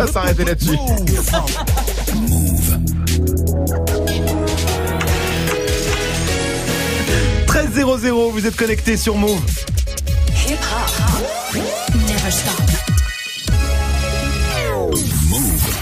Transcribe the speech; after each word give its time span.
va 0.00 0.06
s'arrêter 0.06 0.44
là-dessus. 0.44 0.78
13 7.46 8.00
00, 8.00 8.30
vous 8.30 8.46
êtes 8.46 8.56
connecté 8.56 8.96
sur 8.96 9.16
Move. 9.16 9.40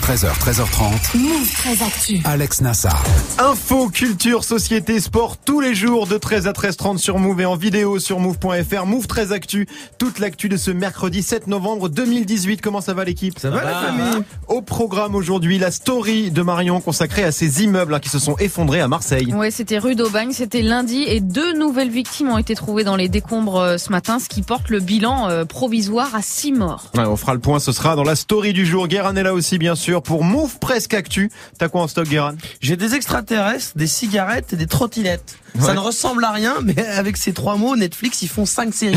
13h, 0.09 0.39
13h30. 0.39 1.19
Move 1.19 1.53
très 1.53 1.85
Actu. 1.85 2.21
Alex 2.25 2.63
Nassar. 2.63 3.05
Info, 3.39 3.91
culture, 3.91 4.43
société, 4.43 5.01
sport, 5.01 5.37
tous 5.37 5.61
les 5.61 5.75
jours 5.75 6.07
de 6.07 6.17
13 6.17 6.47
à 6.47 6.53
13h30 6.53 6.97
sur 6.97 7.19
Move 7.19 7.43
et 7.43 7.45
en 7.45 7.57
vidéo 7.57 7.99
sur 7.99 8.19
Move.fr. 8.19 8.87
Move 8.87 9.07
13 9.07 9.33
Actu, 9.33 9.69
toute 9.99 10.19
l'actu 10.19 10.49
de 10.49 10.57
ce 10.57 10.71
mercredi 10.71 11.23
7 11.23 11.47
novembre 11.47 11.91
2018. 11.91 12.63
Comment 12.63 12.81
ça 12.81 12.95
va 12.95 13.05
l'équipe? 13.05 13.39
Ça 13.39 13.51
va 13.51 13.63
la 13.63 13.75
famille 13.75 14.25
Au 14.47 14.63
programme 14.63 15.15
aujourd'hui, 15.15 15.59
la 15.59 15.71
story 15.71 16.31
de 16.31 16.41
Marion 16.41 16.81
consacrée 16.81 17.25
à 17.25 17.31
ces 17.31 17.63
immeubles 17.63 17.93
hein, 17.93 18.01
qui 18.01 18.09
se 18.09 18.19
sont 18.19 18.37
effondrés 18.39 18.81
à 18.81 18.89
Marseille. 18.89 19.35
Ouais, 19.35 19.51
c'était 19.51 19.77
rue 19.77 19.95
d'Aubagne, 19.95 20.33
c'était 20.33 20.63
lundi 20.63 21.05
et 21.07 21.21
deux 21.21 21.53
nouvelles 21.53 21.91
victimes 21.91 22.31
ont 22.31 22.39
été 22.39 22.55
trouvées 22.55 22.85
dans 22.85 22.97
les 22.97 23.11
décombres 23.11 23.61
euh, 23.61 23.77
ce 23.77 23.93
matin, 23.93 24.19
ce 24.19 24.31
qui 24.31 24.41
porte 24.41 24.71
le 24.71 24.81
bilan 24.81 25.29
euh, 25.29 25.45
provisoire 25.45 26.15
à 26.15 26.23
six 26.23 26.53
morts. 26.53 26.85
Ouais, 26.97 27.05
on 27.05 27.17
fera 27.17 27.35
le 27.35 27.41
point, 27.41 27.59
ce 27.59 27.73
sera 27.73 27.95
dans 27.95 28.05
la 28.05 28.17
story 28.17 28.55
du 28.55 28.65
jour. 28.65 28.89
Guérin 28.89 29.15
est 29.15 29.23
là 29.23 29.35
aussi 29.35 29.59
bien 29.59 29.75
sûr 29.75 29.98
pour 30.01 30.25
Move 30.25 30.59
Presque 30.59 30.95
Actu. 30.95 31.31
T'as 31.59 31.69
quoi 31.69 31.83
en 31.83 31.89
stock 31.89 32.09
Guérin? 32.09 32.37
J'ai 32.61 32.77
des 32.77 32.95
extraterrestres, 32.95 33.73
des 33.77 33.87
cigarettes 33.87 34.53
et 34.53 34.57
des 34.57 34.67
trottinettes. 34.67 35.39
Ça 35.61 35.75
ne 35.75 35.79
ressemble 35.79 36.25
à 36.25 36.31
rien, 36.31 36.57
mais 36.63 36.79
avec 36.87 37.17
ces 37.17 37.33
trois 37.33 37.57
mots, 37.57 37.77
Netflix, 37.77 38.23
ils 38.23 38.29
font 38.29 38.47
cinq 38.47 38.75
séries. 38.75 38.97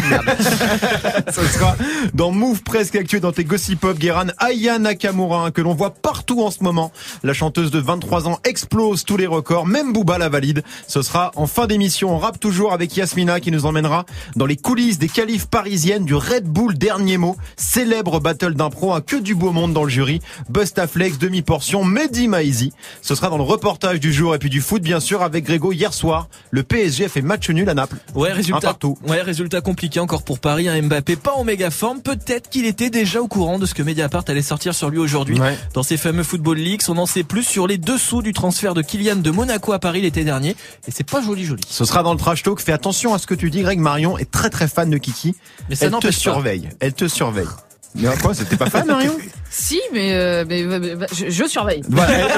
Ce 1.32 1.44
sera 1.44 1.76
dans 2.14 2.32
Move 2.32 2.64
Presque 2.64 2.96
Actu 2.96 3.18
et 3.18 3.20
dans 3.20 3.32
tes 3.32 3.44
Gossip 3.44 3.80
Pop, 3.80 3.98
Guéran 3.98 4.28
Aya 4.38 4.80
Nakamura, 4.80 5.46
hein, 5.46 5.52
que 5.52 5.62
l'on 5.62 5.74
voit 5.74 5.94
partout 5.94 6.42
en 6.42 6.52
ce 6.52 6.64
moment. 6.64 6.92
La 7.24 7.34
chanteuse 7.34 7.72
de 7.72 7.80
23 7.80 8.28
ans 8.28 8.40
explose 8.44 9.04
tous 9.04 9.18
les 9.18 9.28
records, 9.28 9.66
même 9.66 9.94
Booba 9.94 10.18
la 10.18 10.30
valide. 10.30 10.64
Ce 10.88 11.02
sera 11.02 11.32
en 11.36 11.48
fin 11.48 11.68
d'émission. 11.68 12.16
On 12.16 12.18
rappe 12.18 12.40
toujours 12.40 12.74
avec 12.74 12.96
Yasmina 12.96 13.40
qui 13.40 13.52
nous 13.52 13.66
emmènera 13.66 14.06
dans 14.36 14.46
les 14.46 14.58
coulisses 14.58 15.00
des 15.00 15.10
qualifs 15.10 15.48
parisiennes 15.48 16.06
du 16.06 16.16
Red 16.16 16.46
Bull 16.46 16.78
Dernier 16.78 17.18
Mot. 17.18 17.38
Célèbre 17.58 18.20
battle 18.20 18.54
d'impro, 18.54 18.94
hein, 18.94 19.02
que 19.02 19.16
du 19.16 19.36
beau 19.36 19.52
monde 19.52 19.74
dans 19.74 19.84
le 19.84 19.90
jury. 19.90 20.22
Bustaflex, 20.50 21.18
demi-portion, 21.18 21.84
Mehdi 21.84 22.28
Maizi. 22.28 22.74
Ce 23.02 23.16
sera 23.16 23.30
dans 23.30 23.38
le 23.38 23.44
reportage 23.44 24.00
du 24.00 24.14
jour 24.14 24.36
et 24.36 24.40
puis 24.40 24.50
du 24.50 24.62
foot, 24.62 24.82
bien 24.82 25.00
sûr, 25.00 25.22
avec 25.22 25.46
Grégo 25.46 25.72
hier 25.72 25.94
soir. 25.94 26.28
Le 26.54 26.64
PSG 26.64 27.06
a 27.06 27.10
fait 27.10 27.22
match 27.22 27.50
nul 27.50 27.68
à 27.70 27.74
Naples. 27.74 27.96
Ouais, 28.14 28.32
Un 28.32 28.34
résultat, 28.34 28.60
partout. 28.60 28.98
ouais, 29.08 29.22
résultat 29.22 29.62
compliqué 29.62 30.02
encore 30.02 30.24
pour 30.24 30.40
Paris. 30.40 30.68
Un 30.68 30.82
Mbappé 30.82 31.16
pas 31.16 31.32
en 31.32 31.46
méga 31.46 31.72
forme. 31.72 32.02
Peut-être 32.02 32.50
qu'il 32.50 32.66
était 32.66 32.90
déjà 32.90 33.22
au 33.22 33.28
courant 33.30 33.58
de 33.58 33.66
ce 33.66 33.74
que 33.74 33.82
Mediapart 33.82 34.26
allait 34.28 34.42
sortir 34.42 34.76
sur 34.76 34.90
lui 34.90 34.98
aujourd'hui. 34.98 35.40
Ouais. 35.40 35.58
Dans 35.74 35.84
ces 35.84 35.96
fameux 35.96 36.24
Football 36.24 36.58
Leaks, 36.58 36.90
on 36.90 36.98
en 36.98 37.06
sait 37.06 37.24
plus 37.24 37.44
sur 37.44 37.68
les 37.68 37.78
dessous 37.78 38.22
du 38.22 38.34
transfert 38.34 38.74
de 38.74 38.82
Kylian 38.82 39.16
de 39.18 39.32
Monaco 39.32 39.72
à 39.72 39.80
Paris 39.80 40.02
l'été 40.02 40.26
dernier. 40.26 40.52
Et 40.88 40.92
c'est 40.92 41.10
pas 41.10 41.22
joli 41.22 41.46
joli. 41.46 41.64
Ce 41.70 41.86
sera 41.86 42.04
dans 42.04 42.12
le 42.14 42.20
trash 42.20 42.44
talk. 42.44 42.60
Fais 42.60 42.74
attention 42.74 43.14
à 43.14 43.18
ce 43.18 43.28
que 43.28 43.34
tu 43.36 43.50
dis, 43.50 43.62
Greg. 43.62 43.80
Marion 43.80 44.18
est 44.18 44.30
très 44.30 44.50
très 44.50 44.68
fan 44.68 44.90
de 44.90 44.98
Kiki. 44.98 45.36
Mais 45.70 45.76
ça 45.76 45.86
Elle 45.86 45.94
te 45.94 46.08
pas. 46.08 46.12
surveille. 46.12 46.68
Elle 46.82 46.94
te 46.94 47.08
surveille. 47.08 47.48
Mais 47.96 48.10
quoi, 48.22 48.34
c'était 48.34 48.58
pas 48.58 48.70
fan, 48.70 48.86
Marion? 48.88 49.14
Si, 49.54 49.82
mais, 49.92 50.14
euh, 50.14 50.46
mais, 50.48 50.64
mais- 50.64 50.80
mais- 50.80 51.06
je, 51.14 51.30
je 51.30 51.44
surveille. 51.46 51.84
Elle, 51.92 52.32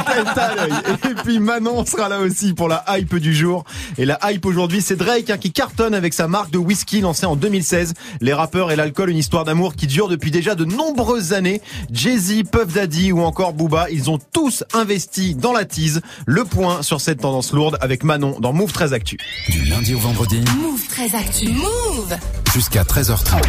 elle. 1.03 1.11
Et 1.11 1.15
puis 1.23 1.39
Manon 1.39 1.85
sera 1.85 2.09
là 2.09 2.17
aussi 2.19 2.53
pour 2.53 2.67
la 2.67 2.83
hype 2.89 3.15
du 3.17 3.35
jour. 3.35 3.63
Et 3.99 4.05
la 4.05 4.19
hype 4.31 4.45
aujourd'hui, 4.47 4.81
c'est 4.81 4.95
Drake 4.95 5.29
hein, 5.29 5.37
qui 5.37 5.51
cartonne 5.51 5.93
avec 5.93 6.13
sa 6.15 6.27
marque 6.27 6.49
de 6.49 6.57
whisky 6.57 7.01
lancée 7.01 7.27
en 7.27 7.35
2016. 7.35 7.93
Les 8.19 8.33
rappeurs 8.33 8.71
et 8.71 8.75
l'alcool, 8.75 9.11
une 9.11 9.17
histoire 9.17 9.45
d'amour 9.45 9.75
qui 9.75 9.85
dure 9.85 10.07
depuis 10.07 10.31
déjà 10.31 10.55
de 10.55 10.65
nombreuses 10.65 11.33
années. 11.33 11.61
Jay-Z, 11.91 12.43
Puff 12.51 12.73
Daddy 12.73 13.11
ou 13.11 13.21
encore 13.21 13.53
Booba, 13.53 13.91
ils 13.91 14.09
ont 14.09 14.17
tous 14.33 14.63
investi 14.73 15.35
dans 15.35 15.53
la 15.53 15.65
tease. 15.65 16.01
Le 16.25 16.45
point 16.45 16.81
sur 16.81 16.99
cette 16.99 17.19
tendance 17.21 17.53
lourde 17.53 17.77
avec 17.79 18.03
Manon 18.03 18.39
dans 18.39 18.53
Move 18.53 18.71
13 18.71 18.91
Actu. 18.93 19.17
Du 19.49 19.63
lundi 19.65 19.93
au 19.93 19.99
vendredi 19.99 20.41
Move 20.61 20.87
très 20.89 21.13
Actu. 21.15 21.49
Move. 21.49 22.17
jusqu'à 22.53 22.83
13h30. 22.83 23.41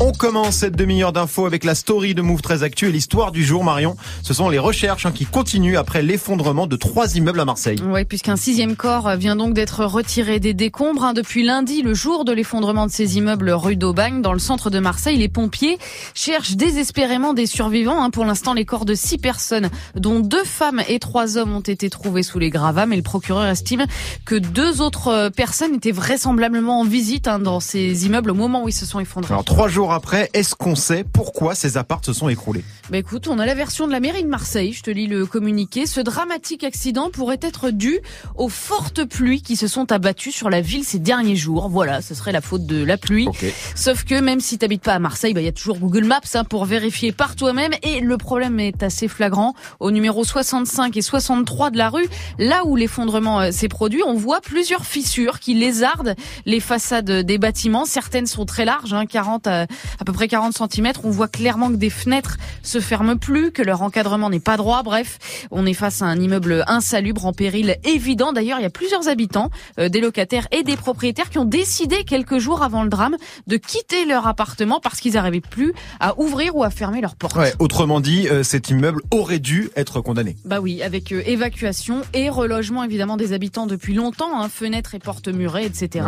On 0.00 0.10
commence 0.12 0.56
cette 0.56 0.74
demi-heure 0.76 1.12
d'infos 1.12 1.46
avec 1.46 1.62
la 1.64 1.74
story 1.76 2.14
de 2.14 2.22
Move 2.22 2.42
13 2.42 2.62
Actu 2.64 2.88
et 2.88 2.92
l'histoire 3.04 3.32
du 3.32 3.44
jour, 3.44 3.64
Marion. 3.64 3.96
Ce 4.22 4.32
sont 4.32 4.48
les 4.48 4.58
recherches 4.58 5.04
hein, 5.04 5.12
qui 5.12 5.26
continuent 5.26 5.76
après 5.76 6.00
l'effondrement 6.00 6.66
de 6.66 6.74
trois 6.74 7.16
immeubles 7.16 7.38
à 7.38 7.44
Marseille. 7.44 7.78
Ouais, 7.82 8.06
puisqu'un 8.06 8.36
sixième 8.36 8.76
corps 8.76 9.14
vient 9.16 9.36
donc 9.36 9.52
d'être 9.52 9.84
retiré 9.84 10.40
des 10.40 10.54
décombres. 10.54 11.04
hein. 11.04 11.12
Depuis 11.12 11.44
lundi, 11.44 11.82
le 11.82 11.92
jour 11.92 12.24
de 12.24 12.32
l'effondrement 12.32 12.86
de 12.86 12.90
ces 12.90 13.18
immeubles 13.18 13.50
rue 13.50 13.76
d'Aubagne, 13.76 14.22
dans 14.22 14.32
le 14.32 14.38
centre 14.38 14.70
de 14.70 14.78
Marseille, 14.78 15.18
les 15.18 15.28
pompiers 15.28 15.76
cherchent 16.14 16.56
désespérément 16.56 17.34
des 17.34 17.44
survivants. 17.44 18.02
hein. 18.02 18.08
Pour 18.08 18.24
l'instant, 18.24 18.54
les 18.54 18.64
corps 18.64 18.86
de 18.86 18.94
six 18.94 19.18
personnes, 19.18 19.68
dont 19.94 20.20
deux 20.20 20.44
femmes 20.44 20.80
et 20.88 20.98
trois 20.98 21.36
hommes, 21.36 21.54
ont 21.54 21.60
été 21.60 21.90
trouvés 21.90 22.22
sous 22.22 22.38
les 22.38 22.48
gravats. 22.48 22.86
Mais 22.86 22.96
le 22.96 23.02
procureur 23.02 23.44
estime 23.44 23.84
que 24.24 24.34
deux 24.36 24.80
autres 24.80 25.08
euh, 25.08 25.28
personnes 25.28 25.74
étaient 25.74 25.92
vraisemblablement 25.92 26.80
en 26.80 26.84
visite 26.84 27.26
dans 27.28 27.60
ces 27.60 28.06
immeubles 28.06 28.30
au 28.30 28.34
moment 28.34 28.64
où 28.64 28.68
ils 28.70 28.72
se 28.72 28.86
sont 28.86 28.98
effondrés. 28.98 29.30
Alors 29.34 29.44
trois 29.44 29.68
jours 29.68 29.92
après, 29.92 30.30
est-ce 30.32 30.54
qu'on 30.54 30.74
sait 30.74 31.04
pourquoi 31.04 31.54
ces 31.54 31.76
appartes 31.76 32.06
se 32.06 32.14
sont 32.14 32.30
écroulés? 32.30 32.64
Bah 32.94 32.98
écoute, 32.98 33.26
on 33.26 33.40
a 33.40 33.44
la 33.44 33.56
version 33.56 33.88
de 33.88 33.92
la 33.92 33.98
mairie 33.98 34.22
de 34.22 34.28
Marseille, 34.28 34.72
je 34.72 34.80
te 34.80 34.88
lis 34.88 35.08
le 35.08 35.26
communiqué. 35.26 35.84
Ce 35.84 35.98
dramatique 35.98 36.62
accident 36.62 37.10
pourrait 37.10 37.40
être 37.42 37.70
dû 37.70 37.98
aux 38.36 38.48
fortes 38.48 39.04
pluies 39.04 39.42
qui 39.42 39.56
se 39.56 39.66
sont 39.66 39.90
abattues 39.90 40.30
sur 40.30 40.48
la 40.48 40.60
ville 40.60 40.84
ces 40.84 41.00
derniers 41.00 41.34
jours. 41.34 41.68
Voilà, 41.68 42.02
ce 42.02 42.14
serait 42.14 42.30
la 42.30 42.40
faute 42.40 42.66
de 42.66 42.84
la 42.84 42.96
pluie. 42.96 43.26
Sauf 43.74 44.04
que 44.04 44.20
même 44.20 44.38
si 44.38 44.58
t'habites 44.58 44.84
pas 44.84 44.92
à 44.92 45.00
Marseille, 45.00 45.34
bah 45.34 45.40
il 45.40 45.44
y 45.44 45.48
a 45.48 45.52
toujours 45.52 45.80
Google 45.80 46.04
Maps 46.04 46.20
hein, 46.34 46.44
pour 46.44 46.66
vérifier 46.66 47.10
par 47.10 47.34
toi-même. 47.34 47.72
Et 47.82 47.98
le 47.98 48.16
problème 48.16 48.60
est 48.60 48.80
assez 48.84 49.08
flagrant. 49.08 49.54
Au 49.80 49.90
numéro 49.90 50.22
65 50.22 50.96
et 50.96 51.02
63 51.02 51.70
de 51.70 51.78
la 51.78 51.88
rue, 51.88 52.06
là 52.38 52.64
où 52.64 52.76
l'effondrement 52.76 53.40
euh, 53.40 53.50
s'est 53.50 53.66
produit, 53.66 54.04
on 54.06 54.14
voit 54.14 54.40
plusieurs 54.40 54.86
fissures 54.86 55.40
qui 55.40 55.54
lézardent 55.54 56.14
les 56.46 56.60
façades 56.60 57.10
des 57.10 57.38
bâtiments. 57.38 57.86
Certaines 57.86 58.26
sont 58.26 58.46
très 58.46 58.64
larges, 58.64 58.94
hein, 58.94 59.04
40 59.04 59.48
à, 59.48 59.62
à 59.62 60.04
peu 60.06 60.12
près 60.12 60.28
40 60.28 60.56
cm. 60.56 60.92
On 61.02 61.10
voit 61.10 61.26
clairement 61.26 61.70
que 61.70 61.76
des 61.76 61.90
fenêtres 61.90 62.36
se 62.62 62.83
ferment 62.84 63.16
plus, 63.16 63.50
que 63.50 63.62
leur 63.62 63.82
encadrement 63.82 64.30
n'est 64.30 64.40
pas 64.40 64.56
droit. 64.56 64.82
Bref, 64.82 65.18
on 65.50 65.66
est 65.66 65.74
face 65.74 66.02
à 66.02 66.06
un 66.06 66.20
immeuble 66.20 66.64
insalubre 66.66 67.26
en 67.26 67.32
péril 67.32 67.76
évident. 67.84 68.32
D'ailleurs, 68.32 68.58
il 68.58 68.62
y 68.62 68.66
a 68.66 68.70
plusieurs 68.70 69.08
habitants, 69.08 69.50
euh, 69.78 69.88
des 69.88 70.00
locataires 70.00 70.46
et 70.52 70.62
des 70.62 70.76
propriétaires 70.76 71.30
qui 71.30 71.38
ont 71.38 71.44
décidé 71.44 72.04
quelques 72.04 72.38
jours 72.38 72.62
avant 72.62 72.82
le 72.82 72.88
drame 72.88 73.16
de 73.46 73.56
quitter 73.56 74.04
leur 74.04 74.26
appartement 74.26 74.80
parce 74.80 75.00
qu'ils 75.00 75.14
n'arrivaient 75.14 75.40
plus 75.40 75.74
à 76.00 76.18
ouvrir 76.20 76.54
ou 76.56 76.62
à 76.62 76.70
fermer 76.70 77.00
leurs 77.00 77.16
portes. 77.16 77.36
Ouais, 77.36 77.52
autrement 77.58 78.00
dit, 78.00 78.28
euh, 78.28 78.42
cet 78.42 78.70
immeuble 78.70 79.02
aurait 79.10 79.38
dû 79.38 79.70
être 79.76 80.00
condamné. 80.00 80.36
Bah 80.44 80.60
oui, 80.60 80.82
avec 80.82 81.12
euh, 81.12 81.22
évacuation 81.26 82.02
et 82.12 82.28
relogement 82.28 82.84
évidemment 82.84 83.16
des 83.16 83.32
habitants 83.32 83.66
depuis 83.66 83.94
longtemps, 83.94 84.40
hein, 84.40 84.48
fenêtres 84.48 84.94
et 84.94 84.98
portes 84.98 85.28
murées, 85.28 85.64
etc. 85.64 86.06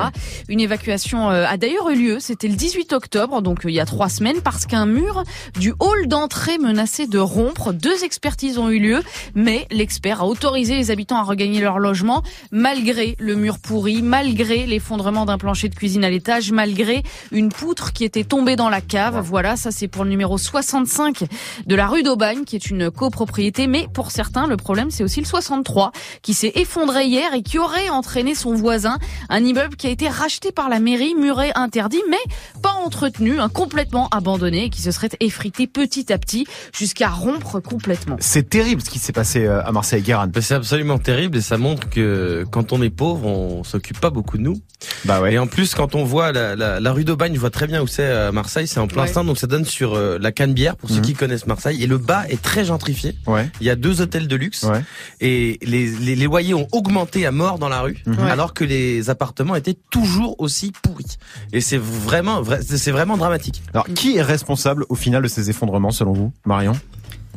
Une 0.48 0.60
évacuation 0.60 1.31
euh, 1.31 1.47
a 1.47 1.56
d'ailleurs 1.56 1.91
eu 1.91 1.97
lieu, 1.97 2.20
c'était 2.20 2.48
le 2.48 2.54
18 2.54 2.92
octobre, 2.92 3.42
donc 3.42 3.65
euh, 3.65 3.70
il 3.70 3.75
y 3.75 3.81
a 3.81 3.86
trois 3.86 4.09
semaines, 4.09 4.41
parce 4.42 4.66
qu'un 4.66 4.86
mur 4.86 5.22
du 5.59 5.72
hall 5.81 6.06
d'entrée 6.06 6.59
menaçait 6.66 7.06
de 7.06 7.19
rompre. 7.19 7.72
Deux 7.72 8.04
expertises 8.04 8.59
ont 8.59 8.69
eu 8.69 8.78
lieu, 8.78 9.03
mais 9.34 9.66
l'expert 9.71 10.22
a 10.22 10.27
autorisé 10.27 10.75
les 10.75 10.91
habitants 10.91 11.16
à 11.16 11.22
regagner 11.22 11.60
leur 11.60 11.78
logement, 11.78 12.22
malgré 12.50 13.16
le 13.19 13.37
mur 13.37 13.59
pourri, 13.59 14.03
malgré 14.03 14.66
l'effondrement 14.66 15.25
d'un 15.27 15.38
plancher 15.38 15.69
de 15.69 15.75
cuisine 15.75 16.04
à 16.04 16.10
l'étage, 16.10 16.50
malgré 16.50 17.03
une 17.31 17.50
poutre 17.50 17.93
qui 17.93 18.04
était 18.04 18.25
tombée 18.25 18.56
dans 18.56 18.69
la 18.69 18.81
cave. 18.81 19.21
Voilà, 19.25 19.56
ça 19.56 19.71
c'est 19.71 19.88
pour 19.88 20.04
le 20.04 20.10
numéro 20.10 20.38
65 20.38 21.25
de 21.66 21.75
la 21.75 21.87
rue 21.87 22.03
d'Aubagne, 22.03 22.44
qui 22.44 22.56
est 22.56 22.66
une 22.71 22.91
copropriété. 22.91 23.66
Mais 23.66 23.87
pour 23.93 24.10
certains, 24.10 24.47
le 24.47 24.56
problème, 24.56 24.91
c'est 24.91 25.04
aussi 25.04 25.21
le 25.21 25.27
63, 25.27 25.93
qui 26.22 26.34
s'est 26.34 26.53
effondré 26.56 27.06
hier 27.06 27.33
et 27.34 27.43
qui 27.43 27.59
aurait 27.59 27.91
entraîné 27.91 28.34
son 28.34 28.54
voisin. 28.54 28.98
Un 29.28 29.44
immeuble 29.44 29.77
qui 29.77 29.87
a 29.87 29.91
été 29.91 30.09
racheté 30.09 30.50
par 30.50 30.69
la 30.69 30.81
mairie, 30.81 31.15
muré, 31.15 31.53
interdit, 31.54 32.03
mais 32.10 32.16
pas 32.62 32.72
entretenu, 32.72 33.38
hein, 33.38 33.48
complètement 33.48 34.09
abandonné, 34.09 34.71
qui 34.71 34.83
se 34.83 34.91
serait 34.91 35.10
effrité 35.21 35.66
petit 35.66 36.12
à 36.12 36.19
petit 36.19 36.47
jusqu'à 36.77 37.09
rompre 37.09 37.61
complètement. 37.61 38.16
C'est 38.21 38.48
terrible 38.48 38.83
ce 38.83 38.91
qui 38.91 38.98
s'est 38.98 39.13
passé 39.13 39.45
euh, 39.47 39.63
à 39.65 39.72
Marseille, 39.72 40.03
Guérin. 40.03 40.27
Ben, 40.27 40.42
C'est 40.42 40.54
absolument 40.54 40.98
terrible 40.98 41.36
et 41.39 41.41
ça 41.41 41.59
montre 41.59 41.89
que 41.89 42.45
quand 42.51 42.72
on 42.72 42.83
est 42.83 42.91
pauvre, 42.91 43.27
on 43.27 43.65
s'occupe 43.65 44.01
pas 44.01 44.10
beaucoup 44.10 44.36
de 44.39 44.42
nous. 44.42 44.60
Bah 45.04 45.21
ouais. 45.21 45.34
Et 45.34 45.39
en 45.39 45.47
plus, 45.47 45.75
quand 45.75 45.95
on 45.95 46.04
voit 46.04 46.33
la, 46.33 46.54
la, 46.54 46.80
la 46.80 46.92
rue 46.92 47.04
d'Aubagne, 47.04 47.34
je 47.34 47.41
vois 47.41 47.51
très 47.51 47.66
bien 47.66 47.83
où 47.83 47.86
c'est 47.86 48.07
à 48.10 48.30
Marseille, 48.33 48.66
c'est 48.66 48.80
en 48.80 48.86
plein 48.86 49.03
Ouais. 49.03 49.09
centre, 49.09 49.27
donc 49.27 49.39
ça 49.39 49.47
donne 49.47 49.65
sur 49.65 49.95
euh, 49.95 50.19
la 50.21 50.33
Canebière 50.33 50.77
pour 50.77 50.89
ceux 50.91 50.97
Mhm. 50.97 51.03
qui 51.03 51.15
connaissent 51.15 51.47
Marseille. 51.47 51.83
Et 51.83 51.86
le 51.86 51.98
bas 51.98 52.25
est 52.28 52.41
très 52.41 52.65
gentrifié. 52.65 53.15
Ouais. 53.27 53.51
Il 53.60 53.66
y 53.66 53.71
a 53.71 53.77
deux 53.77 54.01
hôtels 54.01 54.28
de 54.28 54.36
luxe 54.36 54.65
Ouais. 54.65 54.83
et 55.21 55.59
les, 55.63 55.86
les, 55.89 56.15
les 56.16 56.25
loyers 56.25 56.54
ont 56.54 56.66
augmenté 56.72 57.25
à 57.27 57.30
mort 57.33 57.59
dans 57.59 57.69
la 57.69 57.80
rue, 57.80 58.03
Mhm. 58.07 58.19
Alors 58.27 58.53
que 58.54 58.65
les 58.65 59.09
appartements 59.10 59.54
étaient 59.54 59.77
toujours 59.91 60.34
aussi 60.41 60.72
pourris. 60.83 61.16
Et 61.53 61.60
c'est 61.60 61.78
vraiment, 61.80 62.42
vra- 62.42 62.60
c'est 62.63 62.91
vraiment 62.91 63.16
dramatique. 63.16 63.63
Alors, 63.72 63.86
qui 63.95 64.16
est 64.16 64.22
responsable 64.22 64.84
au 64.89 64.95
final 64.95 65.22
de 65.22 65.28
ces 65.28 65.48
effondrements 65.51 65.91
selon 65.91 66.13
vous, 66.13 66.33
Marion? 66.47 66.81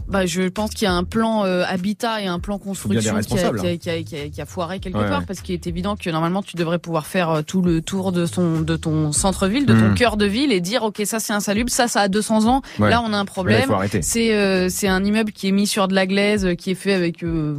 Bah, 0.10 0.26
je 0.26 0.42
pense 0.50 0.72
qu'il 0.72 0.86
y 0.86 0.88
a 0.88 0.94
un 0.94 1.04
plan 1.04 1.46
euh, 1.46 1.64
habitat 1.68 2.22
et 2.22 2.26
un 2.28 2.40
plan 2.40 2.58
construction 2.58 3.16
des 3.16 3.24
qui 3.24 3.34
a, 3.38 3.52
qui, 3.52 3.68
a, 3.68 3.78
qui 3.78 3.90
a- 3.90 4.04
qui 4.04 4.16
a- 4.18 4.30
qui 4.30 4.42
a 4.42 4.46
foiré 4.46 4.80
quelque 4.80 4.98
Ouais, 4.98 5.08
part 5.08 5.20
ouais. 5.20 5.26
parce 5.28 5.42
qu'il 5.42 5.54
est 5.54 5.68
évident 5.68 5.96
que 5.96 6.10
normalement 6.10 6.42
tu 6.42 6.56
devrais 6.58 6.80
pouvoir 6.80 7.06
faire 7.06 7.30
euh, 7.30 7.42
tout 7.44 7.62
le 7.62 7.82
tour 7.82 8.12
de 8.12 8.26
son 8.26 8.62
de 8.62 8.76
ton 8.76 9.12
centre-ville, 9.12 9.66
de 9.68 9.74
ton 9.74 9.90
Mhm. 9.90 9.96
cœur 9.96 10.18
de 10.18 10.26
ville 10.26 10.52
et 10.52 10.62
dire 10.62 10.82
ok 10.84 11.02
ça 11.06 11.20
c'est 11.20 11.34
insalubre, 11.34 11.70
ça 11.70 11.88
ça 11.88 12.02
a 12.02 12.08
200 12.08 12.46
ans, 12.48 12.62
Ouais. 12.80 12.90
là 12.90 13.04
on 13.06 13.14
a 13.14 13.18
un 13.18 13.26
problème. 13.26 13.70
C'est 14.02 14.34
euh, 14.34 14.68
c'est 14.70 14.88
un 14.88 15.04
immeuble 15.04 15.32
qui 15.32 15.48
est 15.48 15.52
mis 15.52 15.68
sur 15.68 15.88
de 15.88 15.94
la 15.94 16.08
glaise, 16.08 16.44
euh, 16.46 16.56
qui 16.56 16.72
est 16.72 16.76
fait 16.76 16.94
avec 16.94 17.24
euh, 17.24 17.58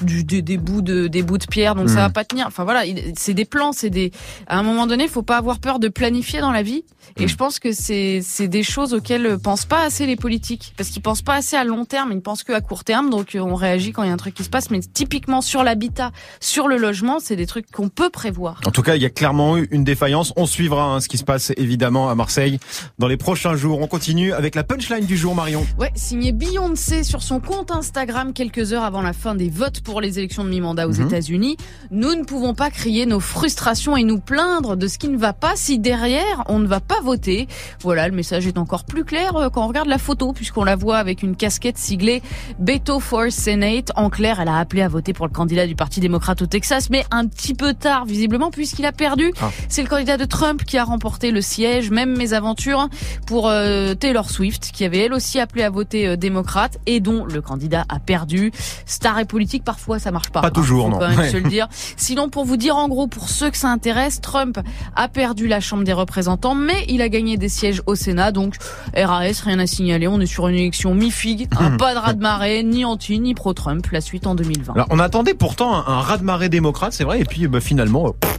du, 0.00 0.24
des, 0.24 0.40
des 0.40 0.56
bouts 0.56 0.82
de 0.82 1.08
des 1.08 1.22
bouts 1.22 1.38
de 1.38 1.46
pierre, 1.46 1.74
donc 1.74 1.88
Mhm. 1.88 1.94
ça 1.94 2.00
va 2.00 2.10
pas 2.10 2.24
tenir. 2.24 2.46
Enfin 2.46 2.64
voilà, 2.64 2.86
il- 2.86 3.12
c'est 3.18 3.34
des 3.34 3.44
plans, 3.44 3.72
c'est 3.72 3.90
des. 3.90 4.12
À 4.46 4.58
un 4.58 4.62
moment 4.62 4.86
donné, 4.86 5.08
faut 5.08 5.22
pas 5.22 5.36
avoir 5.36 5.58
peur 5.58 5.78
de 5.78 5.88
planifier 5.88 6.40
dans 6.40 6.52
la 6.52 6.62
vie. 6.62 6.84
Et 7.18 7.22
Mhm. 7.24 7.28
je 7.28 7.36
pense 7.36 7.58
que 7.58 7.72
c'est 7.72 8.20
c'est 8.22 8.48
des 8.48 8.62
choses 8.62 8.94
auxquelles 8.94 9.38
pensent 9.38 9.66
pas 9.66 9.84
assez 9.84 10.06
les 10.06 10.16
politiques, 10.16 10.72
parce 10.78 10.88
qu'ils 10.88 11.02
pensent 11.02 11.20
pas 11.22 11.34
assez 11.34 11.56
à 11.56 11.64
long 11.64 11.81
terme, 11.84 12.12
ils 12.12 12.20
pensent 12.20 12.42
que 12.44 12.52
à 12.52 12.60
court 12.60 12.84
terme. 12.84 13.10
Donc 13.10 13.34
euh, 13.34 13.40
on 13.40 13.54
réagit 13.54 13.92
quand 13.92 14.02
il 14.02 14.08
y 14.08 14.10
a 14.10 14.12
un 14.12 14.16
truc 14.16 14.34
qui 14.34 14.44
se 14.44 14.50
passe, 14.50 14.70
mais 14.70 14.80
typiquement 14.80 15.40
sur 15.40 15.62
l'habitat, 15.64 16.10
sur 16.40 16.68
le 16.68 16.76
logement, 16.76 17.18
c'est 17.20 17.36
des 17.36 17.46
trucs 17.46 17.70
qu'on 17.70 17.88
peut 17.88 18.10
prévoir. 18.10 18.60
En 18.66 18.70
tout 18.70 18.82
cas, 18.82 18.96
il 18.96 19.02
y 19.02 19.06
a 19.06 19.10
clairement 19.10 19.56
eu 19.58 19.68
une 19.70 19.84
défaillance. 19.84 20.32
On 20.36 20.46
suivra 20.46 20.84
hein, 20.84 21.00
ce 21.00 21.08
qui 21.08 21.18
se 21.18 21.24
passe 21.24 21.52
évidemment 21.56 22.10
à 22.10 22.14
Marseille 22.14 22.58
dans 22.98 23.06
les 23.08 23.16
prochains 23.16 23.56
jours. 23.56 23.80
On 23.80 23.86
continue 23.86 24.32
avec 24.32 24.54
la 24.54 24.64
punchline 24.64 25.04
du 25.06 25.16
jour, 25.16 25.34
Marion. 25.34 25.66
Ouais, 25.78 25.90
signé 25.94 26.32
Beyoncé 26.32 27.04
sur 27.04 27.22
son 27.22 27.40
compte 27.40 27.70
Instagram 27.70 28.32
quelques 28.32 28.72
heures 28.72 28.84
avant 28.84 29.02
la 29.02 29.12
fin 29.12 29.34
des 29.34 29.50
votes 29.50 29.80
pour 29.80 30.00
les 30.00 30.18
élections 30.18 30.44
de 30.44 30.48
mi-mandat 30.48 30.86
aux 30.88 30.92
Mhm. 30.92 31.06
États-Unis. 31.06 31.56
Nous 31.90 32.14
ne 32.14 32.24
pouvons 32.24 32.54
pas 32.54 32.70
crier 32.70 33.06
nos 33.06 33.20
frustrations 33.20 33.96
et 33.96 34.04
nous 34.04 34.18
plaindre 34.20 34.76
de 34.76 34.86
ce 34.86 34.98
qui 34.98 35.08
ne 35.08 35.16
va 35.16 35.32
pas 35.32 35.52
si 35.56 35.78
derrière 35.78 36.44
on 36.48 36.58
ne 36.58 36.66
va 36.66 36.80
pas 36.80 37.00
voter. 37.02 37.48
Voilà, 37.80 38.08
le 38.08 38.14
message 38.14 38.46
est 38.46 38.58
encore 38.58 38.84
plus 38.84 39.04
clair 39.04 39.34
euh, 39.36 39.48
quand 39.50 39.64
on 39.64 39.68
regarde 39.68 39.88
la 39.88 39.98
photo 39.98 40.32
puisqu'on 40.32 40.64
la 40.64 40.76
voit 40.76 40.98
avec 40.98 41.22
une 41.22 41.36
casquette 41.36 41.71
siglée 41.78 42.22
Beto 42.58 43.00
for 43.00 43.30
Senate. 43.30 43.90
En 43.96 44.10
clair, 44.10 44.40
elle 44.40 44.48
a 44.48 44.58
appelé 44.58 44.82
à 44.82 44.88
voter 44.88 45.12
pour 45.12 45.26
le 45.26 45.32
candidat 45.32 45.66
du 45.66 45.74
Parti 45.74 46.00
démocrate 46.00 46.42
au 46.42 46.46
Texas, 46.46 46.90
mais 46.90 47.04
un 47.10 47.26
petit 47.26 47.54
peu 47.54 47.74
tard 47.74 48.04
visiblement 48.04 48.50
puisqu'il 48.50 48.86
a 48.86 48.92
perdu. 48.92 49.32
Ah. 49.40 49.50
C'est 49.68 49.82
le 49.82 49.88
candidat 49.88 50.16
de 50.16 50.24
Trump 50.24 50.64
qui 50.64 50.78
a 50.78 50.84
remporté 50.84 51.30
le 51.30 51.40
siège. 51.40 51.90
Même 51.90 52.16
mes 52.16 52.32
aventures 52.32 52.88
pour 53.26 53.48
euh, 53.48 53.94
Taylor 53.94 54.28
Swift, 54.30 54.70
qui 54.72 54.84
avait 54.84 54.98
elle 54.98 55.12
aussi 55.12 55.38
appelé 55.38 55.62
à 55.62 55.70
voter 55.70 56.06
euh, 56.08 56.16
démocrate 56.16 56.78
et 56.86 57.00
dont 57.00 57.24
le 57.24 57.40
candidat 57.40 57.84
a 57.88 57.98
perdu. 57.98 58.52
Star 58.86 59.18
et 59.18 59.24
politique, 59.24 59.64
parfois 59.64 59.98
ça 59.98 60.10
marche 60.10 60.30
pas. 60.30 60.40
Pas 60.40 60.50
toujours, 60.50 60.88
non. 60.88 60.98
quand 60.98 61.08
même 61.08 61.18
Ouais. 61.18 61.28
se 61.32 61.36
le 61.36 61.48
dire. 61.48 61.68
Sinon, 61.96 62.28
pour 62.28 62.44
vous 62.44 62.56
dire 62.56 62.76
en 62.76 62.88
gros, 62.88 63.06
pour 63.06 63.28
ceux 63.28 63.50
que 63.50 63.56
ça 63.56 63.68
intéresse, 63.68 64.20
Trump 64.20 64.58
a 64.96 65.08
perdu 65.08 65.46
la 65.46 65.60
Chambre 65.60 65.84
des 65.84 65.92
représentants, 65.92 66.54
mais 66.54 66.84
il 66.88 67.00
a 67.02 67.08
gagné 67.08 67.36
des 67.36 67.48
sièges 67.48 67.82
au 67.86 67.94
Sénat. 67.94 68.32
Donc 68.32 68.56
RAS, 68.96 69.40
rien 69.44 69.58
à 69.58 69.66
signaler. 69.66 70.08
On 70.08 70.20
est 70.20 70.26
sur 70.26 70.48
une 70.48 70.56
élection 70.56 70.94
mi-figue, 70.94 71.48
hein, 71.58 71.61
pas 71.70 71.94
de 71.94 71.98
raz-de-marée, 71.98 72.62
ni 72.62 72.84
anti 72.84 73.18
ni 73.20 73.34
pro-Trump. 73.34 73.86
La 73.92 74.00
suite 74.00 74.26
en 74.26 74.34
2020. 74.34 74.74
Alors, 74.74 74.86
on 74.90 74.98
attendait 74.98 75.34
pourtant 75.34 75.74
un, 75.74 75.84
un 75.86 76.00
raz-de-marée 76.00 76.48
démocrate, 76.48 76.92
c'est 76.92 77.04
vrai, 77.04 77.20
et 77.20 77.24
puis 77.24 77.46
bah, 77.46 77.60
finalement, 77.60 78.08
euh, 78.08 78.12
pff, 78.20 78.38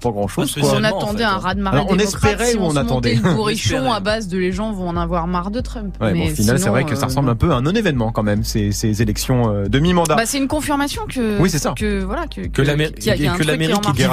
pas 0.00 0.10
grand-chose. 0.10 0.54
Pas 0.54 0.60
quoi. 0.60 0.70
on 0.74 0.76
en 0.78 0.84
attendait 0.84 1.18
fait, 1.18 1.24
un 1.24 1.28
hein. 1.34 1.38
raz-de-marée 1.38 1.76
Alors, 1.78 1.90
on 1.90 1.98
espérait 1.98 2.50
si 2.52 2.56
ou 2.56 2.62
on 2.62 2.76
attendait 2.76 3.14
le 3.14 3.34
bourrichon 3.34 3.92
à 3.92 4.00
base 4.00 4.28
de 4.28 4.38
les 4.38 4.52
gens 4.52 4.72
vont 4.72 4.88
en 4.88 4.96
avoir 4.96 5.26
marre 5.26 5.50
de 5.50 5.60
Trump. 5.60 5.94
Ouais, 6.00 6.12
mais 6.12 6.26
bon, 6.26 6.32
au 6.32 6.34
final, 6.34 6.58
c'est 6.58 6.68
vrai 6.68 6.84
que 6.84 6.94
ça 6.96 7.02
euh, 7.02 7.06
ressemble 7.06 7.28
un 7.30 7.34
peu 7.36 7.52
à 7.52 7.56
un 7.56 7.62
non-événement 7.62 8.12
quand 8.12 8.22
même, 8.22 8.42
ces, 8.44 8.72
ces 8.72 9.02
élections 9.02 9.52
euh, 9.52 9.66
de 9.68 9.78
mi-mandat. 9.78 10.16
Bah, 10.16 10.26
c'est 10.26 10.38
une 10.38 10.48
confirmation 10.48 11.02
que 11.08 11.38
Oui, 11.40 11.50
c'est 11.50 11.58
ça. 11.58 11.74
que 11.76 12.02
voilà 12.02 12.26
que 12.26 12.40
Que 12.42 12.48
que 12.48 12.62
l'Amérique 12.62 13.06
est, 13.06 13.24
marche. 13.26 13.38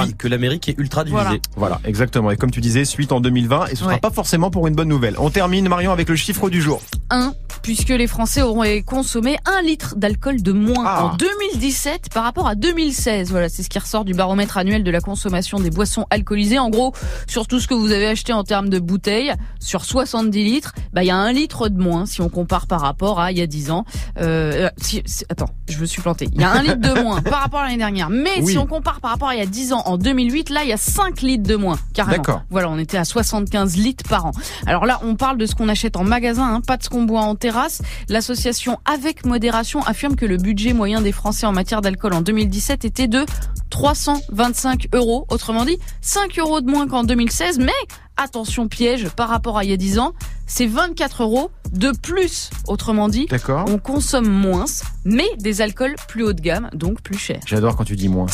divi- 0.08 0.16
que 0.16 0.28
l'Amérique 0.28 0.70
est 0.70 0.76
ultra 0.78 1.04
divisée. 1.04 1.24
Voilà. 1.24 1.40
Voilà, 1.56 1.80
exactement. 1.86 2.32
Et 2.32 2.38
comme 2.38 2.52
tu 2.52 2.62
disais, 2.62 2.86
suite 2.86 3.12
en 3.12 3.20
2020, 3.22 3.68
et 3.68 3.70
ce 3.72 3.84
sera 3.84 3.98
pas 3.98 4.12
forcément 4.12 4.50
pour 4.52 4.68
une 4.68 4.76
bonne 4.76 4.88
nouvelle. 4.90 5.16
On 5.18 5.30
termine, 5.30 5.68
Marion, 5.70 5.92
avec 5.92 6.10
le 6.10 6.16
chiffre 6.16 6.50
du 6.50 6.62
jour. 6.62 6.82
1, 7.10 7.34
puisque 7.62 7.90
les 7.90 8.08
Français 8.08 8.42
auront 8.42 8.64
consommé 8.86 9.38
un 9.46 9.62
litre 9.62 9.96
d'alcool 9.98 10.42
de 10.42 10.52
moins 10.52 10.84
Ah. 10.86 11.06
en 11.06 11.16
2017 11.16 12.10
par 12.14 12.24
rapport 12.24 12.48
à 12.48 12.56
2016. 12.56 13.32
Voilà, 13.32 13.50
c'est 13.50 13.64
ce 13.64 13.70
qui 13.70 13.80
ressort 13.80 14.06
du 14.06 14.14
baromètre 14.14 14.58
annuel 14.58 14.84
de 14.84 14.92
la 14.92 15.00
consommation 15.02 15.60
des 15.60 15.70
boissons 15.78 16.06
alcoolisées. 16.10 16.58
En 16.60 16.70
gros, 16.70 16.94
sur 17.28 17.48
tout 17.48 17.60
ce 17.60 17.68
que 17.68 17.74
vous 17.76 17.92
avez 17.92 18.08
acheté 18.08 18.34
en 18.34 18.44
termes 18.44 18.68
de 18.70 18.80
bouteilles, 18.80 19.34
sur 19.60 19.86
70 19.86 20.44
litres, 20.44 20.74
bah 20.92 21.04
il 21.04 21.08
y 21.08 21.12
a 21.12 21.16
un 21.16 21.32
litre 21.32 21.70
de 21.70 21.80
moins 21.82 22.06
si 22.08 22.20
on 22.22 22.30
compare 22.30 22.66
par 22.68 22.82
rapport 22.82 23.20
à 23.20 23.32
il 23.32 23.38
y 23.38 23.42
a 23.42 23.48
10 23.48 23.70
ans. 23.72 23.86
Euh, 24.20 24.66
euh, 24.68 24.70
si- 24.78 25.04
si- 25.06 25.24
attends, 25.30 25.50
je 25.70 25.78
me 25.80 25.86
suis 25.86 26.02
planté. 26.02 26.28
Il 26.34 26.42
y 26.42 26.44
a 26.44 26.52
un 26.52 26.64
litre 26.64 26.78
de 26.82 26.90
moins 27.04 27.22
par 27.22 27.42
rapport 27.42 27.60
à 27.60 27.66
l'année 27.66 27.78
dernière. 27.78 28.10
Mais 28.10 28.42
Oui. 28.42 28.52
si 28.54 28.58
on 28.58 28.66
compare 28.66 29.00
par 29.02 29.12
rapport 29.12 29.30
à 29.30 29.36
il 29.36 29.40
y 29.40 29.42
a 29.42 29.46
10 29.46 29.72
ans, 29.72 29.84
en 29.86 29.98
2008, 29.98 30.50
là 30.50 30.64
il 30.64 30.70
y 30.70 30.74
a 30.74 30.78
5 30.78 31.22
litres 31.22 31.48
de 31.48 31.56
moins, 31.56 31.78
carrément. 31.94 32.18
D'accord. 32.18 32.42
Voilà, 32.50 32.70
on 32.70 32.80
était 32.80 32.98
à 32.98 33.06
75 33.06 33.78
litres 33.78 34.04
par 34.10 34.26
an. 34.26 34.32
Alors 34.66 34.86
là, 34.88 35.00
on 35.04 35.16
parle 35.16 35.38
de 35.38 35.46
ce 35.46 35.54
qu'on 35.54 35.70
achète 35.70 35.96
en 35.96 36.04
magasin, 36.04 36.56
hein, 36.56 36.62
pas 36.66 36.78
de 36.78 36.84
ce 36.84 36.90
qu'on 36.90 37.04
boit 37.04 37.22
en 37.22 37.36
terrasse. 37.36 37.82
L'association 38.10 38.80
Avec 38.86 39.26
Modération 39.26 39.82
affirme 39.84 40.16
que 40.16 40.26
le 40.26 40.38
budget 40.38 40.74
moyen 40.74 41.02
des 41.02 41.12
Français 41.12 41.46
en 41.46 41.52
matière 41.52 41.82
d'alcool 41.82 42.14
en 42.14 42.22
2017 42.22 42.86
était 42.86 43.08
de 43.08 43.26
325 43.70 44.88
euros. 44.94 45.26
Autrement 45.30 45.66
dit, 45.66 45.67
5 46.02 46.40
euros 46.40 46.62
de 46.62 46.70
moins 46.70 46.88
qu'en 46.88 47.04
2016. 47.04 47.60
Mais 47.60 47.72
attention 48.18 48.68
piège, 48.68 49.10
par 49.10 49.30
rapport 49.30 49.58
à 49.58 49.64
il 49.64 49.70
y 49.70 49.74
a 49.74 49.78
10 49.78 50.00
ans, 50.00 50.14
c'est 50.46 50.66
24 50.66 51.24
euros 51.24 51.52
de 51.74 51.92
plus. 52.02 52.50
Autrement 52.68 53.10
dit, 53.10 53.28
on 53.68 53.78
consomme 53.78 54.30
moins, 54.30 54.66
mais 55.04 55.26
des 55.40 55.62
alcools 55.62 55.96
plus 56.08 56.24
haut 56.24 56.32
de 56.34 56.40
gamme, 56.40 56.70
donc 56.74 57.02
plus 57.02 57.18
chers. 57.18 57.42
J'adore 57.46 57.76
quand 57.76 57.84
tu 57.84 57.96
dis 57.98 58.08
moins. 58.08 58.28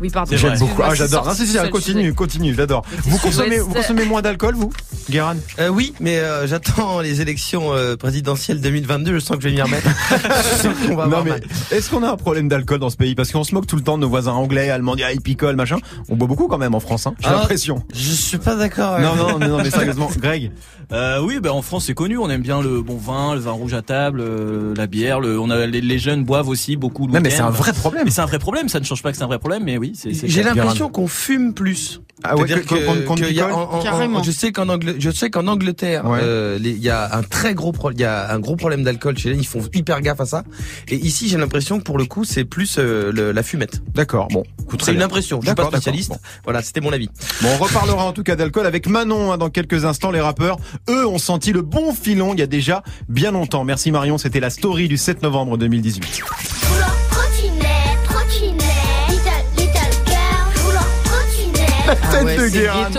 Oui, 0.00 0.10
pardon. 0.10 0.36
J'aime 0.36 0.58
beaucoup. 0.58 0.82
Ah, 0.82 0.94
j'adore. 0.94 1.28
Ah, 1.28 1.68
continue, 1.68 2.12
continue, 2.14 2.54
j'adore. 2.54 2.84
Vous 3.04 3.18
consommez, 3.18 3.56
sud-ouest. 3.58 3.68
vous 3.68 3.74
consommez 3.80 4.04
moins 4.04 4.22
d'alcool, 4.22 4.54
vous, 4.56 4.72
Guéran 5.08 5.34
Euh, 5.60 5.68
oui, 5.68 5.94
mais 6.00 6.18
euh, 6.18 6.46
j'attends 6.48 7.00
les 7.00 7.20
élections 7.20 7.72
euh, 7.72 7.96
présidentielles 7.96 8.60
2022. 8.60 9.14
Je 9.14 9.18
sens 9.20 9.36
que 9.36 9.42
je 9.44 9.48
vais 9.48 9.54
m'y 9.54 9.62
remettre. 9.62 9.88
Est-ce 11.70 11.90
qu'on 11.90 12.02
a 12.02 12.10
un 12.10 12.16
problème 12.16 12.48
d'alcool 12.48 12.78
dans 12.80 12.90
ce 12.90 12.96
pays? 12.96 13.14
Parce 13.14 13.30
qu'on 13.30 13.44
se 13.44 13.54
moque 13.54 13.66
tout 13.66 13.76
le 13.76 13.82
temps 13.82 13.96
de 13.96 14.02
nos 14.02 14.08
voisins 14.08 14.32
anglais, 14.32 14.70
allemands, 14.70 14.96
ah, 15.04 15.12
ils 15.12 15.20
picolent, 15.20 15.56
machin. 15.56 15.78
On 16.08 16.16
boit 16.16 16.28
beaucoup 16.28 16.48
quand 16.48 16.58
même 16.58 16.74
en 16.74 16.80
France, 16.80 17.06
hein. 17.06 17.14
J'ai 17.20 17.28
Ah. 17.28 17.32
l'impression. 17.34 17.82
Je 17.94 18.10
suis 18.12 18.38
pas 18.38 18.56
d'accord. 18.56 18.98
Non, 18.98 19.14
non, 19.14 19.29
non, 19.38 19.48
non, 19.48 19.58
mais 19.58 19.70
sérieusement, 19.70 20.08
Greg. 20.18 20.50
Euh, 20.92 21.20
oui, 21.22 21.38
ben 21.40 21.50
en 21.50 21.62
France 21.62 21.84
c'est 21.86 21.94
connu. 21.94 22.18
On 22.18 22.28
aime 22.30 22.42
bien 22.42 22.60
le 22.60 22.82
bon 22.82 22.96
vin, 22.96 23.34
le 23.34 23.40
vin 23.40 23.52
rouge 23.52 23.74
à 23.74 23.82
table, 23.82 24.20
euh, 24.20 24.74
la 24.76 24.86
bière. 24.88 25.20
Le, 25.20 25.38
on 25.38 25.48
a 25.50 25.66
les, 25.66 25.80
les 25.80 25.98
jeunes 25.98 26.24
boivent 26.24 26.48
aussi 26.48 26.74
beaucoup. 26.76 27.06
le 27.06 27.12
Non, 27.12 27.20
mais 27.22 27.30
c'est 27.30 27.40
un 27.42 27.50
vrai 27.50 27.72
problème. 27.72 28.04
Mais 28.06 28.10
c'est 28.10 28.20
un 28.22 28.26
vrai 28.26 28.38
problème. 28.40 28.68
Ça 28.68 28.80
ne 28.80 28.84
change 28.84 29.02
pas 29.02 29.12
que 29.12 29.16
c'est 29.16 29.22
un 29.22 29.28
vrai 29.28 29.38
problème, 29.38 29.62
mais 29.64 29.78
oui, 29.78 29.92
c'est. 29.94 30.12
c'est 30.14 30.26
J'ai 30.28 30.42
l'impression 30.42 30.88
qu'on 30.88 31.06
fume 31.06 31.54
plus. 31.54 32.00
Ah 32.22 32.36
ouais, 32.36 32.46
C'est-à-dire 32.46 32.66
que- 32.66 32.86
qu'on- 32.86 33.06
qu'on 33.06 33.14
qu'il 33.14 33.32
y 33.34 33.40
a- 33.40 33.46
picole 33.46 33.52
en- 33.52 34.16
en- 34.18 34.22
je 34.22 34.30
sais 34.30 34.52
qu'en 34.52 34.66
je 34.98 35.10
sais 35.10 35.30
qu'en 35.30 35.46
Angleterre, 35.46 36.04
Ouais. 36.06 36.18
euh, 36.22 36.58
il 36.60 36.76
y 36.76 36.90
a 36.90 37.16
un 37.16 37.22
très 37.22 37.54
gros 37.54 37.72
pro- 37.72 37.92
il 37.92 38.00
y 38.00 38.04
a 38.04 38.30
un 38.34 38.38
gros 38.40 38.56
problème 38.56 38.82
d'alcool 38.82 39.16
chez 39.16 39.30
les, 39.30 39.36
ils 39.38 39.46
font 39.46 39.62
hyper 39.72 40.02
gaffe 40.02 40.20
à 40.20 40.26
ça. 40.26 40.44
Et 40.88 40.96
ici, 40.96 41.28
j'ai 41.28 41.38
l'impression 41.38 41.78
que 41.78 41.84
pour 41.84 41.96
le 41.96 42.04
coup, 42.04 42.24
c'est 42.24 42.44
plus 42.44 42.76
euh, 42.78 43.10
le- 43.10 43.32
la 43.32 43.42
fumette. 43.42 43.80
D'accord, 43.94 44.28
bon. 44.28 44.42
C'est 44.82 44.92
une 44.92 45.02
impression. 45.02 45.40
Je 45.40 45.46
suis 45.46 45.54
pas 45.54 45.66
spécialiste. 45.68 46.12
Voilà, 46.44 46.60
c'était 46.62 46.80
mon 46.82 46.92
avis. 46.92 47.08
Bon, 47.40 47.48
on 47.58 47.62
reparlera 47.64 48.04
en 48.04 48.12
tout 48.12 48.22
cas 48.22 48.36
d'alcool 48.36 48.66
avec 48.66 48.86
Manon 48.86 49.19
hein, 49.32 49.38
dans 49.38 49.50
quelques 49.50 49.84
instants. 49.84 50.10
Les 50.10 50.20
rappeurs, 50.20 50.58
eux, 50.88 51.06
ont 51.06 51.18
senti 51.18 51.52
le 51.52 51.62
bon 51.62 51.92
filon 51.92 52.32
il 52.34 52.40
y 52.40 52.42
a 52.42 52.46
déjà 52.46 52.82
bien 53.08 53.32
longtemps. 53.32 53.64
Merci 53.64 53.90
Marion, 53.90 54.18
c'était 54.18 54.40
la 54.40 54.50
story 54.50 54.88
du 54.88 54.96
7 54.96 55.22
novembre 55.22 55.56
2018. 55.58 56.20
Vouloir 56.22 56.96
trottinette, 57.10 57.68
trottinette, 58.04 58.64
little, 59.08 59.30
little 59.56 59.72
girl, 60.06 60.64
vouloir 60.64 60.86
trottinette. 61.04 61.98
Ah 62.12 62.24
ouais, 62.24 62.36
Tête 62.36 62.44
de 62.44 62.48
Guérin. 62.50 62.90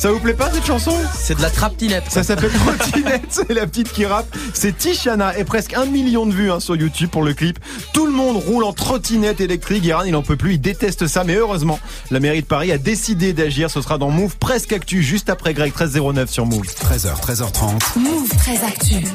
Ça 0.00 0.10
vous 0.10 0.18
plaît 0.18 0.32
pas 0.32 0.50
cette 0.50 0.64
chanson 0.64 0.92
C'est 1.12 1.34
de 1.34 1.42
la 1.42 1.50
traptinette. 1.50 2.04
Ça 2.08 2.22
s'appelle 2.22 2.50
Trottinette, 2.52 3.26
c'est 3.28 3.52
la 3.52 3.66
petite 3.66 3.92
qui 3.92 4.06
rappe. 4.06 4.34
C'est 4.54 4.74
Tishana 4.74 5.36
et 5.36 5.44
presque 5.44 5.74
un 5.74 5.84
million 5.84 6.24
de 6.24 6.32
vues 6.32 6.50
hein, 6.50 6.58
sur 6.58 6.74
YouTube 6.74 7.10
pour 7.10 7.22
le 7.22 7.34
clip. 7.34 7.58
Tout 7.92 8.06
le 8.06 8.12
monde 8.12 8.38
roule 8.38 8.64
en 8.64 8.72
trottinette 8.72 9.42
électrique. 9.42 9.82
Guérin, 9.82 10.06
il 10.06 10.16
en 10.16 10.22
peut 10.22 10.36
plus, 10.36 10.54
il 10.54 10.58
déteste 10.58 11.06
ça. 11.06 11.22
Mais 11.22 11.34
heureusement, 11.34 11.78
la 12.10 12.18
mairie 12.18 12.40
de 12.40 12.46
Paris 12.46 12.72
a 12.72 12.78
décidé 12.78 13.34
d'agir. 13.34 13.70
Ce 13.70 13.82
sera 13.82 13.98
dans 13.98 14.08
Move 14.08 14.38
Presque 14.38 14.72
Actu, 14.72 15.02
juste 15.02 15.28
après 15.28 15.52
Greg 15.52 15.74
1309 15.74 16.30
sur 16.30 16.46
Move. 16.46 16.64
13h, 16.64 17.20
13h30. 17.20 17.98
Move 17.98 18.28
très 18.38 18.64
actu. 18.64 19.06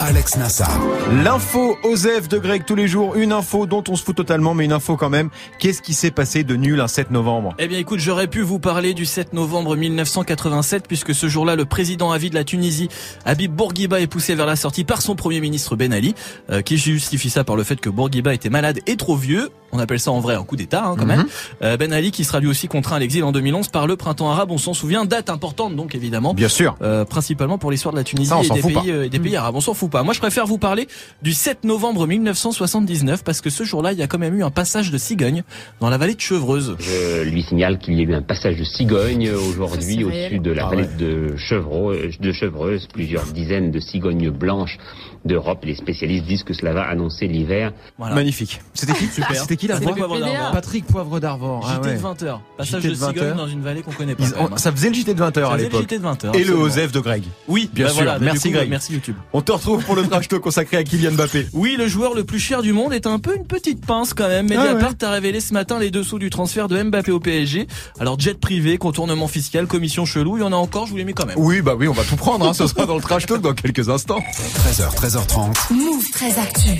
Alex 0.00 0.36
Nassar. 0.36 0.80
L'info 1.22 1.78
Osef 1.84 2.28
de 2.28 2.38
Greg 2.38 2.64
tous 2.66 2.74
les 2.74 2.88
jours. 2.88 3.14
Une 3.14 3.30
info 3.30 3.66
dont 3.66 3.84
on 3.88 3.94
se 3.94 4.02
fout 4.02 4.16
totalement, 4.16 4.52
mais 4.54 4.64
une 4.64 4.72
info 4.72 4.96
quand 4.96 5.10
même. 5.10 5.30
Qu'est-ce 5.60 5.80
qui 5.80 5.94
s'est 5.94 6.10
passé 6.10 6.42
de 6.42 6.56
nul 6.56 6.80
un 6.80 6.88
7 6.88 7.12
novembre? 7.12 7.54
Eh 7.60 7.68
bien 7.68 7.78
écoute, 7.78 8.00
j'aurais 8.00 8.26
pu 8.26 8.40
vous 8.40 8.58
parler 8.58 8.94
du 8.94 9.06
7 9.06 9.32
novembre 9.32 9.76
1987 9.92 10.84
puisque 10.88 11.14
ce 11.14 11.28
jour-là, 11.28 11.56
le 11.56 11.64
président 11.64 12.10
à 12.12 12.18
vie 12.18 12.30
de 12.30 12.34
la 12.34 12.44
Tunisie, 12.44 12.88
Habib 13.24 13.52
Bourguiba, 13.54 14.00
est 14.00 14.06
poussé 14.06 14.34
vers 14.34 14.46
la 14.46 14.56
sortie 14.56 14.84
par 14.84 15.02
son 15.02 15.14
premier 15.14 15.40
ministre 15.40 15.76
Ben 15.76 15.92
Ali, 15.92 16.14
euh, 16.50 16.62
qui 16.62 16.78
justifie 16.78 17.30
ça 17.30 17.44
par 17.44 17.56
le 17.56 17.64
fait 17.64 17.76
que 17.80 17.88
Bourguiba 17.90 18.34
était 18.34 18.50
malade 18.50 18.80
et 18.86 18.96
trop 18.96 19.16
vieux. 19.16 19.50
On 19.74 19.78
appelle 19.78 20.00
ça 20.00 20.10
en 20.10 20.20
vrai 20.20 20.34
un 20.34 20.44
coup 20.44 20.56
d'État 20.56 20.84
hein, 20.84 20.94
quand 20.98 21.06
Mhm. 21.06 21.16
même. 21.16 21.24
Euh, 21.62 21.76
ben 21.78 21.92
Ali 21.94 22.10
qui 22.10 22.24
sera 22.24 22.40
lui 22.40 22.48
aussi 22.48 22.68
contraint 22.68 22.96
à 22.96 22.98
l'exil 22.98 23.24
en 23.24 23.32
2011 23.32 23.68
par 23.68 23.86
le 23.86 23.96
printemps 23.96 24.30
arabe, 24.30 24.50
on 24.50 24.58
s'en 24.58 24.74
souvient, 24.74 25.04
date 25.06 25.30
importante 25.30 25.74
donc 25.76 25.94
évidemment. 25.94 26.34
Bien 26.34 26.48
sûr. 26.48 26.76
Euh, 26.82 27.04
principalement 27.06 27.56
pour 27.58 27.70
l'histoire 27.70 27.92
de 27.94 27.98
la 27.98 28.04
Tunisie 28.04 28.28
Ça, 28.28 28.38
on 28.38 28.42
et 28.42 28.48
des 28.50 28.60
pays, 28.60 28.90
euh, 28.90 29.04
et 29.04 29.08
des 29.08 29.18
pays 29.18 29.34
arabes. 29.36 29.54
On 29.56 29.60
s'en 29.62 29.72
fout 29.74 29.90
pas. 29.90 30.02
Moi, 30.02 30.12
je 30.12 30.20
préfère 30.20 30.46
vous 30.46 30.58
parler 30.58 30.88
du 31.22 31.32
7 31.32 31.64
novembre 31.64 32.06
1979 32.06 33.24
parce 33.24 33.40
que 33.40 33.48
ce 33.50 33.64
jour-là, 33.64 33.92
il 33.92 33.98
y 33.98 34.02
a 34.02 34.06
quand 34.06 34.18
même 34.18 34.34
eu 34.38 34.44
un 34.44 34.50
passage 34.50 34.90
de 34.90 34.98
cigogne 34.98 35.42
dans 35.80 35.88
la 35.88 35.96
vallée 35.96 36.14
de 36.14 36.20
Chevreuse. 36.20 36.76
Je 36.78 37.22
lui 37.22 37.42
signale 37.42 37.78
qu'il 37.78 37.94
y 37.94 38.00
a 38.00 38.02
eu 38.04 38.14
un 38.14 38.22
passage 38.22 38.56
de 38.56 38.64
cigogne 38.64 39.30
aujourd'hui 39.30 39.78
au-dessus 40.04 40.38
de 40.38 40.50
la 40.50 40.66
Ah 40.66 40.70
vallée 40.70 40.82
ouais. 40.82 40.88
de, 40.98 41.36
Chevreuse, 41.36 42.18
de 42.20 42.32
Chevreuse. 42.32 42.86
Plusieurs 42.92 43.24
dizaines 43.26 43.70
de 43.70 43.80
cigognes 43.80 44.30
blanches 44.30 44.78
d'Europe. 45.24 45.64
Les 45.64 45.74
spécialistes 45.76 46.26
disent 46.26 46.42
que 46.42 46.52
cela 46.54 46.72
va 46.72 46.82
annoncer 46.82 47.26
l'hiver. 47.28 47.72
Voilà. 47.98 48.14
Magnifique. 48.14 48.60
C'était 48.74 48.92
qui 48.94 49.06
Super. 49.06 49.36
C'était 49.36 49.56
qui 49.56 49.66
la 49.68 49.74
C'était 49.74 49.86
voix 49.86 49.96
Poivre 49.96 50.14
PDA. 50.16 50.26
d'Arvor. 50.32 50.52
Patrick 50.52 50.86
Poivre 50.86 51.20
d'Arvor. 51.20 51.64
Ah 51.68 51.76
JT 51.80 51.88
ouais. 51.88 51.94
de 51.96 52.00
20h. 52.00 52.38
Passage 52.58 52.80
JT 52.82 52.88
de 52.88 52.94
de 52.94 52.98
20 52.98 53.08
cigogne 53.08 53.24
heures. 53.28 53.36
dans 53.36 53.46
une 53.48 53.60
vallée 53.62 53.82
qu'on 53.82 53.92
connaît 53.92 54.14
pas. 54.14 54.24
Ça 54.56 54.72
faisait 54.72 54.88
le 54.88 54.94
JT 54.94 55.14
de 55.14 55.22
20h 55.22 55.50
à 55.50 55.56
l'époque. 55.56 55.82
JT 55.82 55.98
de 55.98 56.04
20h. 56.04 56.36
Et 56.36 56.44
le. 56.44 56.54
Osef 56.54 56.92
de 56.92 57.00
Greg. 57.00 57.22
Oui, 57.48 57.70
Bien 57.72 57.86
bah 57.86 57.90
sûr. 57.92 58.02
voilà, 58.04 58.18
Merci, 58.18 58.48
coup, 58.50 58.54
Greg. 58.56 58.70
Merci 58.70 58.92
YouTube. 58.94 59.16
On 59.32 59.40
te 59.42 59.52
retrouve 59.52 59.84
pour 59.84 59.94
le 59.96 60.06
trash 60.06 60.28
talk 60.28 60.40
consacré 60.42 60.76
à 60.76 60.84
Kylian 60.84 61.12
Mbappé. 61.12 61.46
Oui, 61.52 61.76
le 61.78 61.86
joueur 61.88 62.14
le 62.14 62.24
plus 62.24 62.38
cher 62.38 62.62
du 62.62 62.72
monde 62.72 62.92
est 62.92 63.06
un 63.06 63.18
peu 63.18 63.36
une 63.36 63.46
petite 63.46 63.84
pince 63.86 64.14
quand 64.14 64.28
même. 64.28 64.48
Mediapart 64.48 64.94
a 65.02 65.10
révélé 65.10 65.40
ce 65.40 65.52
matin 65.54 65.78
les 65.78 65.90
dessous 65.90 66.18
du 66.18 66.30
transfert 66.30 66.68
de 66.68 66.82
Mbappé 66.82 67.10
au 67.12 67.20
PSG. 67.20 67.66
Alors 68.00 68.18
jet 68.18 68.38
privé, 68.38 68.76
contournement 68.78 69.28
fiscal, 69.28 69.66
commission 69.72 70.04
chelou, 70.04 70.36
il 70.36 70.40
y 70.40 70.42
en 70.42 70.52
a 70.52 70.56
encore, 70.56 70.84
je 70.84 70.90
vous 70.90 70.98
les 70.98 71.04
mets 71.06 71.14
quand 71.14 71.24
même. 71.24 71.38
Oui, 71.38 71.62
bah 71.62 71.74
oui, 71.74 71.88
on 71.88 71.94
va 71.94 72.04
tout 72.04 72.16
prendre. 72.16 72.46
Hein. 72.46 72.52
Ce 72.52 72.66
sera 72.66 72.84
dans 72.84 72.94
le 72.94 73.00
trash 73.00 73.24
talk 73.24 73.40
dans 73.40 73.54
quelques 73.54 73.88
instants. 73.88 74.20
13h, 74.68 74.94
13h30. 74.94 75.72
Move 75.72 76.10
très 76.10 76.38
actu. 76.38 76.78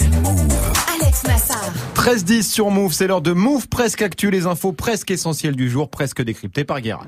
Alex 1.00 1.24
Nassar. 1.24 1.72
13-10 1.94 2.42
sur 2.42 2.70
Move, 2.70 2.92
c'est 2.92 3.06
l'heure 3.06 3.22
de 3.22 3.32
Move 3.32 3.68
presque 3.68 4.02
actu, 4.02 4.30
les 4.30 4.44
infos 4.44 4.72
presque 4.72 5.10
essentielles 5.10 5.56
du 5.56 5.70
jour, 5.70 5.88
presque 5.88 6.22
décryptées 6.22 6.64
par 6.64 6.82
Guérin. 6.82 7.06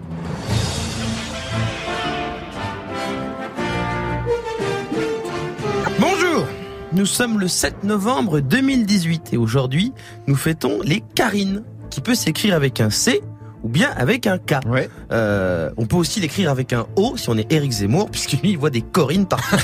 Bonjour 6.00 6.46
Nous 6.94 7.06
sommes 7.06 7.38
le 7.38 7.46
7 7.46 7.84
novembre 7.84 8.40
2018 8.40 9.34
et 9.34 9.36
aujourd'hui, 9.36 9.92
nous 10.28 10.36
fêtons 10.36 10.80
les 10.82 11.02
Karines, 11.14 11.62
qui 11.90 12.00
peut 12.00 12.14
s'écrire 12.14 12.54
avec 12.54 12.80
un 12.80 12.88
C 12.88 13.20
ou 13.64 13.68
bien 13.68 13.90
avec 13.96 14.28
un 14.28 14.38
K. 14.38 14.60
Ouais. 14.66 14.88
Euh, 15.10 15.70
on 15.76 15.86
peut 15.86 15.96
aussi 15.96 16.20
l'écrire 16.20 16.50
avec 16.50 16.72
un 16.72 16.86
O 16.96 17.16
si 17.16 17.28
on 17.30 17.36
est 17.36 17.50
Éric 17.50 17.72
Zemmour, 17.72 18.10
puisque 18.12 18.32
lui, 18.32 18.50
il 18.50 18.58
voit 18.58 18.70
des 18.70 18.82
Corines 18.82 19.26
partout. 19.26 19.56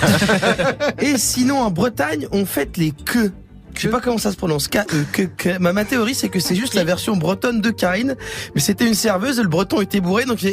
et 0.98 1.16
sinon, 1.18 1.60
en 1.60 1.70
Bretagne, 1.70 2.26
on 2.32 2.44
fête 2.46 2.76
les 2.76 2.90
que. 2.90 3.30
Je 3.74 3.82
sais 3.82 3.88
pas 3.88 4.00
comment 4.00 4.18
ça 4.18 4.32
se 4.32 4.36
prononce. 4.36 4.66
K, 4.66 4.78
E, 4.78 5.04
que, 5.12 5.22
que. 5.22 5.58
Ma, 5.58 5.72
ma 5.72 5.84
théorie, 5.84 6.14
c'est 6.14 6.28
que 6.28 6.40
c'est 6.40 6.56
juste 6.56 6.74
la 6.74 6.82
version 6.82 7.16
bretonne 7.16 7.60
de 7.60 7.70
Karine. 7.70 8.16
Mais 8.54 8.60
c'était 8.60 8.86
une 8.86 8.94
serveuse 8.94 9.38
et 9.38 9.42
le 9.42 9.48
breton 9.48 9.80
était 9.80 10.00
bourré. 10.00 10.24
Donc, 10.24 10.40
donc 10.42 10.52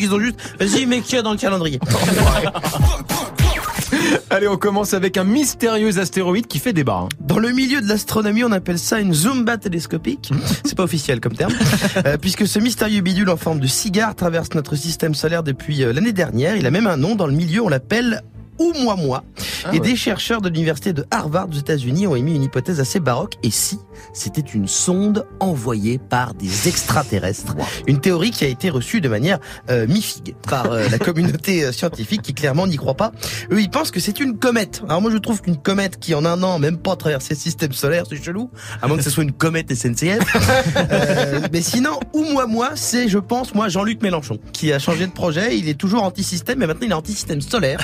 ils 0.00 0.12
ont 0.12 0.20
juste, 0.20 0.36
vas-y, 0.60 0.86
mets 0.86 1.00
que 1.00 1.22
dans 1.22 1.32
le 1.32 1.38
calendrier. 1.38 1.80
Allez, 4.30 4.48
on 4.48 4.56
commence 4.56 4.94
avec 4.94 5.16
un 5.16 5.24
mystérieux 5.24 5.98
astéroïde 5.98 6.46
qui 6.46 6.58
fait 6.58 6.72
débat. 6.72 7.00
hein. 7.04 7.08
Dans 7.20 7.38
le 7.38 7.50
milieu 7.52 7.80
de 7.80 7.86
l'astronomie, 7.88 8.44
on 8.44 8.52
appelle 8.52 8.78
ça 8.78 9.00
une 9.00 9.14
zumba 9.14 9.56
télescopique. 9.58 10.30
C'est 10.64 10.74
pas 10.76 10.84
officiel 10.84 11.20
comme 11.20 11.34
terme, 11.34 11.52
Euh, 12.06 12.16
puisque 12.18 12.46
ce 12.46 12.58
mystérieux 12.58 13.00
bidule 13.02 13.30
en 13.30 13.36
forme 13.36 13.60
de 13.60 13.66
cigare 13.66 14.14
traverse 14.14 14.48
notre 14.54 14.74
système 14.76 15.14
solaire 15.14 15.42
depuis 15.42 15.84
euh, 15.84 15.92
l'année 15.92 16.12
dernière. 16.12 16.56
Il 16.56 16.66
a 16.66 16.70
même 16.70 16.86
un 16.86 16.96
nom 16.96 17.14
dans 17.14 17.26
le 17.26 17.32
milieu, 17.32 17.62
on 17.62 17.68
l'appelle 17.68 18.22
Oumuamua. 18.58 19.24
et 19.72 19.80
des 19.80 19.96
chercheurs 19.96 20.40
de 20.40 20.48
l'université 20.48 20.92
de 20.92 21.04
Harvard 21.10 21.48
aux 21.50 21.58
États-Unis 21.58 22.06
ont 22.06 22.14
émis 22.16 22.34
une 22.36 22.42
hypothèse 22.44 22.80
assez 22.80 23.00
baroque. 23.00 23.34
Et 23.42 23.50
si 23.50 23.78
c'était 24.12 24.40
une 24.40 24.68
sonde 24.68 25.26
envoyée 25.40 25.98
par 25.98 26.34
des 26.34 26.68
extraterrestres 26.68 27.54
Une 27.86 28.00
théorie 28.00 28.30
qui 28.30 28.44
a 28.44 28.48
été 28.48 28.70
reçue 28.70 29.00
de 29.00 29.08
manière 29.08 29.38
euh, 29.70 29.86
mi-figue 29.86 30.34
par 30.48 30.72
euh, 30.72 30.88
la 30.90 30.98
communauté 30.98 31.64
euh, 31.64 31.72
scientifique 31.72 32.22
qui 32.22 32.34
clairement 32.34 32.66
n'y 32.66 32.76
croit 32.76 32.94
pas. 32.94 33.12
Eux, 33.50 33.60
ils 33.60 33.70
pensent 33.70 33.90
que 33.90 34.00
c'est 34.00 34.20
une 34.20 34.38
comète. 34.38 34.82
Alors 34.88 35.00
moi, 35.00 35.10
je 35.10 35.18
trouve 35.18 35.42
qu'une 35.42 35.56
comète 35.56 35.98
qui 35.98 36.14
en 36.14 36.24
un 36.24 36.42
an 36.42 36.58
même 36.58 36.78
pas 36.78 36.96
traversé 36.96 37.34
le 37.34 37.38
système 37.38 37.72
solaire, 37.72 38.04
c'est 38.08 38.22
chelou. 38.22 38.50
À 38.82 38.88
moins 38.88 38.96
que 38.96 39.02
ce 39.02 39.10
soit 39.10 39.22
une 39.22 39.32
comète 39.32 39.74
SNCF. 39.74 40.24
Euh, 40.90 41.40
mais 41.52 41.62
sinon, 41.62 41.98
ou 42.12 42.24
moi, 42.24 42.46
moi, 42.46 42.70
c'est, 42.74 43.08
je 43.08 43.18
pense, 43.18 43.54
moi, 43.54 43.68
Jean-Luc 43.68 44.02
Mélenchon, 44.02 44.38
qui 44.52 44.72
a 44.72 44.78
changé 44.78 45.06
de 45.06 45.12
projet. 45.12 45.56
Il 45.56 45.68
est 45.68 45.74
toujours 45.74 46.02
anti-système, 46.02 46.58
mais 46.58 46.66
maintenant 46.66 46.86
il 46.86 46.90
est 46.90 46.94
anti-système 46.94 47.40
solaire. 47.40 47.78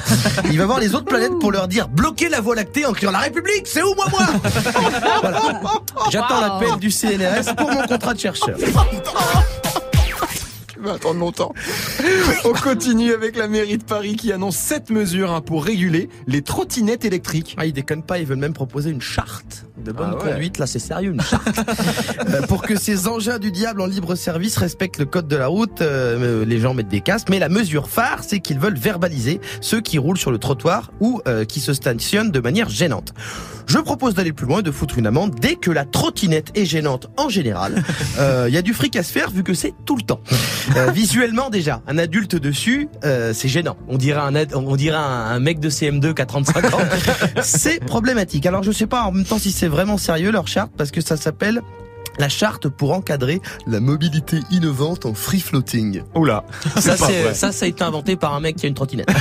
Il 0.51 0.59
va 0.59 0.67
voir 0.67 0.81
les 0.81 0.95
autres 0.95 1.07
planètes 1.07 1.39
pour 1.41 1.53
leur 1.53 1.69
dire 1.69 1.89
bloquer 1.89 2.29
la 2.29 2.41
Voie 2.41 2.55
lactée 2.55 2.85
en 2.85 2.93
criant 2.93 3.13
la 3.13 3.21
République, 3.21 3.67
c'est 3.67 3.83
où 3.83 3.95
moi, 3.95 4.07
moi? 4.11 4.21
Voilà. 5.21 5.41
J'attends 6.11 6.35
Wow. 6.37 6.41
l'appel 6.41 6.79
du 6.81 6.91
CNRS 6.91 7.55
pour 7.57 7.71
mon 7.71 7.83
contrat 7.87 8.15
de 8.15 8.19
chercheur. 8.21 8.57
Tu 10.69 10.81
vas 10.81 10.95
attendre 10.95 11.21
longtemps. 11.21 11.53
On 12.45 12.53
continue 12.53 13.13
avec 13.13 13.37
la 13.37 13.49
mairie 13.49 13.77
de 13.77 13.85
Paris 13.85 14.17
qui 14.17 14.33
annonce 14.33 14.57
sept 14.57 14.89
mesures 14.91 15.31
hein, 15.31 15.43
pour 15.43 15.65
réguler 15.65 16.09
les 16.27 16.41
trottinettes 16.43 17.05
électriques. 17.05 17.55
Ah, 17.59 17.67
ils 17.67 17.73
déconnent 17.73 18.03
pas, 18.03 18.19
ils 18.19 18.27
veulent 18.27 18.39
même 18.39 18.55
proposer 18.55 18.91
une 18.91 19.03
charte 19.03 19.67
de 19.85 19.93
bonne 19.93 20.11
Ah 20.13 20.25
ouais. 20.25 20.33
conduite. 20.33 20.59
Là, 20.59 20.67
c'est 20.67 20.79
sérieux, 20.79 21.13
une 21.13 21.21
charte. 21.21 21.49
Euh, 22.29 22.43
pour 22.43 22.63
que 22.63 22.79
ces 22.79 23.09
engins 23.09 23.39
du 23.39 23.51
diable 23.51 23.81
en 23.81 23.87
libre 23.87 24.15
service 24.15 24.57
respectent 24.59 24.99
le 24.99 25.07
code 25.07 25.27
de 25.27 25.37
la 25.37 25.47
route, 25.47 25.81
euh, 25.81 26.45
les 26.45 26.59
gens 26.61 26.75
mettent 26.75 26.89
des 26.89 27.01
casques. 27.01 27.29
Mais 27.31 27.39
la 27.39 27.49
mesure 27.49 27.89
phare, 27.89 28.23
c'est 28.23 28.41
qu'ils 28.41 28.59
veulent 28.59 28.77
verbaliser 28.77 29.41
ceux 29.61 29.81
qui 29.81 29.99
roulent 29.99 30.19
sur 30.19 30.31
le 30.31 30.39
trottoir 30.39 30.93
ou 31.01 31.21
euh, 31.27 31.45
qui 31.45 31.61
se 31.61 31.73
stationnent 31.73 32.31
de 32.31 32.41
manière 32.41 32.69
gênante. 32.69 33.15
Je 33.67 33.79
propose 33.79 34.15
d'aller 34.15 34.33
plus 34.33 34.47
loin, 34.47 34.63
de 34.63 34.71
foutre 34.71 34.99
une 34.99 35.07
amende 35.07 35.35
dès 35.41 35.55
que 35.55 35.71
la 35.71 35.85
trottinette 35.85 36.49
est 36.57 36.65
gênante 36.65 37.09
en 37.17 37.29
général. 37.29 37.83
Euh, 38.19 38.47
Il 38.49 38.55
y 38.55 38.59
a 38.59 38.63
du 38.63 38.75
fric 38.75 38.97
à 38.97 39.03
se 39.03 39.13
faire 39.13 39.31
vu 39.31 39.43
que 39.45 39.55
c'est 39.55 39.73
tout 39.87 39.97
le 39.97 40.03
temps. 40.03 40.21
Euh, 40.77 40.91
visuellement 40.91 41.49
déjà, 41.49 41.81
un 41.87 41.97
adulte 41.97 42.35
dessus, 42.35 42.89
euh, 43.05 43.33
c'est 43.33 43.49
gênant. 43.49 43.77
On 43.89 43.97
dirait 43.99 44.21
un 44.21 44.35
on 44.55 44.75
dirait 44.77 44.97
un, 44.97 45.01
un 45.03 45.39
mec 45.39 45.61
de 45.61 45.71
CM2 45.71 46.13
qui 46.13 46.21
a 46.23 46.27
35 46.27 46.75
ans. 46.75 46.79
c'est 47.43 47.83
problématique. 47.85 48.45
Alors 48.47 48.63
je 48.63 48.73
sais 48.73 48.87
pas 48.87 49.03
en 49.05 49.13
même 49.13 49.25
temps 49.25 49.39
si 49.39 49.53
c'est 49.53 49.69
vraiment 49.71 49.99
sérieux 49.99 50.31
leur 50.31 50.49
charte 50.49 50.73
parce 50.77 50.91
que 50.91 51.01
ça 51.01 51.17
s'appelle 51.17 51.63
la 52.19 52.29
charte 52.29 52.69
pour 52.69 52.93
encadrer 52.93 53.41
la 53.67 53.81
mobilité 53.81 54.41
innovante 54.51 55.07
en 55.07 55.15
free 55.15 55.41
floating. 55.41 56.03
Oula, 56.15 56.45
Ça, 56.77 56.97
c'est, 56.97 57.35
ça, 57.35 57.53
ça 57.53 57.65
a 57.65 57.69
été 57.69 57.83
inventé 57.83 58.17
par 58.17 58.35
un 58.35 58.41
mec 58.41 58.57
qui 58.57 58.67
a 58.67 58.69
une 58.69 58.75
trottinette. 58.75 59.09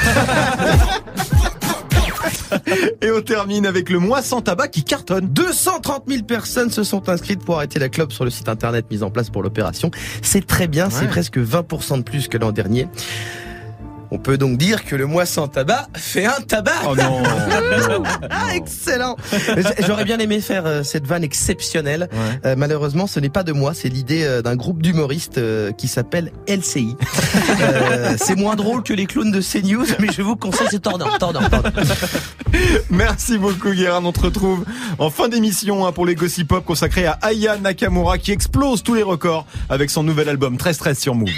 Et 3.01 3.11
on 3.11 3.21
termine 3.21 3.65
avec 3.65 3.89
le 3.89 3.99
mois 3.99 4.21
sans 4.21 4.41
tabac 4.41 4.69
qui 4.69 4.83
cartonne. 4.83 5.27
230 5.27 6.03
000 6.07 6.23
personnes 6.23 6.71
se 6.71 6.83
sont 6.83 7.07
inscrites 7.09 7.43
pour 7.43 7.57
arrêter 7.57 7.79
la 7.79 7.89
clope 7.89 8.11
sur 8.11 8.25
le 8.25 8.31
site 8.31 8.49
internet 8.49 8.85
mis 8.91 9.03
en 9.03 9.11
place 9.11 9.29
pour 9.29 9.43
l'opération. 9.43 9.91
C'est 10.21 10.45
très 10.45 10.67
bien, 10.67 10.89
c'est 10.89 11.07
presque 11.07 11.37
20% 11.37 11.97
de 11.97 12.03
plus 12.03 12.27
que 12.27 12.37
l'an 12.37 12.51
dernier. 12.51 12.87
On 14.11 14.17
peut 14.17 14.37
donc 14.37 14.57
dire 14.57 14.85
que 14.85 14.95
le 14.95 15.05
mois 15.05 15.25
sans 15.25 15.47
tabac 15.47 15.87
fait 15.95 16.25
un 16.25 16.41
tabac. 16.41 16.71
Oh 16.87 16.95
non, 16.95 17.21
non, 17.21 18.03
Ah, 18.29 18.45
non. 18.47 18.53
excellent 18.53 19.15
J'aurais 19.85 20.03
bien 20.05 20.17
aimé 20.19 20.41
faire 20.41 20.65
euh, 20.65 20.83
cette 20.83 21.05
vanne 21.05 21.23
exceptionnelle. 21.23 22.09
Ouais. 22.11 22.39
Euh, 22.45 22.55
malheureusement, 22.57 23.05
ce 23.07 23.19
n'est 23.19 23.29
pas 23.29 23.43
de 23.43 23.51
moi, 23.51 23.73
c'est 23.73 23.89
l'idée 23.89 24.23
euh, 24.23 24.41
d'un 24.41 24.55
groupe 24.55 24.81
d'humoristes 24.81 25.39
qui 25.77 25.87
s'appelle 25.87 26.31
LCI. 26.47 26.95
Euh, 27.61 28.15
c'est 28.17 28.35
moins 28.35 28.55
drôle 28.55 28.81
que 28.83 28.93
les 28.93 29.05
clowns 29.05 29.31
de 29.31 29.41
CNews, 29.41 29.85
mais 29.99 30.07
je 30.11 30.21
vous 30.21 30.35
conseille, 30.35 30.67
c'est 30.71 30.81
tordant, 30.81 31.07
tordant, 31.19 31.47
tordant. 31.47 31.69
Merci 32.89 33.37
beaucoup 33.37 33.71
Guérin, 33.71 34.03
on 34.03 34.11
te 34.11 34.21
retrouve 34.21 34.65
en 34.97 35.09
fin 35.11 35.27
d'émission 35.29 35.85
hein, 35.85 35.91
pour 35.91 36.05
les 36.05 36.15
Gossip 36.15 36.47
Pop 36.47 36.65
consacrés 36.65 37.05
à 37.05 37.11
Aya 37.21 37.57
Nakamura 37.57 38.17
qui 38.17 38.31
explose 38.31 38.81
tous 38.81 38.95
les 38.95 39.03
records 39.03 39.45
avec 39.69 39.89
son 39.91 40.01
nouvel 40.03 40.29
album 40.29 40.55
13-13 40.55 40.99
sur 40.99 41.13
Move. 41.15 41.29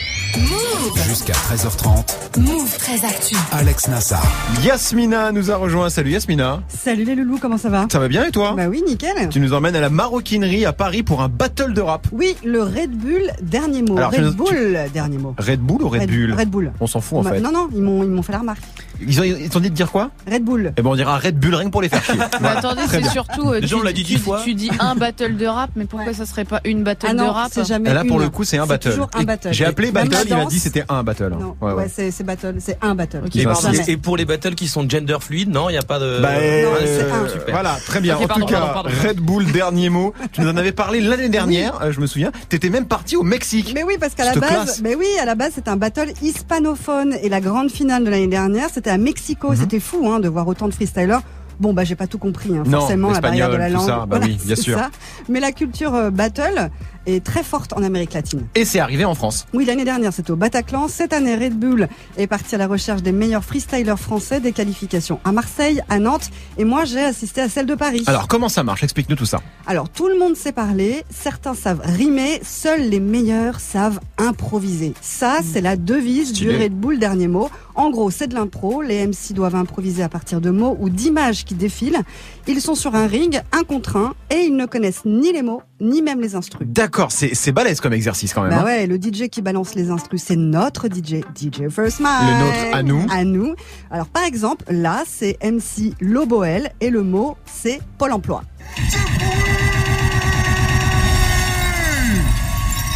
Jusqu'à 1.07 1.33
13h30. 1.33 2.39
Move 2.39 2.60
très 2.65 3.03
actu. 3.05 3.35
Alex 3.51 3.87
Nassar. 3.87 4.21
Yasmina 4.63 5.31
nous 5.31 5.51
a 5.51 5.55
rejoint, 5.55 5.89
salut 5.89 6.11
Yasmina. 6.11 6.61
Salut 6.67 7.03
les 7.03 7.15
loulous, 7.15 7.37
comment 7.41 7.57
ça 7.57 7.69
va? 7.69 7.87
Ça 7.91 7.99
va 7.99 8.07
bien 8.07 8.25
et 8.25 8.31
toi? 8.31 8.53
Bah 8.55 8.67
oui, 8.69 8.83
nickel. 8.85 9.29
Tu 9.29 9.39
nous 9.39 9.53
emmènes 9.53 9.75
à 9.75 9.79
la 9.81 9.89
maroquinerie 9.89 10.65
à 10.65 10.73
Paris 10.73 11.03
pour 11.03 11.21
un 11.21 11.27
battle 11.29 11.73
de 11.73 11.81
rap. 11.81 12.07
Oui, 12.11 12.35
le 12.43 12.61
Red 12.63 12.91
Bull, 12.91 13.31
dernier 13.41 13.81
mot. 13.81 13.97
Alors, 13.97 14.11
Red 14.11 14.21
nous- 14.21 14.33
Bull, 14.33 14.79
dernier 14.93 15.17
mot. 15.17 15.35
Red 15.37 15.59
Bull 15.61 15.81
ou 15.81 15.89
Red, 15.89 16.09
Bull? 16.09 16.33
Red 16.37 16.49
Bull. 16.49 16.71
On 16.79 16.87
s'en 16.87 17.01
fout 17.01 17.19
en 17.19 17.23
Bah, 17.23 17.31
fait. 17.31 17.39
Non, 17.41 17.51
non, 17.51 17.69
ils 17.73 17.81
m'ont, 17.81 18.03
ils 18.03 18.09
m'ont 18.09 18.21
fait 18.21 18.33
la 18.33 18.39
remarque. 18.39 18.61
Ils 19.05 19.19
ont- 19.19 19.23
ils 19.23 19.49
t'ont 19.49 19.59
dit 19.59 19.69
de 19.71 19.75
dire 19.75 19.91
quoi? 19.91 20.11
Red 20.31 20.43
Bull. 20.43 20.73
Eh 20.77 20.81
ben 20.81 20.89
on 20.91 20.95
dira 20.95 21.17
Red 21.17 21.39
Bull 21.39 21.55
rien 21.55 21.65
que 21.65 21.71
pour 21.71 21.81
les 21.81 21.89
faire 21.89 22.03
chier. 22.03 22.15
Mais 22.19 22.25
Voilà. 22.39 22.59
attendez, 22.59 22.81
c'est 22.87 23.03
surtout. 23.05 23.49
euh, 23.49 23.59
Déjà, 23.61 23.75
tu, 23.75 23.81
on 23.81 23.83
l'a 23.83 23.93
dit 23.93 24.03
dix 24.03 24.17
fois. 24.17 24.41
Tu 24.43 24.53
dis 24.53 24.69
un 24.79 24.93
battle 24.95 25.37
de 25.37 25.45
rap, 25.47 25.71
mais 25.75 25.85
pourquoi 25.85 26.13
ça 26.13 26.25
serait 26.27 26.45
pas 26.45 26.61
une 26.65 26.83
battle 26.83 27.07
Ah 27.09 27.13
de 27.13 27.17
non, 27.17 27.31
rap 27.31 27.49
c'est 27.51 27.65
jamais 27.65 27.89
Et 27.89 27.93
là 27.93 28.03
pour 28.05 28.17
une. 28.17 28.23
le 28.25 28.29
coup 28.29 28.43
c'est 28.43 28.57
un 28.59 28.63
C'est 28.63 28.69
battle. 28.69 28.89
toujours 28.91 29.09
un 29.15 29.21
Et 29.21 29.25
battle. 29.25 29.49
J'ai 29.53 29.65
appelé 29.65 29.91
battle, 29.91 30.09
il 30.27 30.33
a 30.33 30.41
danse. 30.41 30.49
dit 30.49 30.59
c'était 30.59 30.83
un 30.87 31.01
battle. 31.03 31.29
Non, 31.39 31.55
Ouais, 31.61 31.69
ouais, 31.71 31.73
ouais. 31.83 31.91
c'est, 31.93 32.11
c'est 32.11 32.23
battle, 32.51 32.63
c'est 32.65 32.77
un 32.81 32.95
battle. 32.95 33.21
Ok, 33.25 33.87
Et 33.87 33.97
pour 33.97 34.17
les 34.17 34.25
battles 34.25 34.55
qui 34.55 34.67
sont 34.67 34.87
gender 34.87 35.17
fluide, 35.19 35.49
non, 35.49 35.69
il 35.69 35.73
n'y 35.73 35.77
a 35.77 35.83
pas 35.83 35.99
de... 35.99 36.19
Bah, 36.21 36.33
Non, 36.33 36.39
c'est 36.79 37.01
euh. 37.03 37.29
Super. 37.29 37.53
Voilà, 37.53 37.77
très 37.85 37.99
bien. 38.01 38.17
En 38.17 38.27
pardon, 38.27 38.45
tout 38.45 38.51
cas, 38.53 38.59
pardon, 38.59 38.89
pardon. 38.89 39.07
Red 39.07 39.17
Bull, 39.17 39.51
dernier 39.51 39.89
mot. 39.89 40.13
Tu 40.31 40.41
nous 40.41 40.49
en 40.49 40.57
avais 40.57 40.71
parlé 40.71 41.01
l'année 41.01 41.29
dernière, 41.29 41.81
euh, 41.81 41.91
je 41.91 41.99
me 41.99 42.07
souviens. 42.07 42.31
T'étais 42.49 42.69
même 42.69 42.85
parti 42.85 43.15
au 43.15 43.23
Mexique. 43.23 43.71
Mais 43.75 43.83
oui, 43.83 43.95
parce 43.99 44.13
qu'à 44.15 44.25
la 44.25 44.33
base, 44.35 44.49
classe. 44.49 44.81
mais 44.81 44.95
oui, 44.95 45.07
à 45.21 45.25
la 45.25 45.35
base, 45.35 45.53
c'était 45.55 45.69
un 45.69 45.77
battle 45.77 46.11
hispanophone 46.21 47.15
et 47.21 47.29
la 47.29 47.41
grande 47.41 47.71
finale 47.71 48.03
de 48.03 48.09
l'année 48.09 48.27
dernière, 48.27 48.69
c'était 48.73 48.89
à 48.89 48.97
Mexico. 48.97 49.49
Mhm. 49.51 49.55
C'était 49.55 49.79
fou, 49.79 50.09
hein, 50.11 50.19
de 50.19 50.27
voir 50.29 50.47
autant 50.47 50.67
de 50.67 50.73
freestylers. 50.73 51.21
Bon, 51.59 51.73
bah, 51.73 51.83
j'ai 51.83 51.95
pas 51.95 52.07
tout 52.07 52.17
compris, 52.17 52.49
hein, 52.57 52.63
Non, 52.65 52.79
forcément, 52.79 53.11
la 53.11 53.21
barrière 53.21 53.51
de 53.51 53.55
la 53.55 53.69
langue. 53.69 53.85
ça, 53.85 54.05
bah 54.07 54.17
oui, 54.19 54.37
bien 54.43 54.55
c'est 54.55 54.61
sûr. 54.63 54.77
ça. 54.79 54.89
Mais 55.29 55.39
la 55.39 55.51
culture 55.51 55.93
euh, 55.93 56.09
battle, 56.09 56.71
est 57.05 57.23
très 57.23 57.43
forte 57.43 57.73
en 57.73 57.83
Amérique 57.83 58.13
latine. 58.13 58.45
Et 58.55 58.65
c'est 58.65 58.79
arrivé 58.79 59.05
en 59.05 59.15
France. 59.15 59.47
Oui, 59.53 59.65
l'année 59.65 59.85
dernière, 59.85 60.13
c'était 60.13 60.31
au 60.31 60.35
Bataclan. 60.35 60.87
Cette 60.87 61.13
année, 61.13 61.35
Red 61.35 61.57
Bull 61.57 61.87
est 62.17 62.27
parti 62.27 62.55
à 62.55 62.57
la 62.57 62.67
recherche 62.67 63.01
des 63.01 63.11
meilleurs 63.11 63.43
freestylers 63.43 63.99
français, 63.99 64.39
des 64.39 64.51
qualifications 64.51 65.19
à 65.23 65.31
Marseille, 65.31 65.81
à 65.89 65.99
Nantes, 65.99 66.29
et 66.57 66.65
moi, 66.65 66.85
j'ai 66.85 67.03
assisté 67.03 67.41
à 67.41 67.49
celle 67.49 67.65
de 67.65 67.75
Paris. 67.75 68.03
Alors 68.07 68.27
comment 68.27 68.49
ça 68.49 68.63
marche? 68.63 68.83
Explique-nous 68.83 69.15
tout 69.15 69.25
ça. 69.25 69.41
Alors, 69.67 69.89
tout 69.89 70.07
le 70.07 70.17
monde 70.17 70.35
sait 70.35 70.51
parler, 70.51 71.03
certains 71.09 71.53
savent 71.53 71.81
rimer, 71.83 72.39
seuls 72.43 72.89
les 72.89 72.99
meilleurs 72.99 73.59
savent 73.59 73.99
improviser. 74.17 74.93
Ça, 75.01 75.39
c'est 75.43 75.61
la 75.61 75.75
devise 75.75 76.33
du 76.33 76.49
Red 76.49 76.73
Bull 76.73 76.99
dernier 76.99 77.27
mot. 77.27 77.49
En 77.75 77.89
gros, 77.89 78.11
c'est 78.11 78.27
de 78.27 78.35
l'impro. 78.35 78.81
Les 78.81 79.05
MC 79.05 79.33
doivent 79.33 79.55
improviser 79.55 80.03
à 80.03 80.09
partir 80.09 80.41
de 80.41 80.49
mots 80.49 80.77
ou 80.79 80.89
d'images 80.89 81.45
qui 81.45 81.55
défilent. 81.55 82.01
Ils 82.47 82.61
sont 82.61 82.75
sur 82.75 82.95
un 82.95 83.07
ring, 83.07 83.41
un 83.51 83.63
contre 83.63 83.97
un, 83.97 84.13
et 84.29 84.41
ils 84.45 84.55
ne 84.55 84.65
connaissent 84.65 85.05
ni 85.05 85.31
les 85.31 85.41
mots, 85.41 85.61
ni 85.79 86.01
même 86.01 86.19
les 86.19 86.35
instrus. 86.35 86.67
D'accord, 86.67 87.11
c'est 87.11 87.33
c'est 87.33 87.51
balèze 87.51 87.79
comme 87.79 87.93
exercice 87.93 88.33
quand 88.33 88.41
même. 88.41 88.51
Bah 88.51 88.61
hein. 88.61 88.65
ouais, 88.65 88.87
le 88.87 88.97
DJ 88.97 89.29
qui 89.29 89.41
balance 89.41 89.75
les 89.75 89.89
instrus, 89.89 90.21
c'est 90.23 90.35
notre 90.35 90.87
DJ, 90.87 91.21
DJ 91.35 91.69
First 91.69 91.99
Mike. 91.99 92.21
Le 92.21 92.45
nôtre, 92.45 92.75
à 92.75 92.83
nous. 92.83 93.05
À 93.09 93.23
nous. 93.23 93.55
Alors 93.89 94.07
par 94.07 94.23
exemple, 94.23 94.65
là, 94.69 95.03
c'est 95.07 95.37
MC 95.43 95.93
Loboel 95.99 96.71
et 96.81 96.89
le 96.89 97.03
mot, 97.03 97.37
c'est 97.45 97.79
Pôle 97.97 98.11
emploi. 98.11 98.43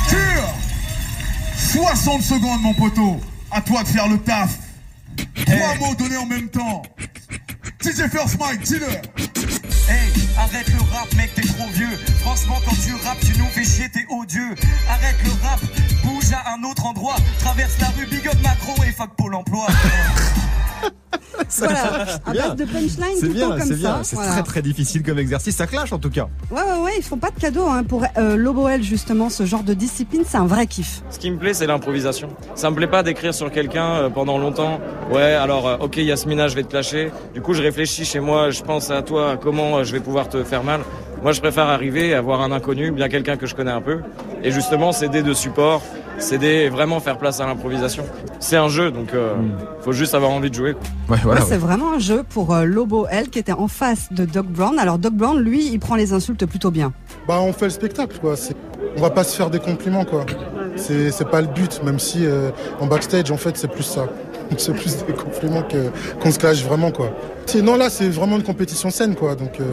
Tire 0.09 0.55
60 1.71 2.21
secondes, 2.21 2.61
mon 2.61 2.73
poteau. 2.73 3.19
À 3.51 3.61
toi 3.61 3.83
de 3.83 3.87
faire 3.87 4.07
le 4.07 4.17
taf. 4.17 4.64
Trois 5.45 5.75
mots 5.79 5.95
donnés 5.95 6.17
en 6.17 6.25
même 6.25 6.49
temps. 6.49 6.83
DJ 7.81 8.09
First 8.11 8.39
Mike, 8.39 8.61
dis-le. 8.61 8.87
Hey, 9.87 10.11
arrête 10.37 10.67
le 10.67 10.81
rap, 10.91 11.13
mec, 11.15 11.33
t'es 11.35 11.41
trop 11.43 11.67
vieux. 11.69 11.99
Franchement, 12.35 12.55
quand 12.65 12.75
tu 12.83 12.93
rappes, 13.07 13.19
tu 13.21 13.39
nous 13.39 13.45
fais 13.45 13.63
chier, 13.63 13.85
t'es 13.93 14.05
odieux. 14.09 14.55
Arrête 14.89 15.15
le 15.23 15.31
rap, 15.47 15.59
bouge 16.03 16.33
à 16.33 16.53
un 16.53 16.69
autre 16.69 16.85
endroit. 16.85 17.15
Traverse 17.39 17.79
la 17.79 17.87
rue, 17.97 18.05
big 18.07 18.27
up 18.27 18.33
Macron 18.43 18.73
et 18.85 18.91
fuck 18.91 19.09
Pôle 19.17 19.35
emploi. 19.35 19.67
Voilà, 21.59 22.05
à 22.25 22.31
bien. 22.31 22.47
base 22.49 22.55
de 22.55 22.65
punchline 22.65 22.89
C'est 23.15 23.19
tout 23.21 23.27
le 23.27 23.33
bien, 23.33 23.49
temps 23.49 23.57
comme 23.57 23.67
c'est 23.67 23.75
bien. 23.75 23.95
ça. 23.97 23.99
C'est 24.03 24.15
Voilà. 24.15 24.31
très 24.31 24.43
très 24.43 24.61
difficile 24.61 25.03
comme 25.03 25.19
exercice. 25.19 25.55
Ça 25.55 25.67
clash 25.67 25.91
en 25.93 25.99
tout 25.99 26.09
cas. 26.09 26.27
Ouais, 26.49 26.61
ouais, 26.61 26.79
ouais, 26.83 26.91
ils 26.97 27.03
font 27.03 27.17
pas 27.17 27.29
de 27.29 27.39
cadeaux 27.39 27.67
hein. 27.67 27.83
pour 27.83 28.03
euh, 28.17 28.35
Loboel 28.35 28.81
justement. 28.83 29.29
Ce 29.29 29.45
genre 29.45 29.63
de 29.63 29.73
discipline, 29.73 30.23
c'est 30.27 30.37
un 30.37 30.45
vrai 30.47 30.65
kiff. 30.65 31.01
Ce 31.09 31.19
qui 31.19 31.29
me 31.29 31.37
plaît, 31.37 31.53
c'est 31.53 31.67
l'improvisation. 31.67 32.29
Ça 32.55 32.69
me 32.71 32.75
plaît 32.75 32.87
pas 32.87 33.03
d'écrire 33.03 33.33
sur 33.33 33.51
quelqu'un 33.51 33.85
euh, 33.95 34.09
pendant 34.09 34.37
longtemps. 34.37 34.79
Ouais, 35.11 35.33
alors, 35.33 35.67
euh, 35.67 35.77
ok, 35.77 35.97
Yasmina, 35.97 36.47
je 36.47 36.55
vais 36.55 36.63
te 36.63 36.73
lâcher. 36.73 37.11
Du 37.33 37.41
coup, 37.41 37.53
je 37.53 37.61
réfléchis 37.61 38.05
chez 38.05 38.19
moi, 38.19 38.49
je 38.49 38.61
pense 38.61 38.89
à 38.89 39.01
toi, 39.01 39.31
à 39.31 39.37
comment 39.37 39.77
euh, 39.77 39.83
je 39.83 39.91
vais 39.91 39.99
pouvoir 40.01 40.29
te 40.29 40.43
faire 40.43 40.63
mal. 40.63 40.81
Moi, 41.23 41.31
je 41.31 41.41
préfère 41.41 41.65
arriver, 41.65 42.13
avoir 42.13 42.41
un 42.41 42.51
inconnu, 42.51 42.91
bien 42.91 43.09
quelqu'un 43.09 43.35
que 43.35 43.47
je 43.47 43.55
connais 43.55 43.71
un 43.71 43.81
peu. 43.81 43.99
Et 44.43 44.51
justement, 44.51 44.91
s'aider 44.91 45.23
de 45.23 45.33
support, 45.33 45.81
s'aider 46.19 46.47
et 46.65 46.69
vraiment 46.69 46.99
faire 46.99 47.17
place 47.17 47.39
à 47.39 47.47
l'improvisation. 47.47 48.03
C'est 48.39 48.57
un 48.57 48.67
jeu, 48.69 48.91
donc 48.91 49.13
euh, 49.13 49.33
faut 49.81 49.91
juste 49.91 50.13
avoir 50.13 50.29
envie 50.31 50.49
de 50.51 50.55
jouer. 50.55 50.73
quoi. 50.73 51.15
Ouais, 51.15 51.21
voilà. 51.23 51.41
Ouais, 51.41 51.47
c'est 51.49 51.57
vraiment 51.57 51.93
un 51.93 51.99
jeu 51.99 52.23
pour 52.29 52.53
euh, 52.53 52.63
Loboel 52.65 53.29
qui 53.29 53.39
était 53.39 53.51
en 53.53 53.67
face 53.67 54.09
de 54.11 54.25
Doc 54.25 54.45
Brown. 54.45 54.77
Alors 54.77 54.99
Doc 54.99 55.13
Brown, 55.13 55.39
lui, 55.39 55.65
il 55.71 55.79
prend 55.79 55.95
les 55.95 56.13
insultes 56.13 56.45
plutôt 56.45 56.69
bien. 56.69 56.93
Bah 57.27 57.39
on 57.41 57.51
fait 57.53 57.65
le 57.65 57.71
spectacle 57.71 58.17
quoi. 58.19 58.35
C'est- 58.37 58.55
On 58.97 59.01
va 59.01 59.09
pas 59.09 59.23
se 59.23 59.35
faire 59.35 59.49
des 59.49 59.59
compliments 59.59 60.05
quoi. 60.05 60.25
C'est 60.75 61.09
c'est 61.11 61.27
pas 61.29 61.41
le 61.41 61.47
but, 61.47 61.81
même 61.83 61.97
si 61.97 62.23
euh, 62.25 62.51
en 62.79 62.85
backstage 62.85 63.31
en 63.31 63.37
fait 63.37 63.57
c'est 63.57 63.67
plus 63.71 63.83
ça. 63.83 64.05
C'est 64.57 64.73
plus 64.73 64.97
des 65.07 65.13
compliments 65.13 65.63
que 65.63 65.89
qu'on 66.21 66.29
se 66.31 66.37
clash 66.37 66.63
vraiment 66.63 66.91
quoi. 66.91 67.09
Sinon 67.47 67.77
là 67.77 67.89
c'est 67.89 68.07
vraiment 68.09 68.35
une 68.35 68.43
compétition 68.43 68.91
saine 68.91 69.15
quoi, 69.15 69.33
donc 69.33 69.59
euh, 69.59 69.63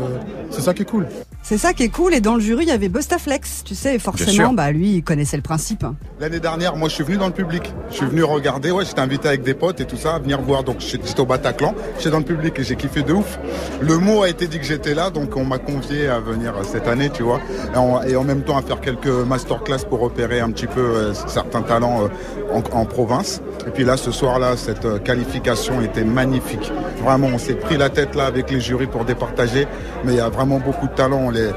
c'est 0.51 0.63
ça 0.63 0.73
qui 0.73 0.81
est 0.83 0.87
cool. 0.87 1.07
C'est 1.43 1.59
ça 1.59 1.73
qui 1.73 1.83
est 1.83 1.89
cool. 1.89 2.15
Et 2.15 2.21
dans 2.21 2.35
le 2.37 2.41
jury, 2.41 2.65
il 2.65 2.69
y 2.69 2.73
avait 2.73 2.89
Bustaflex, 2.89 3.65
tu 3.65 3.75
sais, 3.75 3.97
et 3.97 3.99
forcément, 3.99 4.53
bah 4.53 4.71
lui, 4.71 4.95
il 4.97 5.03
connaissait 5.03 5.37
le 5.37 5.43
principe. 5.43 5.85
L'année 6.21 6.41
dernière, 6.41 6.77
moi, 6.77 6.89
je 6.89 6.95
suis 6.95 7.05
venu 7.05 7.17
dans 7.17 7.27
le 7.27 7.33
public. 7.33 7.73
Je 7.91 7.97
suis 7.97 8.07
venu 8.07 8.23
regarder. 8.23 8.71
Ouais, 8.71 8.85
j'étais 8.85 9.01
invité 9.01 9.29
avec 9.29 9.43
des 9.43 9.55
potes 9.55 9.81
et 9.81 9.85
tout 9.85 9.97
ça 9.97 10.15
à 10.15 10.19
venir 10.19 10.41
voir. 10.41 10.63
Donc, 10.63 10.77
j'étais 10.79 11.19
au 11.19 11.27
Bataclan. 11.27 11.75
J'étais 11.99 12.11
dans 12.11 12.19
le 12.19 12.25
public 12.25 12.59
et 12.59 12.65
j'ai 12.65 12.77
kiffé 12.77 13.03
de 13.03 13.13
ouf. 13.13 13.39
Le 13.81 13.99
mot 13.99 14.23
a 14.23 14.29
été 14.29 14.47
dit 14.47 14.59
que 14.59 14.65
j'étais 14.65 14.95
là, 14.95 15.11
donc 15.11 15.37
on 15.37 15.45
m'a 15.45 15.59
convié 15.59 16.09
à 16.09 16.21
venir 16.21 16.55
cette 16.65 16.87
année, 16.87 17.11
tu 17.11 17.23
vois, 17.23 17.41
et 17.75 17.77
en, 17.77 18.03
et 18.03 18.17
en 18.17 18.25
même 18.25 18.43
temps 18.43 18.57
à 18.57 18.63
faire 18.63 18.81
quelques 18.81 19.07
masterclass 19.07 19.85
pour 19.89 20.01
repérer 20.01 20.41
un 20.41 20.51
petit 20.51 20.67
peu 20.67 20.81
euh, 20.81 21.15
certains 21.15 21.63
talents 21.63 22.05
euh, 22.05 22.09
en, 22.53 22.85
province. 22.85 23.41
Et 23.67 23.71
puis 23.71 23.85
là, 23.85 23.97
ce 23.97 24.11
soir-là, 24.11 24.57
cette 24.57 24.85
euh, 24.85 24.99
qualification 24.99 25.81
était 25.81 26.05
magnifique. 26.05 26.73
Vraiment, 27.03 27.29
on 27.29 27.39
s'est 27.39 27.55
pris 27.55 27.77
la 27.77 27.91
tête 27.91 28.15
là 28.15 28.27
avec 28.27 28.51
les 28.51 28.61
jurys 28.61 28.87
pour 28.87 29.05
départager, 29.05 29.67
mais 30.05 30.13
il 30.13 30.19
y 30.19 30.21
a 30.21 30.29
vraiment 30.29 30.59
beaucoup 30.59 30.87
de 30.87 30.95
talents. 30.95 31.23
On 31.25 31.31
les 31.31 31.51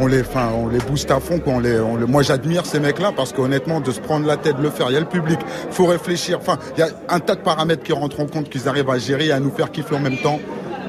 on 0.00 0.06
les, 0.06 0.22
enfin, 0.22 0.50
on 0.54 0.68
les 0.68 0.78
booste 0.78 1.10
à 1.10 1.20
fond. 1.20 1.40
Moi, 2.08 2.22
j'admire 2.22 2.66
ces 2.66 2.80
mecs-là 2.80 3.12
parce 3.14 3.32
qu'honnêtement, 3.32 3.80
de 3.80 3.90
se 3.90 4.00
prendre 4.00 4.26
la 4.26 4.36
tête, 4.36 4.56
de 4.56 4.62
le 4.62 4.70
faire, 4.70 4.86
il 4.90 4.94
y 4.94 4.96
a 4.96 5.00
le 5.00 5.06
public, 5.06 5.38
faut 5.70 5.86
réfléchir. 5.86 6.38
Enfin, 6.40 6.58
il 6.76 6.80
y 6.80 6.82
a 6.82 6.88
un 7.08 7.20
tas 7.20 7.34
de 7.34 7.40
paramètres 7.40 7.82
qui 7.82 7.92
rentrent 7.92 8.20
en 8.20 8.26
compte, 8.26 8.48
qu'ils 8.48 8.68
arrivent 8.68 8.90
à 8.90 8.98
gérer 8.98 9.26
et 9.26 9.32
à 9.32 9.40
nous 9.40 9.50
faire 9.50 9.70
kiffer 9.70 9.94
en 9.94 10.00
même 10.00 10.18
temps. 10.18 10.40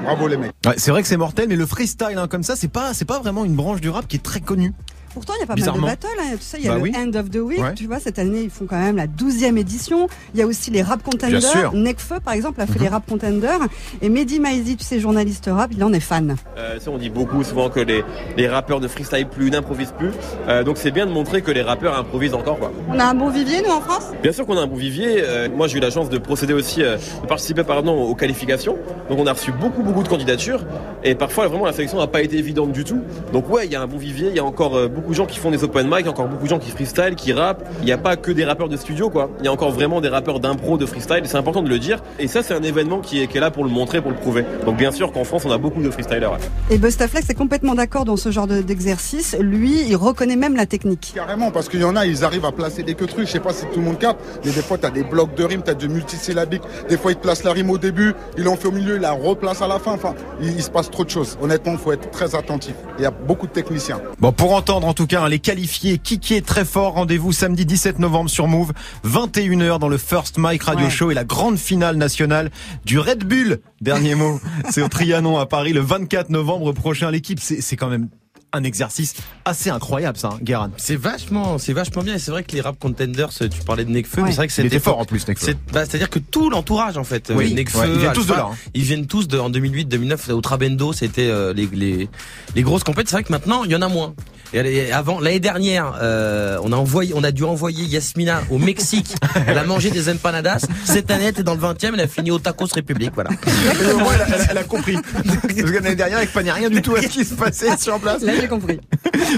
Bravo 0.04 0.28
les 0.28 0.38
mecs. 0.38 0.52
C'est 0.78 0.92
vrai 0.92 1.02
que 1.02 1.08
c'est 1.08 1.18
mortel, 1.18 1.48
mais 1.48 1.56
le 1.56 1.66
freestyle 1.66 2.18
hein, 2.18 2.28
comme 2.28 2.44
ça, 2.44 2.56
c'est 2.56 2.68
pas 2.68 2.94
c'est 2.94 3.06
pas 3.06 3.20
vraiment 3.20 3.46
une 3.46 3.56
branche 3.56 3.80
du 3.80 3.90
rap 3.90 4.08
qui 4.08 4.18
est 4.18 4.24
très 4.24 4.42
connue. 4.42 4.74
Pourtant, 5.14 5.34
il 5.38 5.42
y 5.42 5.44
a 5.44 5.48
pas 5.48 5.56
mal 5.56 5.74
de 5.76 5.82
battles. 5.82 6.08
Hein. 6.20 6.36
Tu 6.38 6.44
sais, 6.44 6.58
il 6.60 6.66
y 6.66 6.68
a 6.68 6.72
Bah 6.72 6.78
le 6.78 6.82
oui. 6.84 6.94
End 6.98 7.12
of 7.20 7.30
the 7.30 7.36
Week. 7.38 7.60
Ouais. 7.62 7.74
Tu 7.76 7.86
vois, 7.88 8.00
cette 8.00 8.20
année, 8.20 8.42
ils 8.42 8.50
font 8.50 8.66
quand 8.66 8.80
même 8.80 8.96
la 8.98 9.08
12e 9.08 9.58
édition. 9.58 10.08
Il 10.34 10.40
y 10.40 10.44
a 10.44 10.48
aussi 10.48 10.72
les 10.72 10.82
Rap 10.82 11.04
Contenders. 11.04 11.42
sûr. 11.42 11.74
Nekfeu, 11.74 12.20
par 12.20 12.34
exemple, 12.34 12.62
a 12.62 12.66
fait 12.68 12.76
Mhm. 12.80 12.82
les 12.84 12.88
Rap 12.90 13.04
Contenders. 13.08 13.60
Et 14.02 14.10
Mehdi 14.10 14.40
Maizi, 14.40 14.76
tu 14.78 14.84
sais, 14.84 15.00
journaliste 15.00 15.50
rap, 15.52 15.70
il 15.74 15.84
en 15.84 15.94
est 15.94 16.00
fan. 16.00 16.36
Euh, 16.58 16.80
ça, 16.80 16.90
on 16.92 16.98
dit 16.98 17.10
beaucoup 17.10 17.44
souvent 17.44 17.70
que 17.70 17.80
les, 17.80 18.04
les 18.38 18.48
rappeurs 18.48 18.80
ne 18.80 18.88
freestyle 18.88 19.28
plus, 19.28 19.52
n'improvisent 19.52 19.94
plus. 19.98 20.12
Euh, 20.48 20.64
donc 20.64 20.78
c'est 20.78 20.92
bien 20.92 21.06
de 21.06 21.12
montrer 21.12 21.42
que 21.42 21.52
les 21.52 21.62
rappeurs 21.62 21.98
improvisent 21.98 22.34
encore. 22.34 22.58
Quoi. 22.60 22.72
On 22.90 22.98
a 23.00 23.06
un 23.06 23.14
bon 23.14 23.30
vivier, 23.30 23.62
nous, 23.62 23.72
en 23.72 23.82
France? 23.82 24.08
Bien 24.22 24.32
sûr 24.32 24.46
qu'on 24.46 24.58
a 24.58 24.62
un 24.62 24.68
bon 24.68 24.76
vivier. 24.78 25.18
Euh, 25.22 25.48
moi, 25.56 25.68
j'ai 25.68 25.78
eu 25.78 25.82
la 25.82 25.92
chance 25.92 26.10
de 26.10 26.18
procéder 26.18 26.54
aussi, 26.54 26.82
euh, 26.84 26.98
de 27.22 27.28
participer 27.28 27.64
pardon, 27.64 28.02
aux 28.04 28.16
qualifications. 28.16 28.78
Donc 29.10 29.20
on 29.20 29.28
a 29.28 29.34
reçu 29.34 29.52
beaucoup, 29.52 29.84
beaucoup 29.84 30.04
de 30.04 30.08
candidatures. 30.08 30.62
Et 31.04 31.16
parfois, 31.16 31.48
vraiment, 31.48 31.66
la 31.66 31.74
sélection 31.74 32.00
n'a 32.00 32.08
pas 32.08 32.22
été 32.22 32.38
évidente 32.38 32.72
du 32.72 32.84
tout. 32.84 33.02
Donc 33.32 33.50
ouais, 33.50 33.66
il 33.66 33.72
y 33.72 33.76
a 33.76 33.82
un 33.82 33.88
bon 33.88 33.98
vivier. 33.98 34.30
Il 34.30 34.36
y 34.36 34.40
a 34.40 34.46
encore 34.46 34.76
euh, 34.78 34.88
beaucoup 35.04 35.12
de 35.12 35.18
gens 35.18 35.26
qui 35.26 35.38
font 35.38 35.52
des 35.52 35.64
open 35.66 35.86
mic, 35.88 36.00
il 36.00 36.06
y 36.06 36.08
a 36.08 36.12
encore 36.12 36.28
beaucoup 36.30 36.46
de 36.46 36.50
gens 36.50 36.60
qui 36.60 36.72
freestyle, 36.72 37.16
qui 37.16 37.34
rappent. 37.34 37.64
Il 37.82 37.86
n'y 37.86 37.92
a 37.92 37.98
pas 37.98 38.16
que 38.16 38.32
des 38.32 38.46
rappeurs 38.46 38.70
de 38.70 38.78
studio, 38.78 39.10
quoi. 39.10 39.30
Il 39.40 39.46
y 39.46 39.50
a 39.50 39.52
encore 39.52 39.72
vraiment 39.72 40.00
des 40.00 40.08
rappeurs 40.08 40.40
d'impro, 40.40 40.78
de 40.78 40.86
freestyle. 40.86 41.22
C'est 41.26 41.36
important 41.38 41.62
de 41.62 41.68
le 41.70 41.78
dire. 41.78 42.02
Et 42.20 42.28
ça, 42.30 42.42
c'est 42.42 42.54
un 42.54 42.64
événement 42.64 43.00
qui 43.00 43.22
est, 43.22 43.28
qui 43.28 43.38
est 43.38 43.42
là 43.42 43.52
pour 43.52 43.66
le 43.66 43.70
montrer, 43.70 44.02
pour 44.02 44.12
le 44.12 44.18
prouver. 44.18 44.46
Donc 44.66 44.78
bien 44.78 44.92
sûr 44.92 45.12
qu'en 45.12 45.26
France, 45.26 45.44
on 45.46 45.52
a 45.52 45.58
beaucoup 45.58 45.82
de 45.84 45.90
freestylers. 45.92 46.32
ouais. 46.32 46.38
Et 46.70 46.78
Bustaflex 46.78 47.30
est 47.30 47.34
complètement 47.34 47.76
d'accord 47.76 48.06
dans 48.06 48.16
ce 48.16 48.32
genre 48.32 48.48
de- 48.48 48.62
d'exercice. 48.62 49.36
Lui, 49.40 49.84
il 49.90 49.96
reconnaît 49.98 50.38
même 50.38 50.56
la 50.56 50.66
technique. 50.66 51.12
Carrément, 51.14 51.52
parce 51.52 51.68
qu'il 51.68 51.82
y 51.82 51.84
en 51.84 51.98
a, 51.98 52.06
ils 52.06 52.24
arrivent 52.24 52.46
à 52.46 52.52
placer 52.54 52.84
des 52.84 52.94
que 52.96 53.04
trucs. 53.04 53.28
Je 53.28 53.32
sais 53.34 53.40
pas 53.42 53.52
si 53.54 53.66
tout 53.74 53.80
le 53.80 53.86
monde 53.86 54.00
capte, 54.00 54.22
mais 54.46 54.52
des 54.52 54.62
fois, 54.62 54.78
tu 54.78 54.86
as 54.86 54.92
des 54.92 55.04
blocs 55.04 55.36
de 55.36 55.44
rimes, 55.44 55.64
tu 55.64 55.72
as 55.72 55.74
du 55.76 55.90
multisyllabique. 55.90 56.62
Des 56.88 56.98
fois, 56.98 57.12
ils 57.12 57.16
te 57.18 57.22
placent 57.22 57.44
la 57.44 57.52
rime 57.52 57.70
au 57.70 57.78
début, 57.78 58.14
ils 58.38 58.44
l'ont 58.46 58.56
fait 58.56 58.70
au 58.70 58.72
milieu, 58.72 58.96
ils 58.96 59.02
la 59.02 59.12
replacent 59.12 59.62
à 59.62 59.68
la 59.68 59.80
fin. 59.80 59.92
Enfin, 59.94 60.14
il, 60.42 60.52
il 60.56 60.64
se 60.64 60.70
passe 60.70 60.90
trop 60.90 61.04
de 61.04 61.10
choses. 61.10 61.38
Honnêtement, 61.42 61.74
il 61.74 61.78
faut 61.78 61.92
être 61.92 62.10
très 62.12 62.36
attentif. 62.36 62.76
Il 62.98 63.04
y 63.04 63.06
a 63.06 63.12
beaucoup 63.12 63.48
de 63.48 63.52
techniciens. 63.52 64.00
Bon, 64.20 64.32
pour 64.32 64.54
entendre 64.56 64.88
en 64.94 64.96
tout 64.96 65.08
cas 65.08 65.24
hein, 65.24 65.28
les 65.28 65.40
qualifiés, 65.40 65.98
Kiki 65.98 66.36
est 66.36 66.46
très 66.46 66.66
fort. 66.66 66.94
Rendez-vous 66.94 67.32
samedi 67.32 67.66
17 67.66 67.98
novembre 67.98 68.30
sur 68.30 68.48
Move, 68.48 68.74
21h 69.04 69.80
dans 69.80 69.88
le 69.88 69.98
First 69.98 70.38
Mike 70.38 70.62
Radio 70.62 70.86
Ouais. 70.86 70.92
Show 70.92 71.10
et 71.10 71.16
la 71.16 71.24
grande 71.24 71.58
finale 71.58 71.96
nationale 71.96 72.52
du 72.86 73.00
Red 73.00 73.24
Bull. 73.24 73.60
Dernier 73.82 74.14
mot, 74.14 74.40
c'est 74.70 74.84
au 74.84 74.90
Trianon 74.90 75.40
à 75.40 75.48
Paris 75.48 75.74
le 75.74 75.80
24 75.80 76.30
novembre 76.30 76.74
prochain. 76.74 77.10
L'équipe, 77.10 77.40
c'est 77.40 77.60
c'est 77.60 77.76
quand 77.76 77.88
même 77.88 78.08
un 78.56 78.64
exercice 78.64 79.16
assez 79.46 79.70
incroyable, 79.72 80.18
ça, 80.18 80.30
hein, 80.34 80.38
Guérin. 80.42 80.72
C'est 80.78 80.96
vachement, 80.96 81.58
c'est 81.58 81.74
vachement 81.74 82.04
bien. 82.04 82.16
Et 82.16 82.20
c'est 82.20 82.30
vrai 82.32 82.44
que 82.44 82.52
les 82.54 82.62
rap 82.62 82.78
contenders, 82.80 83.30
tu 83.30 83.50
parlais 83.66 83.84
de 83.84 83.90
Nekfeu, 83.90 84.22
Ouais. 84.22 84.26
mais 84.28 84.32
c'est 84.32 84.38
vrai 84.38 84.48
que 84.48 84.54
c'était 84.54 84.68
était 84.68 84.80
fort 84.80 85.00
en 85.00 85.06
plus, 85.06 85.28
Nekfeu. 85.28 85.46
C'est, 85.48 85.58
bah, 85.74 85.86
c'est-à-dire 85.86 86.10
que 86.10 86.20
tout 86.20 86.50
l'entourage 86.52 86.98
en 86.98 87.04
fait, 87.04 87.32
Oui. 87.36 87.52
euh, 87.52 87.56
Nekfeu, 87.56 87.80
Ouais, 87.80 87.90
ils 87.92 88.00
viennent 88.00 88.14
tous 88.14 88.28
de 88.28 88.34
là, 88.34 88.50
hein. 88.52 88.56
Ils 88.76 88.84
viennent 88.84 89.08
tous 89.08 89.28
de, 89.28 89.40
en 89.40 89.50
2008, 89.50 89.86
2009, 89.86 90.30
au 90.30 90.42
Trabendo, 90.42 90.94
c'était 90.94 91.28
euh, 91.30 91.54
les, 91.54 91.68
les 91.74 92.10
les 92.56 92.62
grosses 92.62 92.84
compètes. 92.84 93.10
C'est 93.10 93.16
vrai 93.16 93.24
que 93.24 93.32
maintenant, 93.32 93.64
il 93.64 93.72
y 93.72 93.76
en 93.76 93.82
a 93.82 93.88
moins. 93.88 94.14
Et 94.56 94.92
avant 94.92 95.20
l'année 95.20 95.40
dernière, 95.40 95.98
euh, 96.00 96.60
on 96.62 96.72
a 96.72 96.76
envoyé, 96.76 97.14
on 97.16 97.24
a 97.24 97.32
dû 97.32 97.44
envoyer 97.44 97.86
Yasmina 97.86 98.44
au 98.52 98.60
Mexique. 98.60 99.16
elle 99.48 99.58
a 99.58 99.64
mangé 99.64 99.90
des 99.90 100.10
empanadas. 100.10 100.68
Cette 100.86 101.10
année, 101.10 101.24
elle 101.24 101.30
était 101.32 101.42
dans 101.42 101.56
le 101.56 101.60
20e, 101.60 101.90
elle 101.96 102.02
a 102.02 102.08
fini 102.08 102.30
au 102.30 102.38
Tacos 102.38 102.68
République, 102.76 103.14
voilà. 103.16 103.32
Au 103.96 103.98
moins, 103.98 104.14
elle, 104.14 104.22
a- 104.22 104.28
elle 104.28 104.34
a- 104.42 104.46
elle 104.52 104.58
a 104.60 104.64
compris. 104.64 104.96
Parce 105.12 105.54
que 105.56 105.72
l'année 105.74 105.96
dernière, 105.96 106.20
elle 106.20 106.28
comprenait 106.28 106.52
rien 106.52 106.70
du 106.70 106.84
tout 106.84 106.94
à 106.96 107.02
ce 107.02 107.08
qui 107.08 107.26
se 107.26 107.34
passait 107.34 107.76
sur 107.78 108.00
place. 108.00 108.22
Là, 108.22 108.34
j'ai 108.44 108.50
compris. 108.50 108.80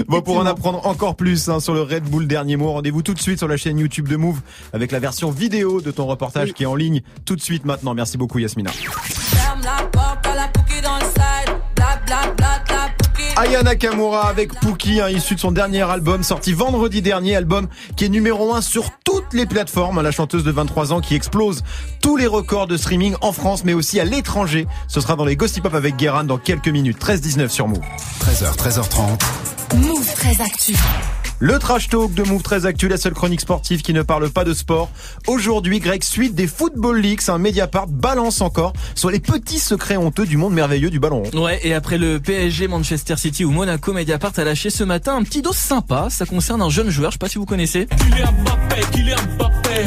Bon, 0.08 0.20
pour 0.20 0.36
en 0.36 0.46
apprendre 0.46 0.86
encore 0.86 1.16
plus 1.16 1.48
hein, 1.48 1.58
sur 1.58 1.72
le 1.72 1.80
Red 1.80 2.04
Bull 2.04 2.26
dernier 2.26 2.56
mot, 2.56 2.72
rendez-vous 2.72 3.02
tout 3.02 3.14
de 3.14 3.20
suite 3.20 3.38
sur 3.38 3.48
la 3.48 3.56
chaîne 3.56 3.78
YouTube 3.78 4.08
de 4.08 4.16
Move 4.16 4.40
avec 4.72 4.92
la 4.92 4.98
version 4.98 5.30
vidéo 5.30 5.80
de 5.80 5.90
ton 5.90 6.06
reportage 6.06 6.52
qui 6.52 6.64
est 6.64 6.66
en 6.66 6.74
ligne 6.74 7.02
tout 7.24 7.36
de 7.36 7.40
suite 7.40 7.64
maintenant. 7.64 7.94
Merci 7.94 8.18
beaucoup, 8.18 8.38
Yasmina. 8.38 8.70
Aya 13.36 13.62
Nakamura 13.62 14.28
avec 14.28 14.54
Pookie, 14.60 15.00
hein, 15.00 15.10
issu 15.10 15.34
de 15.34 15.40
son 15.40 15.52
dernier 15.52 15.82
album 15.82 16.22
sorti 16.22 16.52
vendredi 16.54 17.02
dernier, 17.02 17.36
album 17.36 17.68
qui 17.94 18.06
est 18.06 18.08
numéro 18.08 18.54
1 18.54 18.62
sur 18.62 18.90
toutes 19.04 19.34
les 19.34 19.44
plateformes. 19.44 19.98
hein, 19.98 20.02
La 20.02 20.10
chanteuse 20.10 20.42
de 20.42 20.50
23 20.50 20.92
ans 20.94 21.00
qui 21.00 21.14
explose 21.14 21.62
tous 22.00 22.16
les 22.16 22.26
records 22.26 22.66
de 22.66 22.78
streaming 22.78 23.14
en 23.20 23.32
France 23.32 23.62
mais 23.64 23.74
aussi 23.74 24.00
à 24.00 24.04
l'étranger. 24.04 24.66
Ce 24.88 25.00
sera 25.02 25.16
dans 25.16 25.26
les 25.26 25.36
Gossip 25.36 25.62
Pop 25.64 25.74
avec 25.74 25.96
Guérin 25.96 26.24
dans 26.24 26.38
quelques 26.38 26.68
minutes. 26.68 26.98
13-19 26.98 27.48
sur 27.50 27.68
Move. 27.68 27.80
13h, 28.20 28.56
13h30. 28.56 29.20
Move 29.76 30.14
très 30.14 30.40
actu. 30.42 30.74
Le 31.38 31.58
trash 31.58 31.90
talk 31.90 32.14
de 32.14 32.22
Move 32.22 32.42
très 32.42 32.64
Actu, 32.64 32.88
la 32.88 32.96
seule 32.96 33.12
chronique 33.12 33.42
sportive 33.42 33.82
qui 33.82 33.92
ne 33.92 34.00
parle 34.00 34.30
pas 34.30 34.44
de 34.44 34.54
sport. 34.54 34.90
Aujourd'hui, 35.26 35.80
Greg, 35.80 36.02
suite 36.02 36.34
des 36.34 36.46
Football 36.46 36.98
Leaks, 36.98 37.28
un 37.28 37.36
Mediapart 37.36 37.88
balance 37.88 38.40
encore 38.40 38.72
sur 38.94 39.10
les 39.10 39.20
petits 39.20 39.58
secrets 39.58 39.98
honteux 39.98 40.24
du 40.24 40.38
monde 40.38 40.54
merveilleux 40.54 40.88
du 40.88 40.98
ballon 40.98 41.24
rond. 41.24 41.44
Ouais, 41.44 41.60
et 41.62 41.74
après 41.74 41.98
le 41.98 42.20
PSG, 42.20 42.68
Manchester 42.68 43.16
City 43.18 43.44
ou 43.44 43.50
Monaco, 43.50 43.92
Mediapart 43.92 44.32
a 44.38 44.44
lâché 44.44 44.70
ce 44.70 44.82
matin 44.82 45.14
un 45.14 45.24
petit 45.24 45.42
dos 45.42 45.52
sympa. 45.52 46.08
Ça 46.08 46.24
concerne 46.24 46.62
un 46.62 46.70
jeune 46.70 46.88
joueur, 46.88 47.10
je 47.10 47.16
sais 47.16 47.18
pas 47.18 47.28
si 47.28 47.36
vous 47.36 47.44
connaissez. 47.44 47.86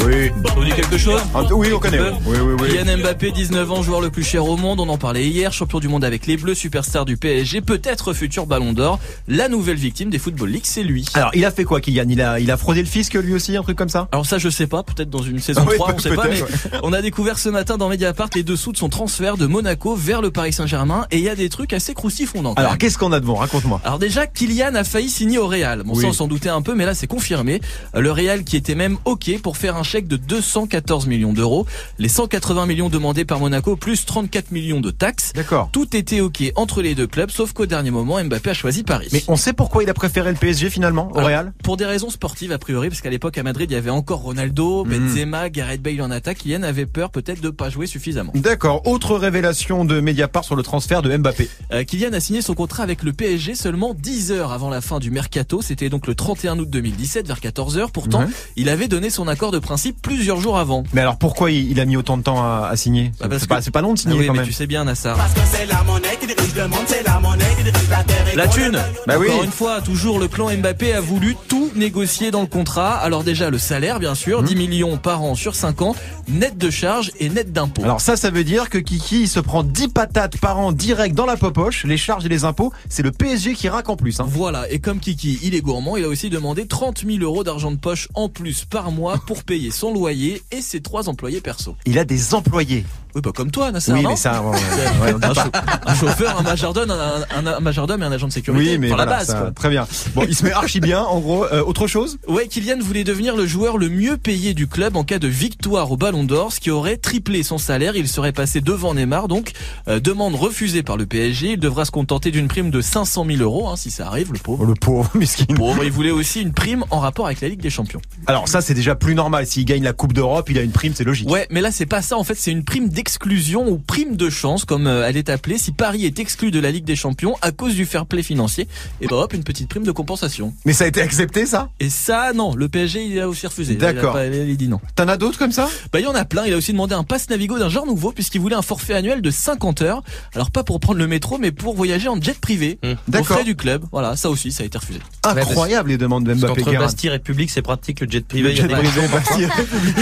Oui. 0.05 0.31
Vous 0.55 0.63
dit 0.63 0.71
quelque 0.71 0.97
chose 0.97 1.21
Ah, 1.33 1.41
oui, 1.51 1.69
on 1.73 1.79
connaît. 1.79 1.99
Oui, 1.99 2.37
oui, 2.41 2.53
oui. 2.59 2.69
Kylian 2.69 2.97
Mbappé, 2.99 3.31
19 3.31 3.71
ans, 3.71 3.83
joueur 3.83 4.01
le 4.01 4.09
plus 4.09 4.23
cher 4.23 4.45
au 4.45 4.57
monde. 4.57 4.79
On 4.79 4.89
en 4.89 4.97
parlait 4.97 5.27
hier, 5.27 5.51
champion 5.53 5.79
du 5.79 5.87
monde 5.87 6.03
avec 6.03 6.25
les 6.27 6.37
Bleus, 6.37 6.55
superstar 6.55 7.05
du 7.05 7.17
PSG, 7.17 7.61
peut-être 7.61 8.13
futur 8.13 8.45
Ballon 8.45 8.73
d'Or. 8.73 8.99
La 9.27 9.49
nouvelle 9.49 9.77
victime 9.77 10.09
des 10.09 10.19
Football 10.19 10.49
League, 10.49 10.63
c'est 10.65 10.83
lui. 10.83 11.05
Alors, 11.13 11.31
il 11.33 11.45
a 11.45 11.51
fait 11.51 11.63
quoi, 11.63 11.81
Kylian? 11.81 12.05
Il 12.09 12.21
a, 12.21 12.39
il 12.39 12.49
a 12.51 12.57
fraudé 12.57 12.81
le 12.81 12.87
fisc 12.87 13.13
lui 13.13 13.33
aussi, 13.33 13.55
un 13.57 13.63
truc 13.63 13.77
comme 13.77 13.89
ça? 13.89 14.07
Alors 14.11 14.25
ça, 14.25 14.37
je 14.37 14.49
sais 14.49 14.67
pas. 14.67 14.83
Peut-être 14.83 15.09
dans 15.09 15.21
une 15.21 15.39
saison 15.39 15.65
Oui, 15.67 15.75
3, 15.75 15.93
on 15.95 15.99
sait 15.99 16.15
pas. 16.15 16.27
Mais 16.27 16.41
on 16.83 16.93
a 16.93 17.01
découvert 17.01 17.37
ce 17.39 17.49
matin 17.49 17.77
dans 17.77 17.89
Mediapart 17.89 18.29
les 18.35 18.43
dessous 18.43 18.71
de 18.71 18.77
son 18.77 18.89
transfert 18.89 19.37
de 19.37 19.45
Monaco 19.45 19.95
vers 19.95 20.21
le 20.21 20.31
Paris 20.31 20.53
Saint-Germain. 20.53 21.05
Et 21.11 21.17
il 21.17 21.23
y 21.23 21.29
a 21.29 21.35
des 21.35 21.49
trucs 21.49 21.73
assez 21.73 21.93
croustifondants. 21.93 22.53
Alors, 22.53 22.77
qu'est-ce 22.77 22.97
qu'on 22.97 23.11
a 23.11 23.19
devant? 23.19 23.35
Raconte-moi. 23.35 23.81
Alors 23.83 23.99
déjà, 23.99 24.27
Kylian 24.27 24.75
a 24.75 24.83
failli 24.83 25.09
signer 25.09 25.37
au 25.37 25.47
Real. 25.47 25.83
Bon, 25.83 25.95
ça 25.95 26.07
on 26.07 26.13
s'en 26.13 26.27
doutait 26.27 26.49
un 26.49 26.61
peu, 26.61 26.75
mais 26.75 26.85
là 26.85 26.93
c'est 26.93 27.07
confirmé. 27.07 27.61
Euh, 27.95 28.01
Le 28.01 28.11
Real 28.11 28.43
qui 28.43 28.55
était 28.55 28.75
même 28.75 28.97
ok 29.05 29.41
pour 29.41 29.57
faire 29.57 29.75
un 29.75 29.83
chèque 29.89 30.07
de 30.07 30.17
214 30.17 31.07
millions 31.07 31.33
d'euros. 31.33 31.65
Les 31.97 32.09
180 32.09 32.65
millions 32.67 32.89
demandés 32.89 33.25
par 33.25 33.39
Monaco 33.39 33.75
plus 33.75 34.05
34 34.05 34.51
millions 34.51 34.79
de 34.81 34.91
taxes. 34.91 35.33
D'accord. 35.33 35.69
Tout 35.73 35.95
était 35.95 36.21
ok 36.21 36.43
entre 36.55 36.81
les 36.83 36.93
deux 36.93 37.07
clubs, 37.07 37.31
sauf 37.31 37.53
qu'au 37.53 37.65
dernier 37.65 37.89
moment, 37.91 38.23
Mbappé 38.23 38.51
a 38.51 38.53
choisi 38.53 38.83
Paris. 38.83 39.09
Mais 39.11 39.23
on 39.27 39.35
sait 39.35 39.53
pourquoi 39.53 39.81
il 39.83 39.89
a 39.89 39.93
préféré 39.95 40.29
le 40.31 40.37
PSG 40.37 40.69
finalement 40.69 41.09
au 41.11 41.17
Alors, 41.17 41.27
Real? 41.27 41.53
Pour 41.63 41.75
des 41.75 41.85
raisons 41.85 42.09
sportives 42.11 42.51
a 42.51 42.59
priori, 42.59 42.89
parce 42.89 43.01
qu'à 43.01 43.09
l'époque 43.09 43.37
à 43.39 43.43
Madrid 43.43 43.69
il 43.71 43.73
y 43.73 43.77
avait 43.77 43.89
encore 43.89 44.19
Ronaldo, 44.19 44.85
Mhm. 44.85 44.91
Benzema, 44.91 45.49
Gareth 45.49 45.81
Bale 45.81 46.01
en 46.01 46.11
attaque. 46.11 46.37
Kylian 46.39 46.61
avait 46.63 46.85
peur 46.85 47.09
peut-être 47.09 47.41
de 47.41 47.49
pas 47.49 47.69
jouer 47.71 47.87
suffisamment. 47.87 48.31
D'accord. 48.35 48.85
Autre 48.85 49.15
révélation 49.17 49.85
de 49.85 49.99
Mediapart 49.99 50.43
sur 50.45 50.55
le 50.55 50.61
transfert 50.63 51.01
de 51.01 51.15
Mbappé. 51.17 51.49
Euh, 51.73 51.83
Kylian 51.83 52.13
a 52.13 52.19
signé 52.19 52.41
son 52.43 52.53
contrat 52.53 52.83
avec 52.83 53.01
le 53.01 53.11
PSG 53.13 53.55
seulement 53.55 53.95
10 53.95 54.31
heures 54.31 54.51
avant 54.51 54.69
la 54.69 54.81
fin 54.81 54.99
du 54.99 55.09
mercato. 55.09 55.61
C'était 55.63 55.89
donc 55.89 56.05
le 56.05 56.13
31 56.15 56.59
août 56.59 56.69
2017 56.69 57.27
vers 57.27 57.39
14 57.39 57.77
heures. 57.77 57.91
Pourtant, 57.91 58.25
il 58.55 58.69
avait 58.69 58.87
donné 58.87 59.09
son 59.09 59.27
accord 59.27 59.51
de 59.51 59.59
principe 59.59 59.78
plusieurs 60.01 60.39
jours 60.39 60.57
avant. 60.57 60.83
Mais 60.93 61.01
alors 61.01 61.17
pourquoi 61.17 61.51
il, 61.51 61.71
il 61.71 61.79
a 61.79 61.85
mis 61.85 61.97
autant 61.97 62.17
de 62.17 62.23
temps 62.23 62.41
à, 62.43 62.67
à 62.71 62.75
signer 62.75 63.11
Bah, 63.19 63.27
parce 63.29 63.41
C'est 63.41 63.47
pas, 63.47 63.61
que- 63.61 63.83
long 63.85 63.93
de 63.93 63.99
Ah 63.99 64.01
signer 64.01 64.19
oui, 64.19 64.27
quand 64.27 64.33
mais 64.33 64.39
même. 64.39 64.47
tu 64.47 64.53
sais 64.53 64.67
bien, 64.67 64.83
Nassar. 64.85 65.17
c'est 65.51 65.65
la 65.65 65.83
monnaie 65.83 66.17
qui 66.19 66.27
dirige 66.27 66.55
le 66.55 66.67
monde, 66.67 66.79
c'est 66.87 67.03
la 67.05 67.19
monnaie 67.19 67.45
qui 67.57 67.63
dirige 67.63 67.89
la 67.89 68.03
terre. 68.03 68.25
et 68.33 68.35
La 68.35 68.47
thune 68.47 68.79
Bah 69.07 69.15
oui. 69.19 69.27
Encore 69.29 69.43
une 69.43 69.51
fois, 69.51 69.81
toujours 69.81 70.19
le 70.19 70.27
clan 70.27 70.49
Mbappé 70.55 70.93
a 70.93 71.01
voulu 71.01 71.35
tout 71.47 71.71
négocier 71.75 72.31
dans 72.31 72.41
le 72.41 72.47
contrat. 72.47 72.95
Alors 72.95 73.23
déjà, 73.23 73.49
le 73.49 73.57
salaire, 73.57 73.99
bien 73.99 74.15
sûr, 74.15 74.43
10 74.43 74.55
millions 74.55 74.97
par 74.97 75.21
an 75.23 75.35
sur 75.35 75.55
5 75.55 75.81
ans, 75.81 75.95
net 76.29 76.57
de 76.57 76.69
charges 76.69 77.11
et 77.19 77.29
net 77.29 77.51
d'impôts. 77.51 77.83
Alors 77.83 78.01
ça, 78.01 78.15
ça 78.15 78.29
veut 78.29 78.43
dire 78.43 78.69
que 78.69 78.77
Kiki 78.77 79.21
il 79.21 79.27
se 79.27 79.39
prend 79.39 79.63
10 79.63 79.89
patates 79.89 80.37
par 80.37 80.59
an 80.59 80.71
direct 80.71 81.15
dans 81.15 81.25
la 81.25 81.37
popoche, 81.37 81.85
les 81.85 81.97
charges 81.97 82.25
et 82.25 82.29
les 82.29 82.43
impôts, 82.43 82.71
c'est 82.87 83.03
le 83.03 83.11
PSG 83.11 83.53
qui 83.53 83.69
raque 83.69 83.89
en 83.89 83.95
plus. 83.95 84.19
Hein. 84.19 84.25
Voilà, 84.27 84.69
et 84.71 84.79
comme 84.79 84.99
Kiki, 84.99 85.39
il 85.43 85.55
est 85.55 85.61
gourmand, 85.61 85.97
il 85.97 86.03
a 86.05 86.07
aussi 86.07 86.29
demandé 86.29 86.67
30 86.67 87.05
000 87.05 87.19
euros 87.19 87.43
d'argent 87.43 87.71
de 87.71 87.77
poche 87.77 88.07
en 88.13 88.29
plus 88.29 88.65
par 88.65 88.91
mois 88.91 89.17
pour 89.25 89.43
payer 89.43 89.71
son 89.71 89.93
loyer 89.93 90.41
et 90.51 90.61
ses 90.61 90.81
trois 90.81 91.09
employés 91.09 91.41
perso. 91.41 91.75
Il 91.85 91.97
a 91.97 92.05
des 92.05 92.33
employés. 92.33 92.85
Oui, 93.15 93.21
pas 93.21 93.31
comme 93.31 93.49
toi, 93.51 93.71
Nassar, 93.71 93.95
oui, 93.97 94.03
non 94.03 94.11
mais 94.11 94.15
ça, 94.15 94.41
ouais, 94.43 94.49
ouais, 94.51 95.13
on 95.15 95.19
dit 95.19 95.25
un, 95.39 95.49
pas. 95.49 95.63
un 95.85 95.95
chauffeur, 95.95 96.39
un 96.39 96.43
majordome, 96.43 96.91
un, 96.91 97.23
un- 97.37 97.47
un 97.55 97.59
majordome 97.59 98.01
et 98.03 98.05
un 98.05 98.11
agent 98.11 98.27
de 98.27 98.31
sécurité. 98.31 98.71
Oui, 98.73 98.77
mais 98.77 98.87
Pour 98.89 98.97
la 98.97 99.05
base, 99.07 99.27
ça, 99.27 99.51
très 99.55 99.69
bien. 99.69 99.87
Bon, 100.13 100.23
il 100.27 100.35
se 100.35 100.43
met 100.43 100.51
archi 100.51 100.79
bien. 100.79 101.01
En 101.01 101.19
gros, 101.19 101.45
Euh, 101.45 101.63
autre 101.63 101.87
chose 101.87 102.19
Ouais, 102.27 102.47
Kylian 102.47 102.77
voulait 102.79 103.03
devenir 103.03 103.35
le 103.35 103.47
joueur 103.47 103.77
le 103.77 103.89
mieux 103.89 104.17
payé 104.17 104.53
du 104.53 104.67
club 104.67 104.95
en 104.95 105.03
cas 105.03 105.17
de 105.19 105.27
victoire 105.27 105.91
au 105.91 105.97
Ballon 105.97 106.23
d'Or, 106.23 106.51
ce 106.53 106.59
qui 106.59 106.69
aurait 106.69 106.97
triplé 106.97 107.41
son 107.43 107.57
salaire. 107.57 107.95
Il 107.95 108.07
serait 108.07 108.31
passé 108.31 108.61
devant 108.61 108.93
Neymar, 108.93 109.27
donc 109.27 109.53
euh, 109.87 109.99
demande 109.99 110.35
refusée 110.35 110.83
par 110.83 110.95
le 110.97 111.05
PSG. 111.07 111.53
Il 111.53 111.59
devra 111.59 111.85
se 111.85 111.91
contenter 111.91 112.29
d'une 112.31 112.47
prime 112.47 112.69
de 112.69 112.81
500 112.81 113.25
000 113.25 113.41
euros, 113.41 113.67
hein, 113.69 113.75
si 113.75 113.89
ça 113.89 114.05
arrive, 114.07 114.31
le 114.33 114.39
pauvre. 114.39 114.65
Le 114.65 114.75
pauvre, 114.75 115.09
miskin. 115.15 115.45
Pauvre, 115.55 115.83
il 115.83 115.91
voulait 115.91 116.11
aussi 116.11 116.41
une 116.41 116.53
prime 116.53 116.83
en 116.91 116.99
rapport 116.99 117.25
avec 117.25 117.41
la 117.41 117.47
Ligue 117.49 117.61
des 117.61 117.69
Champions. 117.71 118.01
Alors 118.27 118.47
ça, 118.47 118.61
c'est 118.61 118.73
déjà 118.75 118.93
plus 118.95 119.15
normal. 119.15 119.47
S'il 119.47 119.65
gagne 119.65 119.83
la 119.83 119.93
Coupe 119.93 120.13
d'Europe, 120.13 120.47
il 120.51 120.57
a 120.57 120.61
une 120.61 120.71
prime, 120.71 120.93
c'est 120.95 121.03
logique. 121.03 121.29
Ouais, 121.29 121.47
mais 121.49 121.61
là 121.61 121.71
c'est 121.71 121.85
pas 121.87 122.01
ça. 122.03 122.17
En 122.17 122.23
fait, 122.23 122.35
c'est 122.35 122.51
une 122.51 122.63
prime 122.63 122.89
d'exclusion 122.99 123.69
ou 123.69 123.77
prime 123.77 124.17
de 124.17 124.29
chance, 124.29 124.65
comme 124.65 124.85
euh, 124.85 125.07
elle 125.07 125.15
est 125.15 125.29
appelée. 125.29 125.57
Si 125.57 125.71
Paris 125.71 126.05
est 126.05 126.19
exclu 126.19 126.51
de 126.51 126.59
la 126.59 126.69
Ligue 126.69 126.83
des 126.83 126.97
Champions 126.97 127.37
à 127.41 127.53
cause 127.53 127.73
du 127.73 127.85
fair 127.85 128.05
play 128.05 128.23
financier, 128.23 128.67
et 128.99 129.07
ben 129.07 129.15
hop, 129.15 129.31
une 129.31 129.45
petite 129.45 129.69
prime 129.69 129.83
de 129.83 129.91
compensation. 129.91 130.53
Mais 130.65 130.73
ça 130.73 130.83
a 130.83 130.87
été 130.87 131.01
accepté, 131.01 131.45
ça? 131.45 131.69
Et 131.79 131.89
ça, 131.89 132.33
non, 132.35 132.53
le 132.55 132.67
PSG 132.67 133.05
il 133.05 133.17
a 133.21 133.29
aussi 133.29 133.47
refusé. 133.47 133.75
D'accord. 133.75 134.19
Il 134.21 134.51
a 134.51 134.55
dit 134.55 134.67
non. 134.67 134.81
T'en 134.95 135.07
as 135.07 135.15
d'autres 135.15 135.39
comme 135.39 135.53
ça? 135.53 135.69
Bah 135.93 136.01
il 136.01 136.03
y 136.03 136.07
en 136.07 136.13
a 136.15 136.25
plein. 136.25 136.45
Il 136.45 136.53
a 136.53 136.57
aussi 136.57 136.73
demandé 136.73 136.93
un 136.93 137.05
pass 137.05 137.29
Navigo 137.29 137.57
d'un 137.57 137.69
genre 137.69 137.85
nouveau 137.85 138.11
puisqu'il 138.11 138.41
voulait 138.41 138.57
un 138.57 138.61
forfait 138.61 138.95
annuel 138.95 139.21
de 139.21 139.31
50 139.31 139.81
heures. 139.81 140.03
Alors 140.35 140.51
pas 140.51 140.63
pour 140.65 140.81
prendre 140.81 140.99
le 140.99 141.07
métro, 141.07 141.37
mais 141.37 141.53
pour 141.53 141.75
voyager 141.77 142.09
en 142.09 142.21
jet 142.21 142.37
privé. 142.37 142.79
Au 142.83 142.87
D'accord. 143.07 143.37
frais 143.37 143.45
du 143.45 143.55
club. 143.55 143.85
Voilà, 143.93 144.17
ça 144.17 144.29
aussi, 144.29 144.51
ça 144.51 144.63
a 144.63 144.65
été 144.65 144.77
refusé. 144.77 144.99
Incroyable 145.23 145.87
les 145.87 145.97
demandes 145.97 146.25
de 146.25 146.33
Mbappé. 146.33 146.63
Guérin. 146.63 146.79
Bastille 146.79 147.09
République, 147.11 147.49
c'est 147.49 147.61
pratique 147.61 148.01
le 148.01 148.09
jet 148.09 148.17
Le 148.19 148.23
privé. 148.25 148.55
jet 148.55 148.67
Bastille 148.67 149.45
République. 149.55 149.95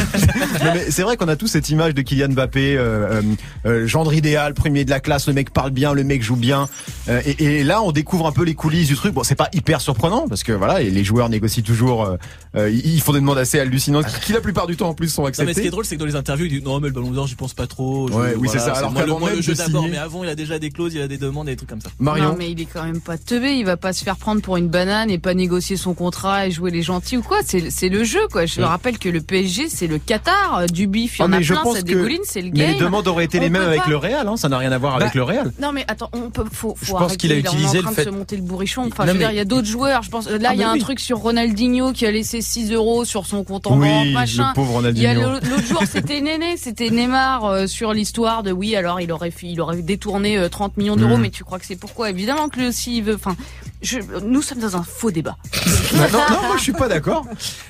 Mais 0.73 0.89
c'est 0.89 1.03
vrai 1.03 1.15
qu'on 1.15 1.27
a 1.27 1.35
tous 1.35 1.47
cette 1.47 1.69
image 1.69 1.93
de 1.93 2.01
Kylian 2.01 2.29
Mbappé, 2.29 2.75
euh, 2.87 3.21
euh, 3.21 3.21
euh, 3.65 3.87
gendre 3.87 4.13
idéal, 4.13 4.53
premier 4.53 4.85
de 4.85 4.89
la 4.89 4.99
classe, 4.99 5.27
le 5.27 5.33
mec 5.33 5.51
parle 5.51 5.71
bien, 5.71 5.93
le 5.93 6.03
mec 6.03 6.23
joue 6.23 6.35
bien. 6.35 6.67
Euh, 7.09 7.21
et, 7.25 7.43
et 7.43 7.63
là, 7.63 7.81
on 7.81 7.91
découvre 7.91 8.27
un 8.27 8.31
peu 8.31 8.43
les 8.43 8.55
coulisses 8.55 8.87
du 8.87 8.95
truc. 8.95 9.13
Bon, 9.13 9.23
c'est 9.23 9.35
pas 9.35 9.49
hyper 9.53 9.81
surprenant 9.81 10.27
parce 10.27 10.43
que 10.43 10.51
voilà, 10.53 10.81
et 10.81 10.89
les 10.89 11.03
joueurs 11.03 11.29
négocient 11.29 11.63
toujours. 11.63 12.03
euh, 12.05 12.17
euh, 12.55 12.69
ils 12.69 13.01
font 13.01 13.13
des 13.13 13.19
demandes 13.19 13.37
assez 13.37 13.59
hallucinantes 13.59 14.07
qui, 14.07 14.19
qui, 14.27 14.33
la 14.33 14.41
plupart 14.41 14.67
du 14.67 14.75
temps 14.77 14.89
en 14.89 14.93
plus 14.93 15.09
sont 15.09 15.21
Non 15.23 15.27
mais 15.27 15.33
ce 15.35 15.41
acceptées. 15.41 15.61
qui 15.61 15.67
est 15.67 15.71
drôle 15.71 15.85
c'est 15.85 15.95
que 15.95 15.99
dans 15.99 16.05
les 16.05 16.15
interviews 16.15 16.45
il 16.45 16.59
dit 16.59 16.61
non 16.65 16.79
mais 16.79 16.87
le 16.87 16.93
ballon 16.93 17.11
d'or 17.11 17.27
j'y 17.27 17.35
pense 17.35 17.53
pas 17.53 17.67
trop. 17.67 18.07
Je- 18.07 18.13
Ouais, 18.13 18.33
oui, 18.37 18.47
c'est 18.51 18.59
ça. 18.59 18.73
Alors 18.73 18.91
moi, 18.91 19.05
le, 19.05 19.13
moi, 19.13 19.29
le 19.33 19.41
jeu 19.41 19.53
d'abord 19.53 19.85
mais 19.87 19.97
avant 19.97 20.23
il 20.23 20.29
a 20.29 20.35
déjà 20.35 20.57
des 20.59 20.69
clauses, 20.71 20.93
il 20.95 21.01
a 21.01 21.07
des 21.07 21.17
demandes 21.17 21.47
et 21.49 21.51
des 21.51 21.57
trucs 21.57 21.69
comme 21.69 21.81
ça. 21.81 21.89
Marion. 21.99 22.29
Non, 22.29 22.35
mais 22.37 22.49
il 22.51 22.59
est 22.61 22.65
quand 22.65 22.83
même 22.83 22.99
pas 23.01 23.17
teubé. 23.17 23.51
Il 23.53 23.65
va 23.65 23.77
pas 23.77 23.93
se 23.93 24.03
faire 24.03 24.15
prendre 24.17 24.41
pour 24.41 24.57
une 24.57 24.67
banane 24.69 25.09
et 25.11 25.19
pas 25.19 25.33
négocier 25.33 25.77
son 25.77 25.93
contrat 25.93 26.47
et 26.47 26.51
jouer 26.51 26.71
les 26.71 26.81
gentils 26.81 27.17
ou 27.17 27.21
quoi. 27.21 27.37
C'est 27.45 27.69
c'est 27.69 27.89
le 27.89 28.03
jeu, 28.03 28.27
quoi. 28.31 28.45
Je 28.45 28.61
Mm. 28.61 28.63
rappelle 28.63 28.97
que 28.97 29.09
le 29.09 29.21
PSG, 29.21 29.69
c'est 29.69 29.87
le 29.87 29.99
Qatar 29.99 30.65
du 30.71 30.87
bif. 30.87 31.17
Il 31.19 31.21
y 31.21 31.23
Oh, 31.23 31.25
en 31.27 31.33
a 31.33 31.39
plein, 31.41 31.73
ça 31.73 31.81
dégouline, 31.81 32.21
c'est 32.23 32.41
le 32.41 32.49
game. 32.49 32.76
Les 32.79 32.85
demandes 32.85 33.07
auraient 33.07 33.25
été 33.25 33.39
les 33.39 33.47
On 33.47 33.51
mêmes 33.51 33.61
peut 33.63 33.67
avec 33.67 33.83
pas- 33.83 33.89
le 33.89 33.97
Real. 33.97 34.27
Hein, 34.27 34.37
ça 34.37 34.49
n'a 34.49 34.57
rien 34.57 34.71
à 34.71 34.77
voir 34.77 34.95
avec 34.95 35.07
Bah, 35.09 35.11
le 35.15 35.23
Real. 35.23 35.51
Non 35.61 35.71
mais 35.71 35.85
attends, 35.87 36.09
on 36.13 36.29
peut, 36.29 36.43
faut, 36.51 36.75
faut 36.75 36.85
Je 36.85 36.91
pense 36.91 37.01
arrêter, 37.01 37.17
qu'il 37.17 37.31
a 37.31 37.35
là, 37.35 37.39
utilisé 37.41 37.67
on 37.69 37.73
est 37.73 37.77
en 37.79 37.81
train 37.81 37.89
le 37.91 37.95
fait- 37.95 38.05
de 38.05 38.09
se 38.11 38.15
monter 38.15 38.35
le 38.37 38.41
bourrichon. 38.43 38.83
Enfin, 38.87 39.03
Non, 39.03 39.07
je 39.09 39.13
veux 39.13 39.19
dire, 39.19 39.27
mais- 39.29 39.33
il 39.33 39.37
y 39.37 39.41
a 39.41 39.45
d'autres 39.45 39.67
joueurs. 39.67 40.03
Je 40.03 40.09
pense, 40.09 40.29
là, 40.29 40.49
Ah, 40.49 40.53
il 40.53 40.59
y 40.59 40.63
a 40.63 40.69
un 40.69 40.73
oui. 40.73 40.79
truc 40.79 40.99
sur 40.99 41.17
Ronaldinho 41.17 41.91
qui 41.93 42.05
a 42.05 42.11
laissé 42.11 42.41
6 42.41 42.71
euros 42.71 43.05
sur 43.05 43.25
son 43.25 43.43
compte 43.43 43.67
en 43.67 43.77
Oui, 43.77 43.87
banque, 43.89 44.05
le 44.07 44.11
machin. 44.13 44.51
pauvre 44.55 44.81
Il 44.89 44.97
y 44.99 45.05
a 45.07 45.13
Ronaldinho. 45.13 45.31
l'autre 45.33 45.63
jour, 45.67 45.81
c'était 45.91 46.21
Néné, 46.21 46.57
c'était 46.57 46.89
Neymar 46.89 47.45
euh, 47.45 47.67
sur 47.67 47.93
l'histoire 47.93 48.43
de 48.43 48.51
oui, 48.51 48.75
alors 48.75 49.01
il 49.01 49.11
aurait 49.11 49.31
il 49.43 49.59
aurait 49.61 49.81
détourné 49.81 50.37
euh, 50.37 50.49
30 50.49 50.77
millions 50.77 50.95
d'euros, 50.95 51.15
Mhm. 51.17 51.21
mais 51.21 51.29
tu 51.29 51.43
crois 51.43 51.59
que 51.59 51.65
c'est 51.65 51.75
pourquoi? 51.75 52.09
Évidemment 52.09 52.47
que 52.49 52.59
lui 52.59 52.67
aussi 52.67 52.97
il 52.97 53.03
veut. 53.03 53.15
Enfin, 53.15 53.35
je, 53.81 53.99
nous 54.23 54.41
sommes 54.41 54.59
dans 54.59 54.75
un 54.75 54.83
faux 54.83 55.11
débat. 55.11 55.37
non, 55.93 56.19
moi 56.47 56.55
je 56.57 56.63
suis 56.63 56.71
pas 56.73 56.87
d'accord. 56.87 57.25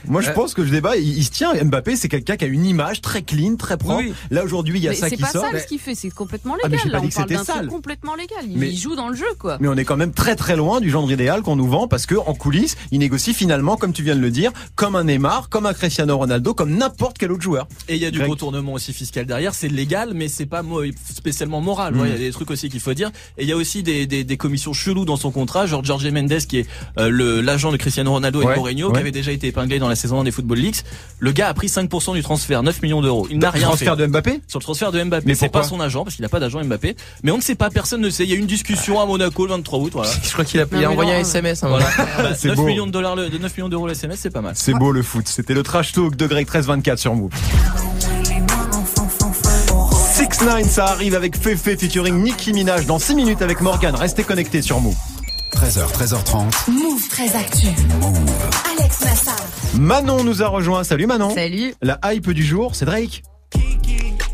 Moi 0.08 0.22
je 0.22 0.30
Euh. 0.30 0.34
pense 0.34 0.54
que 0.54 0.62
le 0.62 0.70
débat 0.70 0.98
il, 0.98 1.18
il 1.18 1.24
se 1.24 1.32
tient. 1.32 1.54
Mbappé 1.64 1.96
c'est 1.96 2.10
quelqu'un 2.10 2.38
qui 2.38 2.46
a 2.46 2.48
une 2.48 2.66
image 2.66 3.02
très 3.02 3.22
clean, 3.22 3.56
très 3.56 3.78
propre. 3.78 4.00
Oui. 4.00 4.14
Là 4.32 4.44
aujourd'hui 4.44 4.80
il 4.80 4.84
y 4.84 4.88
a 4.88 4.92
Mais 4.92 4.96
ça 4.96 5.10
c'est 5.10 5.16
qui 5.16 5.22
pas 5.22 5.30
sort. 5.32 5.44
sale 5.46 5.62
ce 5.62 5.68
qu'il 5.68 5.80
fait, 5.80 5.96
c'est 5.96 6.10
complètement 6.10 6.56
Ah, 6.64 6.68
mais 6.70 6.78
légal. 6.78 6.84
j'ai 6.86 6.90
pas 6.92 6.98
Là, 6.98 7.00
dit 7.02 7.06
on 7.08 7.10
que 7.10 7.16
parle 7.16 7.30
d'un 7.46 7.54
truc 7.60 7.70
complètement 7.70 8.16
légal. 8.16 8.38
Il, 8.48 8.58
Mais- 8.58 8.70
il 8.70 8.78
joue 8.78 8.96
dans 8.96 9.10
le 9.10 9.16
jeu, 9.16 9.26
quoi. 9.40 9.58
Mais 9.60 9.68
on 9.68 9.76
est 9.76 9.86
quand 9.86 9.98
même 9.98 10.14
très 10.14 10.36
très 10.36 10.56
loin 10.56 10.80
du 10.82 10.90
genre 10.90 11.10
idéal 11.12 11.42
qu'on 11.42 11.56
nous 11.56 11.68
vend 11.68 11.88
parce 11.88 12.06
que 12.06 12.16
en 12.16 12.34
coulisses, 12.34 12.76
il 12.92 13.00
négocie 13.00 13.34
finalement, 13.34 13.78
comme 13.78 13.94
tu 13.94 14.04
viens 14.04 14.16
de 14.16 14.22
le 14.22 14.32
dire, 14.32 14.52
comme 14.76 14.96
un 14.96 15.04
Neymar, 15.06 15.50
comme 15.50 15.66
un 15.66 15.74
Cristiano 15.74 16.18
Ronaldo, 16.18 16.54
comme 16.54 16.72
n'importe 16.76 17.18
quel 17.18 17.32
autre 17.32 17.44
joueur. 17.44 17.68
Et 17.88 17.96
il 17.96 18.02
y 18.02 18.06
a 18.06 18.12
du 18.12 18.20
Greg. 18.20 18.30
retournement 18.30 18.74
aussi 18.74 18.94
fiscal 18.94 19.26
derrière, 19.26 19.54
c'est 19.54 19.68
légal 19.68 20.12
mais 20.14 20.28
c'est 20.28 20.46
pas 20.46 20.62
spécialement 21.14 21.62
moral. 21.62 21.94
Mm. 21.96 22.00
Ouais, 22.02 22.08
Il 22.10 22.12
y 22.14 22.16
a 22.16 22.20
des 22.20 22.32
trucs 22.32 22.52
aussi 22.52 22.70
qu'il 22.70 22.80
faut 22.80 22.94
dire. 22.94 23.12
Et 23.38 23.44
il 23.44 23.50
y 23.50 23.52
a 23.52 23.58
aussi 23.58 23.84
des, 23.84 24.06
des, 24.08 24.24
des 24.24 24.38
commissions 24.38 24.74
cheloues 24.74 25.06
dans 25.06 25.18
son 25.18 25.32
contrat, 25.32 25.66
genre 25.66 25.82
Jorge 25.98 26.12
Mendes 26.14 26.38
qui 26.48 26.60
est 26.60 26.68
euh, 27.00 27.10
le 27.10 27.42
l'agent 27.42 27.72
de 27.72 27.78
Cristiano 27.78 28.12
Ronaldo 28.12 28.42
et 28.42 28.46
Ouais, 28.46 28.54
de 28.54 28.60
Mourinho, 28.60 28.88
ouais. 28.88 28.94
qui 28.94 29.00
avait 29.00 29.12
déjà 29.12 29.32
été 29.32 29.48
épinglé 29.48 29.80
dans 29.80 29.90
la 29.90 29.96
saison 29.96 30.20
1 30.22 30.24
des 30.24 30.32
Football 30.32 30.60
Leagues. 30.60 30.78
Le 31.20 31.32
gars 31.32 31.48
a 31.50 31.54
pris 31.54 31.68
5% 31.68 32.14
du 32.14 32.22
transfert, 32.24 32.64
9 32.64 32.82
millions 32.82 33.02
d'euros. 33.02 33.28
Il 33.32 33.40
n'a 33.40 33.50
rien 33.52 33.68
Transfert 33.68 33.96
fait. 33.96 34.02
de 34.04 34.08
Mbappé 34.08 34.42
Sur 34.48 34.60
le 34.60 34.64
transfert 34.64 34.92
de 34.92 35.04
Mbappé, 35.04 35.24
Mais 35.28 35.36
c'est 35.36 35.50
pas 35.50 35.64
son 35.64 35.80
agent 35.80 36.04
parce 36.04 36.16
qu'il 36.16 36.26
a 36.26 36.30
pas 36.30 36.40
d'agent 36.40 36.64
Mbappé. 36.64 36.96
Mais 37.24 37.32
on 37.32 37.38
ne 37.38 37.42
sait 37.42 37.56
pas, 37.56 37.70
personne 37.70 38.02
ne 38.02 38.10
sait. 38.10 38.24
Il 38.24 38.30
y 38.30 38.34
a 38.34 38.36
eu 38.36 38.40
une 38.40 38.46
discussion 38.48 39.00
à 39.02 39.06
Monaco 39.06 39.46
le 39.46 39.52
23 39.54 39.80
août, 39.80 39.92
voilà. 39.94 40.10
Je 40.24 40.32
crois 40.32 40.46
qu'il 40.46 40.60
a, 40.60 40.66
il 40.72 40.84
a 40.84 40.92
envoyé 40.92 41.14
un 41.14 41.20
SMS. 41.20 41.64
hein, 41.64 41.68
Voilà. 41.70 41.86
voilà. 41.96 42.12
Bah, 42.30 42.36
C'est 42.38 42.48
9 42.50 42.58
beau. 42.58 42.66
millions 42.66 42.88
de 42.88 42.92
dollars, 42.92 43.16
le- 43.16 43.30
de 43.30 43.38
9 43.38 43.56
millions 43.58 43.70
d'euros 43.70 43.88
le 43.88 43.94
SMS, 43.94 44.20
c'est 44.22 44.30
pas 44.30 44.42
mal. 44.42 44.54
C'est 44.56 44.74
beau 44.74 44.92
le 44.92 45.02
foot. 45.04 45.28
C'était 45.28 45.54
le 45.54 45.64
trash 45.64 45.92
talk 45.94 46.16
de 46.16 46.28
Greg 46.28 46.46
1324 46.48 47.00
sur 47.00 47.16
Move. 47.16 47.32
6 50.16 50.46
9 50.46 50.64
ça 50.70 50.86
arrive 50.88 51.14
avec 51.16 51.38
Fefe 51.38 51.62
featuring 51.78 52.22
Nicki 52.24 52.52
Minaj 52.54 52.86
dans 52.86 53.00
6 53.00 53.16
minutes 53.16 53.42
avec 53.42 53.62
Morgan. 53.62 53.96
Restez 53.96 54.24
connectés 54.24 54.62
sur 54.62 54.80
Move. 54.82 54.96
13h, 55.52 55.92
13h30. 55.92 56.72
Move 56.72 57.08
très 57.10 57.36
actu. 57.36 57.68
Alex 58.80 59.02
Nassar. 59.04 59.36
Manon 59.80 60.24
nous 60.24 60.44
a 60.44 60.48
rejoint. 60.48 60.84
Salut 60.84 61.08
Manon. 61.08 61.30
Salut. 61.34 61.74
La 61.82 62.00
hype 62.06 62.30
du 62.32 62.44
jour, 62.44 62.76
c'est 62.76 62.86
Drake. 62.86 63.24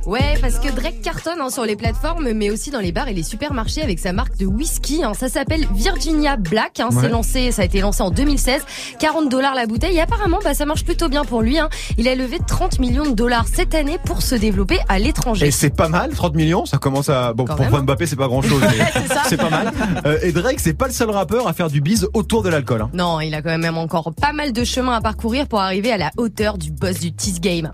Ouais, 0.05 0.37
parce 0.41 0.59
que 0.59 0.69
Drake 0.69 1.01
cartonne 1.01 1.39
hein, 1.39 1.49
sur 1.49 1.63
les 1.63 1.77
plateformes, 1.77 2.31
mais 2.33 2.49
aussi 2.51 2.71
dans 2.71 2.79
les 2.81 2.91
bars 2.91 3.07
et 3.07 3.13
les 3.13 3.23
supermarchés 3.23 3.81
avec 3.81 3.99
sa 3.99 4.11
marque 4.11 4.35
de 4.37 4.45
whisky. 4.45 5.01
hein. 5.03 5.13
Ça 5.13 5.29
s'appelle 5.29 5.65
Virginia 5.73 6.35
Black. 6.35 6.81
Hein. 6.81 6.89
Ouais. 6.91 7.03
C'est 7.03 7.09
lancé, 7.09 7.51
ça 7.53 7.61
a 7.61 7.65
été 7.65 7.79
lancé 7.79 8.01
en 8.03 8.11
2016, 8.11 8.63
40 8.99 9.29
dollars 9.29 9.55
la 9.55 9.65
bouteille. 9.65 9.95
Et 9.95 10.01
apparemment, 10.01 10.39
bah, 10.43 10.53
ça 10.53 10.65
marche 10.65 10.83
plutôt 10.83 11.07
bien 11.07 11.23
pour 11.23 11.41
lui. 11.41 11.57
Hein. 11.57 11.69
Il 11.97 12.07
a 12.09 12.15
levé 12.15 12.39
30 12.45 12.79
millions 12.79 13.05
de 13.05 13.15
dollars 13.15 13.45
cette 13.47 13.73
année 13.75 13.97
pour 14.05 14.21
se 14.21 14.35
développer 14.35 14.79
à 14.89 14.99
l'étranger. 14.99 15.47
Et 15.47 15.51
c'est 15.51 15.69
pas 15.75 15.87
mal, 15.87 16.11
30 16.11 16.35
millions, 16.35 16.65
ça 16.65 16.77
commence 16.79 17.07
à... 17.09 17.31
Bon, 17.33 17.45
Quand 17.45 17.55
pour 17.55 17.65
même. 17.69 17.81
Mbappé, 17.83 18.05
c'est 18.05 18.15
pas 18.17 18.27
grand-chose, 18.27 18.61
mais 18.61 18.85
C'est 18.93 19.13
ça. 19.13 19.21
c'est 19.27 19.37
pas 19.37 19.49
mal. 19.49 19.71
Euh, 20.05 20.19
et 20.21 20.31
Drake, 20.33 20.59
c'est 20.59 20.73
pas 20.73 20.87
le 20.87 20.93
seul 20.93 21.09
rappeur 21.11 21.47
à 21.47 21.53
faire 21.53 21.69
du 21.69 21.79
bise 21.79 22.09
autour 22.13 22.43
de 22.43 22.49
l'alcool. 22.49 22.81
hein. 22.81 22.89
Non, 22.93 23.21
il 23.21 23.33
a 23.33 23.41
quand 23.41 23.57
même 23.57 23.77
encore 23.77 24.11
pas 24.13 24.33
mal 24.33 24.51
de 24.51 24.63
chemin 24.65 24.93
à 24.97 25.01
parcourir 25.01 25.47
pour 25.47 25.61
arriver 25.61 25.91
à 25.93 25.97
la 25.97 26.11
hauteur 26.17 26.57
du 26.57 26.71
boss 26.71 26.99
du 26.99 27.13
Tease 27.13 27.39
Game. 27.39 27.71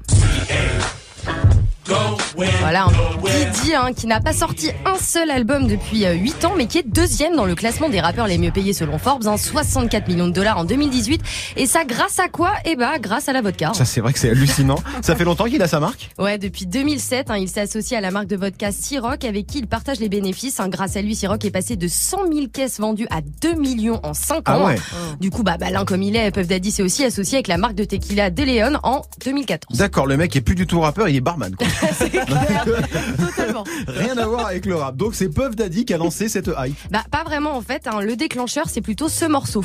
Voilà, 2.62 2.86
un 2.86 3.52
Didi 3.52 3.74
hein, 3.74 3.94
qui 3.96 4.06
n'a 4.08 4.20
pas 4.22 4.34
sorti 4.34 4.70
un 4.86 4.96
seul 4.98 5.30
album 5.32 5.68
depuis 5.68 6.06
8 6.06 6.46
ans, 6.46 6.54
mais 6.56 6.68
qui 6.68 6.78
est 6.80 6.88
deuxième 6.88 7.36
dans 7.36 7.46
le 7.46 7.56
classement 7.56 7.90
des 7.90 8.00
rappeurs 8.00 8.28
les 8.28 8.38
mieux 8.38 8.52
payés 8.52 8.74
selon 8.74 8.98
Forbes, 8.98 9.28
hein, 9.28 9.38
64 9.38 10.08
millions 10.08 10.28
de 10.28 10.32
dollars 10.34 10.58
en 10.60 10.66
2018. 10.66 11.22
Et 11.58 11.66
ça 11.66 11.86
grâce 11.86 12.20
à 12.20 12.28
quoi? 12.28 12.52
Eh 12.66 12.76
bah 12.76 13.00
grâce 13.00 13.28
à 13.30 13.34
la 13.34 13.42
vodka. 13.42 13.72
Ça, 13.74 13.86
c'est 13.86 14.02
vrai 14.02 14.14
que 14.14 14.20
c'est 14.20 14.30
hallucinant. 14.30 14.78
ça 15.02 15.16
fait 15.16 15.24
longtemps 15.24 15.46
qu'il 15.46 15.62
a 15.62 15.68
sa 15.68 15.80
marque? 15.80 16.10
Ouais, 16.20 16.38
depuis 16.38 16.66
2007, 16.68 17.32
hein, 17.32 17.38
il 17.38 17.50
s'est 17.50 17.62
associé 17.62 17.98
à 17.98 18.02
la 18.02 18.12
marque 18.12 18.28
de 18.28 18.36
vodka 18.36 18.72
Ciroc 18.72 19.26
avec 19.26 19.48
qui 19.48 19.60
il 19.60 19.68
partage 19.68 20.00
les 20.00 20.10
bénéfices. 20.10 20.60
hein. 20.60 20.70
Grâce 20.70 20.96
à 20.96 21.02
lui, 21.02 21.16
Ciroc 21.16 21.44
est 21.46 21.52
passé 21.52 21.76
de 21.76 21.88
100 21.88 22.32
000 22.32 22.48
caisses 22.54 22.80
vendues 22.80 23.08
à 23.10 23.22
2 23.42 23.56
millions 23.56 24.00
en 24.04 24.14
5 24.14 24.38
ans. 24.38 24.42
Ah 24.46 24.66
ouais. 24.66 24.76
Du 25.20 25.32
coup, 25.32 25.44
bah, 25.44 25.58
malin 25.60 25.86
comme 25.86 26.04
il 26.04 26.16
est, 26.16 26.32
Puff 26.32 26.48
Daddy 26.48 26.72
s'est 26.72 26.84
aussi 26.84 27.04
associé 27.04 27.38
avec 27.38 27.48
la 27.48 27.58
marque 27.58 27.76
de 27.76 27.84
tequila 27.84 28.30
De 28.30 28.44
Leon 28.44 28.78
en 28.84 29.02
2014. 29.26 29.78
D'accord, 29.80 30.06
le 30.08 30.18
mec 30.18 30.36
est 30.36 30.42
plus 30.42 30.56
du 30.56 30.68
tout 30.68 30.80
rappeur, 30.82 31.10
il 31.10 31.16
est 31.16 31.22
barman. 31.22 31.56
quoi. 31.56 31.68
Totalement. 33.18 33.64
Rien 33.88 34.18
à 34.18 34.26
voir 34.26 34.48
avec 34.48 34.66
le 34.66 34.76
rap. 34.76 34.96
Donc 34.96 35.16
c'est 35.16 35.30
Puff 35.30 35.56
Daddy 35.56 35.86
qui 35.86 35.94
a 35.94 35.98
lancé 35.98 36.30
cette 36.30 36.48
hype. 36.48 36.76
Bah, 36.92 37.04
pas 37.12 37.24
vraiment 37.24 37.56
en 37.56 37.62
fait. 37.62 37.88
hein. 37.88 38.02
Le 38.02 38.16
déclencheur, 38.16 38.70
c'est 38.70 38.82
plutôt 38.82 39.10
ce 39.10 39.26
morceau. 39.26 39.64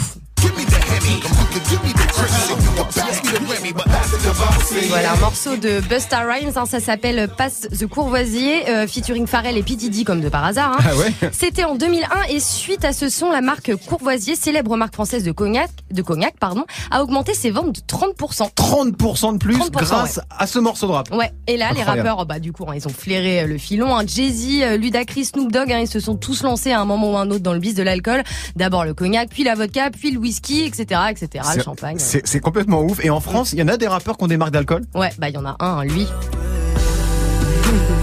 Voilà, 4.88 5.12
un 5.12 5.16
morceau 5.16 5.56
de 5.56 5.80
Busta 5.80 6.20
Rhymes, 6.20 6.52
hein, 6.56 6.64
ça 6.66 6.80
s'appelle 6.80 7.28
Pass 7.36 7.68
the 7.78 7.86
Courvoisier, 7.86 8.68
euh, 8.68 8.86
featuring 8.86 9.26
Pharrell 9.26 9.56
et 9.56 9.62
P. 9.62 9.76
Diddy 9.76 10.04
comme 10.04 10.20
de 10.20 10.28
par 10.28 10.44
hasard. 10.44 10.72
hein. 10.78 10.84
Ah 10.86 10.96
ouais 10.96 11.12
C'était 11.32 11.64
en 11.64 11.74
2001 11.74 12.06
et 12.30 12.40
suite 12.40 12.84
à 12.84 12.92
ce 12.92 13.08
son, 13.08 13.30
la 13.30 13.40
marque 13.40 13.72
Courvoisier, 13.86 14.36
célèbre 14.36 14.76
marque 14.76 14.94
française 14.94 15.24
de 15.24 15.32
cognac, 15.32 15.70
de 15.90 16.02
cognac 16.02 16.34
pardon, 16.38 16.64
a 16.90 17.02
augmenté 17.02 17.34
ses 17.34 17.50
ventes 17.50 17.72
de 17.76 17.80
30%. 17.80 18.50
30% 18.54 19.32
de 19.34 19.38
plus 19.38 19.56
30%, 19.56 19.70
grâce 19.70 20.16
ouais. 20.16 20.22
à 20.38 20.46
ce 20.46 20.58
morceau 20.58 20.86
de 20.86 20.92
rap. 20.92 21.12
Ouais, 21.14 21.32
et 21.46 21.56
là, 21.56 21.70
les 21.74 21.82
rappeurs, 21.82 22.26
bah, 22.26 22.38
du 22.38 22.52
coup, 22.52 22.64
hein, 22.68 22.74
ils 22.74 22.86
ont 22.86 22.92
flairé 22.92 23.42
euh, 23.42 23.46
le 23.46 23.58
filon. 23.58 23.96
Jay-Z, 24.06 24.62
euh, 24.62 24.76
Ludacris, 24.76 25.26
Snoop 25.26 25.50
Dogg, 25.52 25.74
ils 25.80 25.88
se 25.88 26.00
sont 26.00 26.16
tous 26.16 26.42
lancés 26.42 26.72
à 26.72 26.80
un 26.80 26.84
moment 26.84 27.12
ou 27.12 27.16
un 27.16 27.30
autre 27.30 27.42
dans 27.42 27.52
le 27.52 27.58
bis 27.60 27.74
de 27.74 27.82
l'alcool. 27.82 28.22
D'abord 28.56 28.84
le 28.84 28.94
cognac, 28.94 29.28
puis 29.30 29.44
la 29.44 29.54
vodka, 29.54 29.90
puis 29.90 30.10
le 30.10 30.18
whisky, 30.18 30.64
etc., 30.78 31.00
etc., 31.10 31.44
le 31.56 31.62
champagne. 31.62 31.96
C'est 31.98 32.26
c'est 32.26 32.40
complètement 32.40 32.82
ouf. 32.82 33.04
Et 33.04 33.10
en 33.10 33.20
France, 33.20 33.52
il 33.52 33.58
y 33.58 33.62
en 33.62 33.68
a 33.68 33.76
des 33.76 33.86
rappeurs 33.88 34.16
qui 34.16 34.24
ont 34.24 34.28
des 34.28 34.36
marques 34.36 34.52
d'alcool? 34.52 34.84
Ouais, 34.94 35.10
bah, 35.18 35.28
il 35.28 35.34
y 35.34 35.38
en 35.38 35.46
a 35.46 35.56
un, 35.60 35.84
lui. 35.84 36.06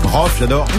Rof, 0.06 0.36
j'adore. 0.40 0.68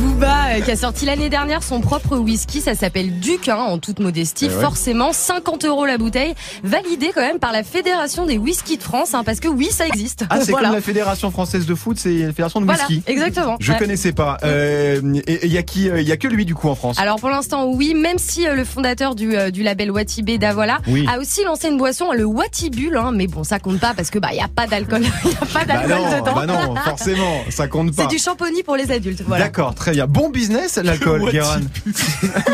Booba, 0.20 0.56
euh, 0.56 0.60
qui 0.60 0.70
a 0.70 0.76
sorti 0.76 1.06
l'année 1.06 1.30
dernière 1.30 1.62
son 1.62 1.80
propre 1.80 2.18
whisky, 2.18 2.60
ça 2.60 2.74
s'appelle 2.74 3.20
Duc, 3.20 3.48
hein, 3.48 3.56
en 3.56 3.78
toute 3.78 4.00
modestie. 4.00 4.48
Eh 4.50 4.54
ouais. 4.54 4.60
Forcément, 4.62 5.14
50 5.14 5.64
euros 5.64 5.86
la 5.86 5.96
bouteille, 5.96 6.34
validé 6.62 7.10
quand 7.14 7.22
même 7.22 7.38
par 7.38 7.52
la 7.52 7.62
Fédération 7.62 8.26
des 8.26 8.36
whiskies 8.36 8.76
de 8.76 8.82
France, 8.82 9.14
hein, 9.14 9.22
parce 9.24 9.40
que 9.40 9.48
oui, 9.48 9.68
ça 9.70 9.86
existe. 9.86 10.24
Ah, 10.28 10.36
c'est 10.42 10.50
voilà. 10.50 10.68
comme 10.68 10.76
la 10.76 10.82
Fédération 10.82 11.30
Française 11.30 11.64
de 11.64 11.74
foot, 11.74 11.98
c'est 11.98 12.12
la 12.18 12.26
Fédération 12.32 12.60
de 12.60 12.66
Voilà, 12.66 12.80
whisky. 12.86 13.02
exactement. 13.06 13.56
Je 13.60 13.72
Ouais. 13.72 13.78
connaissais 13.78 14.12
pas. 14.12 14.36
Euh, 14.44 15.00
il 15.26 15.52
y 15.52 15.56
a 15.56 15.62
qui 15.62 15.86
Il 15.86 16.02
y 16.06 16.12
a 16.12 16.16
que 16.18 16.28
lui 16.28 16.44
du 16.44 16.54
coup 16.54 16.68
en 16.68 16.74
France? 16.74 16.98
Alors 17.00 17.16
pour 17.16 17.30
l'instant 17.30 17.64
oui, 17.66 17.94
même 17.94 18.18
si 18.18 18.46
euh, 18.46 18.54
le 18.54 18.64
fondateur 18.64 19.14
du, 19.14 19.34
euh, 19.36 19.50
du 19.50 19.62
label 19.62 19.90
Watibé 19.90 20.36
Davola 20.36 20.78
Oui. 20.86 21.06
a 21.10 21.18
aussi 21.18 21.44
lancé 21.44 21.68
une 21.68 21.78
boisson, 21.78 22.12
le 22.12 22.24
Watibule, 22.24 22.96
hein, 22.98 23.10
mais 23.14 23.26
bon 23.26 23.42
ça 23.42 23.58
compte 23.58 23.80
pas 23.80 23.94
parce 23.96 24.10
que 24.10 24.18
bah 24.18 24.34
y 24.34 24.40
a 24.40 24.48
pas 24.48 24.66
d'alcool, 24.66 25.02
y 25.24 25.28
a 25.28 25.46
pas 25.46 25.64
bah 25.64 25.64
d'alcool 25.64 25.88
non, 25.96 26.18
dedans. 26.20 26.34
bah 26.34 26.46
non, 26.46 26.74
forcément, 26.84 27.40
ça 27.48 27.68
compte 27.68 27.94
pas. 27.96 28.02
C'est 28.02 28.08
du 28.08 28.18
champomis 28.18 28.62
pour 28.62 28.76
les 28.76 28.90
adultes, 28.92 29.22
voilà. 29.26 29.44
D'accord, 29.44 29.74
très 29.74 29.92
bien. 29.92 30.06
Bon 30.10 30.28
business 30.28 30.76
l'alcool, 30.82 31.30
Guérin. 31.30 31.60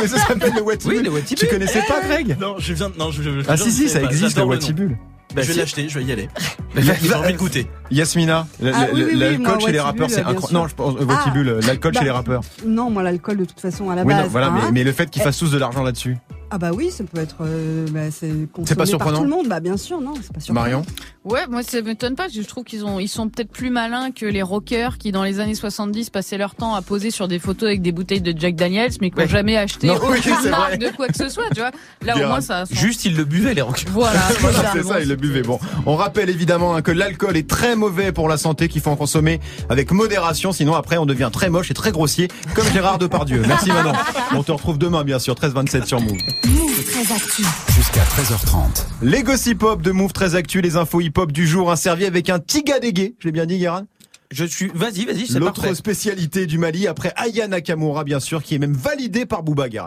Mais 0.03 0.09
ça 0.09 0.19
s'appelle 0.19 0.53
le 0.55 0.63
Watibule. 0.63 0.99
Oui, 0.99 1.03
le 1.05 1.11
Watibule. 1.11 1.39
Tu 1.39 1.47
connaissais 1.47 1.83
pas, 1.89 2.01
Greg? 2.07 2.37
Non, 2.39 2.57
je 2.59 2.75
viens. 2.75 2.93
Non, 2.99 3.11
je, 3.11 3.23
je- 3.23 3.31
Ah 3.49 3.57
si 3.57 3.73
si, 3.73 3.89
ça 3.89 4.01
pas. 4.01 4.07
existe 4.07 4.37
le. 4.37 4.45
Watibule. 4.45 4.99
Bah, 5.35 5.41
je 5.43 5.47
si. 5.49 5.53
vais 5.53 5.61
l'acheter, 5.63 5.89
je 5.89 5.99
vais 5.99 6.05
y 6.05 6.13
aller. 6.13 6.29
Il 6.77 6.85
y 6.85 6.91
a- 6.91 6.95
J'ai 7.03 7.15
envie 7.15 7.33
de 7.33 7.39
goûter. 7.39 7.67
Yasmina, 7.91 8.47
le- 8.61 8.73
Ah, 8.75 8.87
le- 8.89 8.93
oui, 8.95 9.03
oui, 9.05 9.11
oui, 9.15 9.19
l'alcool 9.19 9.61
chez 9.61 9.73
les 9.73 9.81
rappeurs, 9.81 10.11
c'est 10.11 10.21
incroyable. 10.21 10.53
Non, 10.53 10.69
je 10.69 10.75
pense 10.75 10.95
Watibule, 11.01 11.59
Ah, 11.63 11.67
l'alcool 11.67 11.93
bah, 11.93 11.99
chez 12.01 12.05
les 12.05 12.11
rappeurs. 12.11 12.43
Non, 12.67 12.91
moi 12.91 13.03
l'alcool 13.03 13.39
de 13.39 13.45
toute 13.47 13.61
façon 13.61 13.89
à 13.91 13.95
la 13.97 14.03
Oui, 14.03 14.13
base. 14.15 14.25
non, 14.25 14.29
voilà, 14.31 14.49
hein. 14.49 14.59
mais, 14.67 14.73
mais 14.73 14.85
le 14.85 14.93
fait 14.93 15.09
qu'ils 15.11 15.23
fassent 15.23 15.39
tous 15.39 15.51
de 15.51 15.59
l'argent 15.59 15.83
là-dessus. 15.83 16.17
Ah 16.51 16.59
bah 16.59 16.71
oui, 16.73 16.91
ça 16.91 17.03
peut 17.03 17.21
être. 17.21 17.37
euh, 17.41 17.87
bah, 17.91 18.11
c'est 18.13 18.29
consommé 18.53 18.69
pas 18.69 18.75
par 18.77 18.87
surprenant 18.87 19.19
tout 19.19 19.25
le 19.25 19.31
monde. 19.31 19.49
Bah 19.49 19.59
bien 19.61 19.77
sûr, 19.77 20.01
non, 20.01 20.15
c'est 20.23 20.33
pas 20.33 20.39
surprenant. 20.41 20.61
Marion 20.69 20.83
Ouais, 21.25 21.45
moi 21.51 21.65
ça 21.65 21.83
m'étonne 21.83 22.15
pas. 22.15 22.29
Je 22.29 22.41
trouve 22.43 22.63
qu'ils 22.63 22.85
ont, 22.85 23.01
ils 23.01 23.09
sont 23.09 23.29
peut-être 23.29 23.51
plus 23.51 23.71
malins 23.71 24.13
que 24.13 24.27
les 24.27 24.43
rockers 24.43 24.97
qui 24.97 25.11
dans 25.11 25.25
les 25.25 25.41
années 25.41 25.57
70 25.57 26.11
passaient 26.11 26.39
leur 26.39 26.55
temps 26.55 26.77
à 26.77 26.83
poser 26.83 27.11
sur 27.11 27.27
des 27.27 27.41
photos 27.41 27.67
avec 27.71 27.83
des 27.83 27.91
bouteilles 27.91 28.21
de 28.21 28.33
Jack 28.39 28.55
Daniels, 28.55 28.93
mais 29.01 29.11
qui 29.11 29.17
n'ont 29.17 29.23
Ouais. 29.25 29.29
jamais 29.29 29.57
acheté 29.57 29.89
Non, 29.89 29.95
aucune 30.03 30.11
oui, 30.13 30.39
c'est 30.43 30.51
marque 30.51 30.69
vrai. 30.77 30.79
de 30.79 30.97
quoi 30.97 31.09
que 31.09 31.17
ce 31.17 31.29
soit. 31.29 31.49
Tu 31.53 31.61
vois, 31.61 31.73
là 32.03 32.15
au 32.17 32.29
moins 32.29 32.41
ça. 32.41 32.63
Juste, 32.71 33.05
ils 33.05 33.17
le 33.17 33.25
buvaient, 33.25 33.55
les 33.55 33.63
rockers. 33.63 33.91
Voilà, 33.91 34.21
c'est 34.73 34.85
ça, 34.85 35.01
il 35.01 35.09
le 35.09 35.17
buvait. 35.17 35.43
Bon, 35.43 35.59
on 35.85 35.97
rappelle 35.97 36.31
évidemment 36.31 36.77
hein, 36.77 36.83
que 36.83 36.93
l'alcool 36.93 37.37
est 37.37 37.49
très 37.51 37.75
mauvais 37.75 38.13
pour 38.13 38.29
la 38.29 38.37
santé, 38.37 38.69
qu'il 38.69 38.81
faut 38.81 38.91
en 38.91 38.97
consommer 38.97 39.41
avec 39.69 39.91
modération, 39.91 40.53
sinon 40.53 40.75
après 40.75 40.97
on 40.97 41.07
devient 41.07 41.31
très 41.33 41.51
moche 41.51 41.73
et 41.73 41.75
très 41.75 41.91
grossier, 41.91 42.29
comme 42.55 42.67
Gérard 42.73 42.99
Depardieu. 42.99 43.43
Merci 43.49 43.71
Manon. 43.73 43.93
On 44.33 44.43
te 44.45 44.53
retrouve 44.53 44.79
demain, 44.79 45.03
bien 45.03 45.19
sûr, 45.19 45.35
13-27 45.35 45.87
sur 45.87 46.01
Move. 46.01 46.17
Move 46.45 46.85
très 46.85 47.15
actu. 47.15 47.43
Jusqu'à 47.75 48.03
13h30. 48.03 48.85
Les 49.03 49.23
gossip 49.23 49.63
hop 49.63 49.83
de 49.83 49.91
Move 49.91 50.13
très 50.13 50.35
actu, 50.35 50.61
les 50.61 50.77
infos 50.77 51.01
hip 51.01 51.13
hop 51.17 51.33
du 51.33 51.47
jour, 51.47 51.71
un 51.71 51.77
servi 51.77 52.05
avec 52.05 52.31
un 52.31 52.39
tigadégué. 52.39 53.15
Je 53.19 53.27
l'ai 53.27 53.33
bien 53.33 53.47
dit, 53.47 53.59
Guérin? 53.59 53.87
Je 54.31 54.45
suis. 54.45 54.71
Vas-y, 54.75 55.05
vas-y, 55.05 55.27
c'est 55.27 55.39
L'autre 55.39 55.73
spécialité 55.75 56.47
du 56.47 56.59
Mali, 56.59 56.87
après 56.87 57.13
Aya 57.17 57.49
Nakamura, 57.49 58.05
bien 58.05 58.21
sûr, 58.21 58.43
qui 58.43 58.55
est 58.55 58.59
même 58.59 58.75
validé 58.75 59.25
par 59.25 59.43
Booba 59.43 59.69
Guérin. 59.69 59.87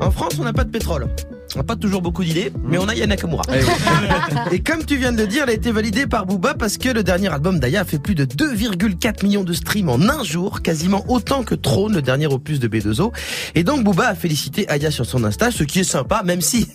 En 0.00 0.10
France, 0.10 0.34
on 0.38 0.44
n'a 0.44 0.52
pas 0.52 0.64
de 0.64 0.70
pétrole. 0.70 1.08
On 1.54 1.58
n'a 1.58 1.64
pas 1.64 1.76
toujours 1.76 2.00
beaucoup 2.00 2.24
d'idées, 2.24 2.50
mais 2.64 2.78
on 2.78 2.88
a 2.88 2.94
Yana 2.94 3.14
Nakamura. 3.14 3.44
Eh 3.52 4.54
Et 4.54 4.60
comme 4.60 4.84
tu 4.84 4.96
viens 4.96 5.12
de 5.12 5.18
le 5.18 5.26
dire, 5.26 5.42
elle 5.44 5.50
a 5.50 5.52
été 5.52 5.70
validée 5.70 6.06
par 6.06 6.24
Booba 6.24 6.54
parce 6.54 6.78
que 6.78 6.88
le 6.88 7.02
dernier 7.02 7.28
album 7.28 7.60
d'Aya 7.60 7.82
a 7.82 7.84
fait 7.84 7.98
plus 7.98 8.14
de 8.14 8.24
2,4 8.24 9.24
millions 9.24 9.44
de 9.44 9.52
streams 9.52 9.88
en 9.88 10.00
un 10.00 10.24
jour, 10.24 10.62
quasiment 10.62 11.04
autant 11.08 11.42
que 11.42 11.54
Trône, 11.54 11.94
le 11.94 12.02
dernier 12.02 12.26
opus 12.26 12.58
de 12.58 12.68
B2O. 12.68 13.12
Et 13.54 13.64
donc 13.64 13.84
Booba 13.84 14.08
a 14.08 14.14
félicité 14.14 14.68
Aya 14.68 14.90
sur 14.90 15.04
son 15.04 15.24
Insta, 15.24 15.50
ce 15.50 15.64
qui 15.64 15.80
est 15.80 15.84
sympa, 15.84 16.22
même 16.24 16.40
si 16.40 16.68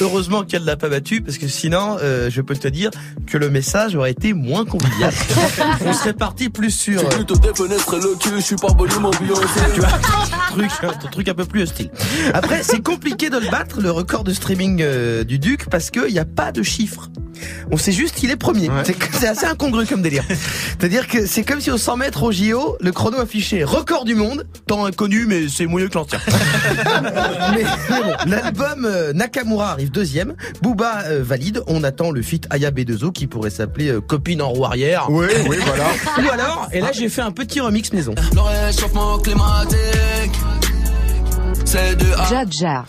heureusement 0.00 0.44
qu'elle 0.44 0.64
l'a 0.64 0.76
pas 0.76 0.88
battu, 0.88 1.20
parce 1.20 1.38
que 1.38 1.48
sinon, 1.48 1.96
euh, 2.00 2.30
je 2.30 2.40
peux 2.40 2.56
te 2.56 2.68
dire 2.68 2.90
que 3.26 3.38
le 3.38 3.50
message 3.50 3.94
aurait 3.94 4.10
été 4.10 4.32
moins 4.32 4.64
convivial. 4.64 5.12
On 5.84 5.92
serait 5.92 6.14
parti 6.14 6.48
plus 6.48 6.70
sur... 6.70 7.00
euh, 7.00 7.98
le 7.98 8.18
cul, 8.18 8.30
je 8.36 8.40
suis 8.40 8.56
pas 8.56 8.68
bon 8.68 8.86
mon 9.00 9.10
Beyoncé. 9.10 9.60
tu 9.74 9.80
vois, 9.80 9.88
truc, 10.50 10.70
un 10.82 11.08
truc 11.08 11.28
un 11.28 11.34
peu 11.34 11.44
plus 11.44 11.62
hostile. 11.62 11.90
Après, 12.32 12.62
c'est 12.62 12.82
compliqué 12.82 13.30
de 13.30 13.38
le 13.38 13.50
battre, 13.50 13.80
le 13.80 13.90
record 13.90 14.24
de 14.24 14.32
streaming 14.32 14.80
euh, 14.82 15.24
du 15.24 15.38
Duc, 15.38 15.68
parce 15.70 15.90
qu'il 15.90 16.12
n'y 16.12 16.18
a 16.18 16.24
pas 16.24 16.52
de 16.52 16.62
chiffres. 16.62 17.10
On 17.70 17.76
sait 17.76 17.92
juste 17.92 18.14
qu'il 18.16 18.30
est 18.30 18.36
premier. 18.36 18.70
C'est- 18.84 18.96
C'est 19.12 19.28
assez 19.28 19.46
incongru 19.46 19.86
comme 19.86 20.02
délire. 20.02 20.24
C'est-à-dire 20.28 21.06
que 21.08 21.26
c'est 21.26 21.42
comme 21.44 21.60
si 21.60 21.70
au 21.70 21.78
100 21.78 21.96
mètres 21.96 22.22
au 22.22 22.32
JO, 22.32 22.76
le 22.80 22.92
chrono 22.92 23.18
affichait 23.20 23.64
record 23.64 24.04
du 24.04 24.14
monde, 24.14 24.46
temps 24.66 24.84
inconnu, 24.84 25.24
mais 25.26 25.48
c'est 25.48 25.66
mieux 25.66 25.88
que 25.88 25.94
l'ancien. 25.94 26.18
mais, 27.54 27.62
mais 27.90 28.00
bon, 28.02 28.12
l'album 28.26 28.84
euh, 28.84 29.12
Nakamura 29.12 29.70
arrive 29.72 29.90
deuxième, 29.90 30.34
Booba 30.62 31.02
euh, 31.06 31.22
valide, 31.22 31.62
on 31.66 31.84
attend 31.84 32.10
le 32.10 32.22
feat 32.22 32.46
Aya 32.50 32.70
B2O 32.70 33.12
qui 33.12 33.26
pourrait 33.26 33.50
s'appeler 33.50 33.88
euh, 33.90 34.00
Copine 34.00 34.42
en 34.42 34.48
roue 34.50 34.64
arrière. 34.64 35.06
Oui, 35.10 35.26
oui, 35.48 35.56
voilà. 35.64 35.84
Ou 36.26 36.30
alors, 36.32 36.68
et 36.72 36.80
là 36.80 36.92
j'ai 36.92 37.08
fait 37.08 37.22
un 37.22 37.30
petit 37.32 37.60
remix 37.60 37.92
maison. 37.92 38.14
Le 38.34 38.40
réchauffement 38.66 39.18
climatique. 39.18 40.32
C'est 41.64 41.96
de 41.96 42.06
Jaja. 42.28 42.84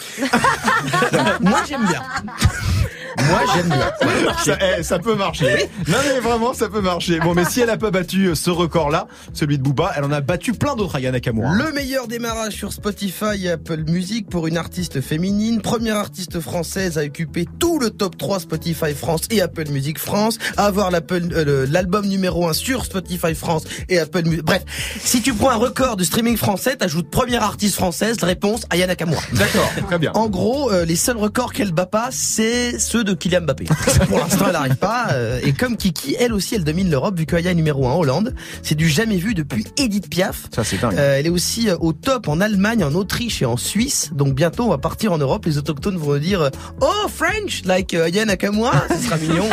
Moi 1.41 1.59
j'aime 1.67 1.85
bien. 1.87 2.01
Moi 3.17 3.41
j'aime 3.55 3.67
bien. 3.67 3.91
Ça, 4.43 4.57
eh, 4.61 4.83
ça 4.83 4.99
peut 4.99 5.15
marcher. 5.15 5.69
Non 5.87 5.97
mais 6.05 6.19
vraiment, 6.19 6.53
ça 6.53 6.69
peut 6.69 6.81
marcher. 6.81 7.19
Bon, 7.19 7.33
mais 7.33 7.45
si 7.45 7.61
elle 7.61 7.69
a 7.69 7.77
pas 7.77 7.89
battu 7.91 8.27
euh, 8.27 8.35
ce 8.35 8.49
record-là, 8.49 9.07
celui 9.33 9.57
de 9.57 9.63
Booba, 9.63 9.93
elle 9.95 10.03
en 10.03 10.11
a 10.11 10.21
battu 10.21 10.53
plein 10.53 10.75
d'autres, 10.75 10.95
Aya 10.95 11.11
Nakamura. 11.11 11.53
Le 11.53 11.71
meilleur 11.71 12.07
démarrage 12.07 12.53
sur 12.53 12.73
Spotify 12.73 13.45
et 13.45 13.51
Apple 13.51 13.83
Music 13.87 14.29
pour 14.29 14.47
une 14.47 14.57
artiste 14.57 15.01
féminine. 15.01 15.61
Première 15.61 15.97
artiste 15.97 16.39
française 16.39 16.97
à 16.97 17.03
occuper 17.03 17.45
tout 17.59 17.79
le 17.79 17.89
top 17.91 18.17
3 18.17 18.41
Spotify 18.41 18.93
France 18.93 19.21
et 19.31 19.41
Apple 19.41 19.69
Music 19.69 19.97
France. 19.99 20.37
À 20.57 20.65
avoir 20.65 20.91
euh, 20.93 21.65
l'album 21.69 22.05
numéro 22.05 22.47
1 22.47 22.53
sur 22.53 22.85
Spotify 22.85 23.33
France 23.35 23.63
et 23.89 23.99
Apple 23.99 24.23
Music. 24.25 24.43
Bref, 24.43 24.63
si 24.99 25.21
tu 25.21 25.33
prends 25.33 25.51
un 25.51 25.55
record 25.55 25.95
de 25.95 26.03
streaming 26.03 26.37
français, 26.37 26.75
t'ajoutes 26.75 27.09
première 27.09 27.43
artiste 27.43 27.75
française, 27.75 28.17
réponse 28.21 28.63
Aya 28.69 28.87
Nakamura. 28.87 29.21
D'accord, 29.33 29.71
très 29.87 29.99
bien. 29.99 30.11
En 30.13 30.27
gros, 30.27 30.71
euh, 30.71 30.85
les 30.85 30.95
seuls 30.95 31.17
records 31.17 31.53
qu'elle 31.53 31.71
bat 31.71 31.85
pas, 31.85 32.09
c'est 32.11 32.77
ceux 32.79 33.04
de 33.05 33.13
Kylian 33.13 33.41
Mbappé. 33.41 33.65
Pour 34.09 34.19
l'instant, 34.19 34.45
elle 34.47 34.53
n'arrive 34.53 34.75
pas. 34.75 35.07
euh, 35.13 35.39
Et 35.43 35.53
comme 35.53 35.77
Kiki, 35.77 36.15
elle 36.19 36.33
aussi, 36.33 36.55
elle 36.55 36.63
domine 36.63 36.89
l'Europe 36.89 37.17
vu 37.17 37.25
qu'Aya 37.25 37.51
est 37.51 37.55
numéro 37.55 37.87
1 37.87 37.91
en 37.91 37.99
Hollande. 37.99 38.35
C'est 38.63 38.75
du 38.75 38.89
jamais 38.89 39.17
vu 39.17 39.33
depuis 39.33 39.65
Edith 39.77 40.09
Piaf. 40.09 40.47
Ça, 40.53 40.63
c'est 40.63 40.79
dingue. 40.81 40.95
Euh, 40.97 41.17
elle 41.19 41.27
est 41.27 41.29
aussi 41.29 41.69
euh, 41.69 41.77
au 41.79 41.93
top 41.93 42.27
en 42.27 42.41
Allemagne, 42.41 42.83
en 42.83 42.93
Autriche 42.95 43.41
et 43.41 43.45
en 43.45 43.57
Suisse. 43.57 44.09
Donc 44.13 44.33
bientôt, 44.35 44.63
on 44.63 44.69
va 44.69 44.77
partir 44.77 45.11
en 45.13 45.17
Europe. 45.17 45.45
Les 45.45 45.57
autochtones 45.57 45.97
vont 45.97 46.17
dire 46.17 46.49
Oh, 46.81 47.07
French, 47.13 47.63
like 47.65 47.93
Aya 47.93 48.25
Nakamura. 48.25 48.83
Ce 48.97 49.05
sera 49.05 49.17
mignon. 49.17 49.47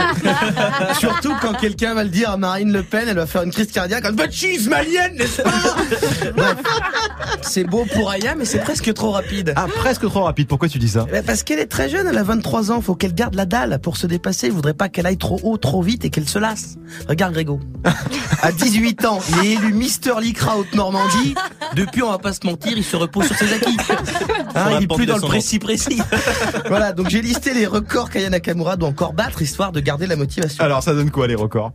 Surtout 0.99 1.35
quand 1.41 1.55
quelqu'un 1.55 1.95
va 1.95 2.05
le 2.05 2.11
dire 2.11 2.31
à 2.31 2.37
Marine 2.37 2.73
Le 2.73 2.83
Pen, 2.83 3.05
elle 3.09 3.17
va 3.17 3.27
faire 3.27 3.43
une 3.43 3.51
crise 3.53 3.71
cardiaque. 3.71 4.11
But 4.13 4.33
she's 4.33 4.67
malienne, 4.69 5.17
n'est-ce 5.17 5.43
pas? 5.43 5.51
Bref. 6.37 6.57
C'est 7.43 7.65
beau 7.65 7.85
pour 7.93 8.11
Aya, 8.11 8.35
mais 8.35 8.45
c'est 8.45 8.61
presque 8.61 8.93
trop 8.95 9.11
rapide. 9.11 9.53
Ah, 9.57 9.67
presque 9.75 10.03
trop 10.09 10.23
rapide. 10.25 10.49
Pourquoi 10.49 10.69
tu 10.69 10.79
dis 10.79 10.89
ça? 10.89 11.05
Eh 11.09 11.13
ben, 11.13 11.25
Parce 11.25 11.43
qu'elle 11.43 11.59
est 11.59 11.67
très 11.67 11.89
jeune, 11.89 12.07
elle 12.07 12.17
a 12.19 12.23
23 12.23 12.71
ans, 12.73 12.81
faut 12.81 12.95
qu'elle 12.95 13.15
garde 13.15 13.35
la 13.35 13.42
dalle 13.47 13.79
pour 13.81 13.97
se 13.97 14.07
dépasser. 14.07 14.49
Je 14.49 14.53
voudrais 14.53 14.75
pas 14.75 14.89
qu'elle 14.89 15.07
aille 15.07 15.19
trop 15.19 15.41
haut, 15.43 15.57
trop 15.57 15.83
vite 15.83 16.05
et 16.05 16.11
qu'elle 16.11 16.29
se 16.29 16.39
lasse. 16.39 16.77
Regarde 17.09 17.33
Grégo. 17.35 17.61
À 18.43 18.53
18 18.53 19.05
ans, 19.05 19.21
il 19.29 19.47
est 19.47 19.53
élu 19.53 19.73
Mister 19.73 20.15
Lycra 20.21 20.59
Haute-Normandie. 20.59 21.35
Depuis, 21.75 22.03
on 22.03 22.11
va 22.11 22.19
pas 22.19 22.33
se 22.33 22.45
mentir, 22.45 22.73
il 22.77 22.85
se 22.85 22.97
repose 22.97 23.27
sur 23.27 23.37
ses 23.37 23.53
acquis. 23.53 23.77
Hein, 24.55 24.79
il 24.79 24.85
est 24.85 24.87
plus 24.87 25.07
dans 25.07 25.17
le 25.17 25.23
précis 25.23 25.59
précis. 25.59 26.01
voilà, 26.69 26.93
donc 26.93 27.09
j'ai 27.09 27.23
listé 27.23 27.55
les 27.55 27.67
records 27.67 28.11
qu'Aya 28.11 28.29
Nakamura 28.31 28.77
doit 28.77 28.89
encore 28.89 29.15
battre, 29.15 29.43
histoire 29.43 29.73
de 29.73 29.81
garder 29.81 30.07
la 30.07 30.17
motivation. 30.17 30.63
Alors, 30.63 30.83
ça 30.83 30.95
donne 30.95 31.11
quoi 31.11 31.27
les 31.27 31.35
records? 31.35 31.73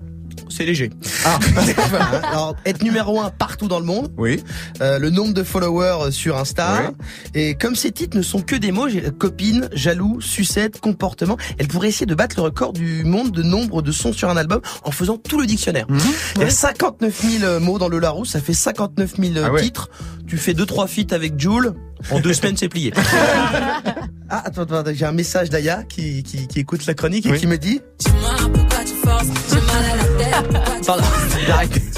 C'est 0.50 0.66
léger. 0.66 0.90
Ah. 1.26 1.40
Voilà. 1.90 2.06
Alors, 2.32 2.56
être 2.66 2.84
numéro 2.84 3.22
un 3.22 3.30
partout 3.30 3.68
dans 3.68 3.80
le 3.80 3.86
monde. 3.86 4.12
Oui. 4.18 4.44
Euh, 4.82 5.00
le 5.00 5.10
nombre 5.10 5.34
de 5.34 5.44
followers 5.44 6.12
sur 6.12 6.38
Insta. 6.38 6.92
Et 7.34 7.56
comme 7.56 7.76
ces 7.76 7.92
titres 7.92 8.18
ne 8.18 8.22
sont 8.22 8.42
que 8.42 8.56
des 8.56 8.72
mots, 8.72 8.90
j'ai 8.90 9.02
copine, 9.12 9.70
jaloux, 9.74 10.20
sucette, 10.22 10.80
comportement, 10.80 11.38
elle 11.58 11.68
pourrait 11.68 11.90
essayer 11.90 12.06
de 12.06 12.16
battre 12.16 12.36
le 12.38 12.44
record 12.44 12.74
du 12.74 13.04
monde 13.04 13.32
de 13.32 13.44
nombre 13.44 13.82
de 13.82 13.92
sons 13.92 14.14
sur 14.14 14.30
un 14.30 14.38
album 14.38 14.62
en 14.84 14.92
faisant 14.92 15.18
tout 15.18 15.40
le 15.40 15.46
dictionnaire. 15.46 15.86
Il 16.36 16.42
y 16.42 16.46
a 16.46 16.50
59 16.50 17.26
000 17.40 17.60
mots 17.60 17.80
dans 17.80 17.88
le 17.90 18.00
Larousse, 18.00 18.32
ça 18.32 18.42
fait 18.42 18.54
59 18.54 19.16
000 19.20 19.34
Ah 19.46 19.52
ouais. 19.52 19.62
titres. 19.62 19.90
Tu 20.28 20.38
fais 20.38 20.54
deux 20.54 20.66
trois 20.66 20.88
feats 20.88 21.14
avec 21.14 21.40
Joule, 21.40 21.74
en 22.12 22.20
deux 22.20 22.34
semaines 22.38 22.58
c'est 22.58 22.68
plié. 22.70 22.92
ah 24.30 24.44
attends, 24.46 24.64
attends, 24.64 24.84
j'ai 24.94 25.06
un 25.06 25.12
message 25.14 25.50
d'Aya 25.50 25.84
qui, 25.84 26.24
qui, 26.24 26.48
qui 26.48 26.60
écoute 26.60 26.86
la 26.86 26.94
chronique 26.94 27.26
et 27.26 27.38
qui 27.38 27.48
me 27.48 27.58
dit 27.58 27.80
tu 28.04 28.10
forces 30.84 31.02
J'ai 31.46 31.97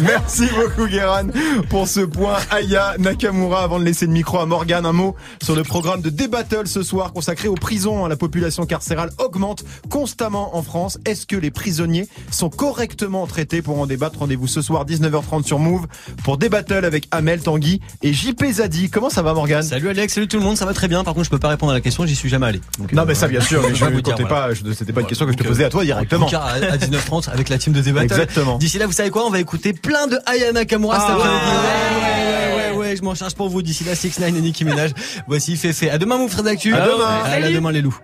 Merci 0.04 0.46
beaucoup 0.54 0.86
Guéran 0.88 1.24
pour 1.68 1.86
ce 1.86 2.00
point. 2.00 2.36
Aya 2.50 2.94
Nakamura 2.98 3.62
avant 3.62 3.78
de 3.78 3.84
laisser 3.84 4.06
le 4.06 4.12
micro 4.12 4.38
à 4.38 4.46
Morgan 4.46 4.86
un 4.86 4.92
mot 4.92 5.14
sur 5.42 5.54
le 5.54 5.62
programme 5.62 6.00
de 6.00 6.10
D-Battle 6.10 6.66
ce 6.66 6.82
soir 6.82 7.12
consacré 7.12 7.48
aux 7.48 7.54
prisons. 7.54 8.06
La 8.06 8.16
population 8.16 8.64
carcérale 8.66 9.10
augmente 9.18 9.64
constamment 9.88 10.56
en 10.56 10.62
France. 10.62 10.98
Est-ce 11.04 11.26
que 11.26 11.36
les 11.36 11.50
prisonniers 11.50 12.08
sont 12.30 12.48
correctement 12.50 13.26
traités 13.26 13.62
pour 13.62 13.78
en 13.80 13.86
débattre? 13.86 14.20
Rendez-vous 14.20 14.46
ce 14.46 14.62
soir 14.62 14.86
19h30 14.86 15.44
sur 15.44 15.58
Move 15.58 15.86
pour 16.24 16.38
D-Battle 16.38 16.84
avec 16.84 17.06
Amel 17.10 17.40
Tanguy 17.40 17.80
et 18.02 18.12
JP 18.12 18.44
Zadi. 18.52 18.90
Comment 18.90 19.10
ça 19.10 19.22
va 19.22 19.34
Morgan 19.34 19.62
Salut 19.62 19.88
Alex, 19.88 20.14
salut 20.14 20.28
tout 20.28 20.38
le 20.38 20.44
monde, 20.44 20.56
ça 20.56 20.64
va 20.66 20.72
très 20.74 20.88
bien. 20.88 21.04
Par 21.04 21.14
contre, 21.14 21.26
je 21.26 21.30
peux 21.30 21.38
pas 21.38 21.48
répondre 21.48 21.72
à 21.72 21.74
la 21.74 21.80
question, 21.80 22.06
j'y 22.06 22.16
suis 22.16 22.28
jamais 22.28 22.46
allé. 22.46 22.60
Donc, 22.78 22.92
non 22.92 23.02
euh, 23.02 23.06
mais 23.06 23.14
ça 23.14 23.28
bien 23.28 23.40
sûr 23.40 23.62
mais 23.62 23.74
je 23.74 23.84
ne 23.84 23.90
dire, 23.90 24.02
comptais 24.02 24.22
voilà. 24.22 24.48
pas 24.54 24.74
c'était 24.74 24.92
pas 24.92 25.00
une 25.02 25.06
question 25.06 25.26
que 25.26 25.32
je 25.32 25.36
te 25.36 25.42
Donc, 25.42 25.52
posais 25.52 25.64
à 25.64 25.68
toi 25.70 25.82
euh, 25.82 25.84
directement. 25.84 26.26
en 26.26 26.28
tout 26.28 26.36
cas, 26.36 26.40
à, 26.42 26.52
à 26.54 26.76
19h30 26.76 27.30
avec 27.30 27.48
la 27.48 27.58
team 27.58 27.72
de 27.72 27.80
Débattle. 27.80 28.04
Exactement. 28.06 28.58
D'ici 28.58 28.78
là, 28.78 28.86
vous 28.86 28.92
savez 28.92 29.10
quoi? 29.10 29.26
On 29.26 29.30
va 29.30 29.40
écouter 29.40 29.72
plein 29.90 30.06
de 30.06 30.18
Aya 30.24 30.52
Nakamura 30.52 31.00
cet 31.00 31.08
Ah. 31.10 31.16
Ouais, 31.16 31.22
ouais, 31.24 32.54
ouais, 32.54 32.70
ouais, 32.70 32.76
ouais, 32.78 32.96
je 32.96 33.02
m'en 33.02 33.16
charge 33.16 33.34
pour 33.34 33.48
vous. 33.48 33.60
D'ici 33.60 33.82
là, 33.82 33.96
6 33.96 34.20
9 34.20 34.28
et 34.28 34.40
Nicki 34.40 34.64
Minaj. 34.64 34.92
Voici 35.26 35.56
Féfé. 35.56 35.90
À 35.90 35.98
demain, 35.98 36.16
mon 36.16 36.28
frère 36.28 36.44
d'actu. 36.44 36.72
À 36.72 36.86
demain. 36.86 37.22
À 37.24 37.40
demain, 37.50 37.72
les 37.72 37.82
loups. 37.82 37.98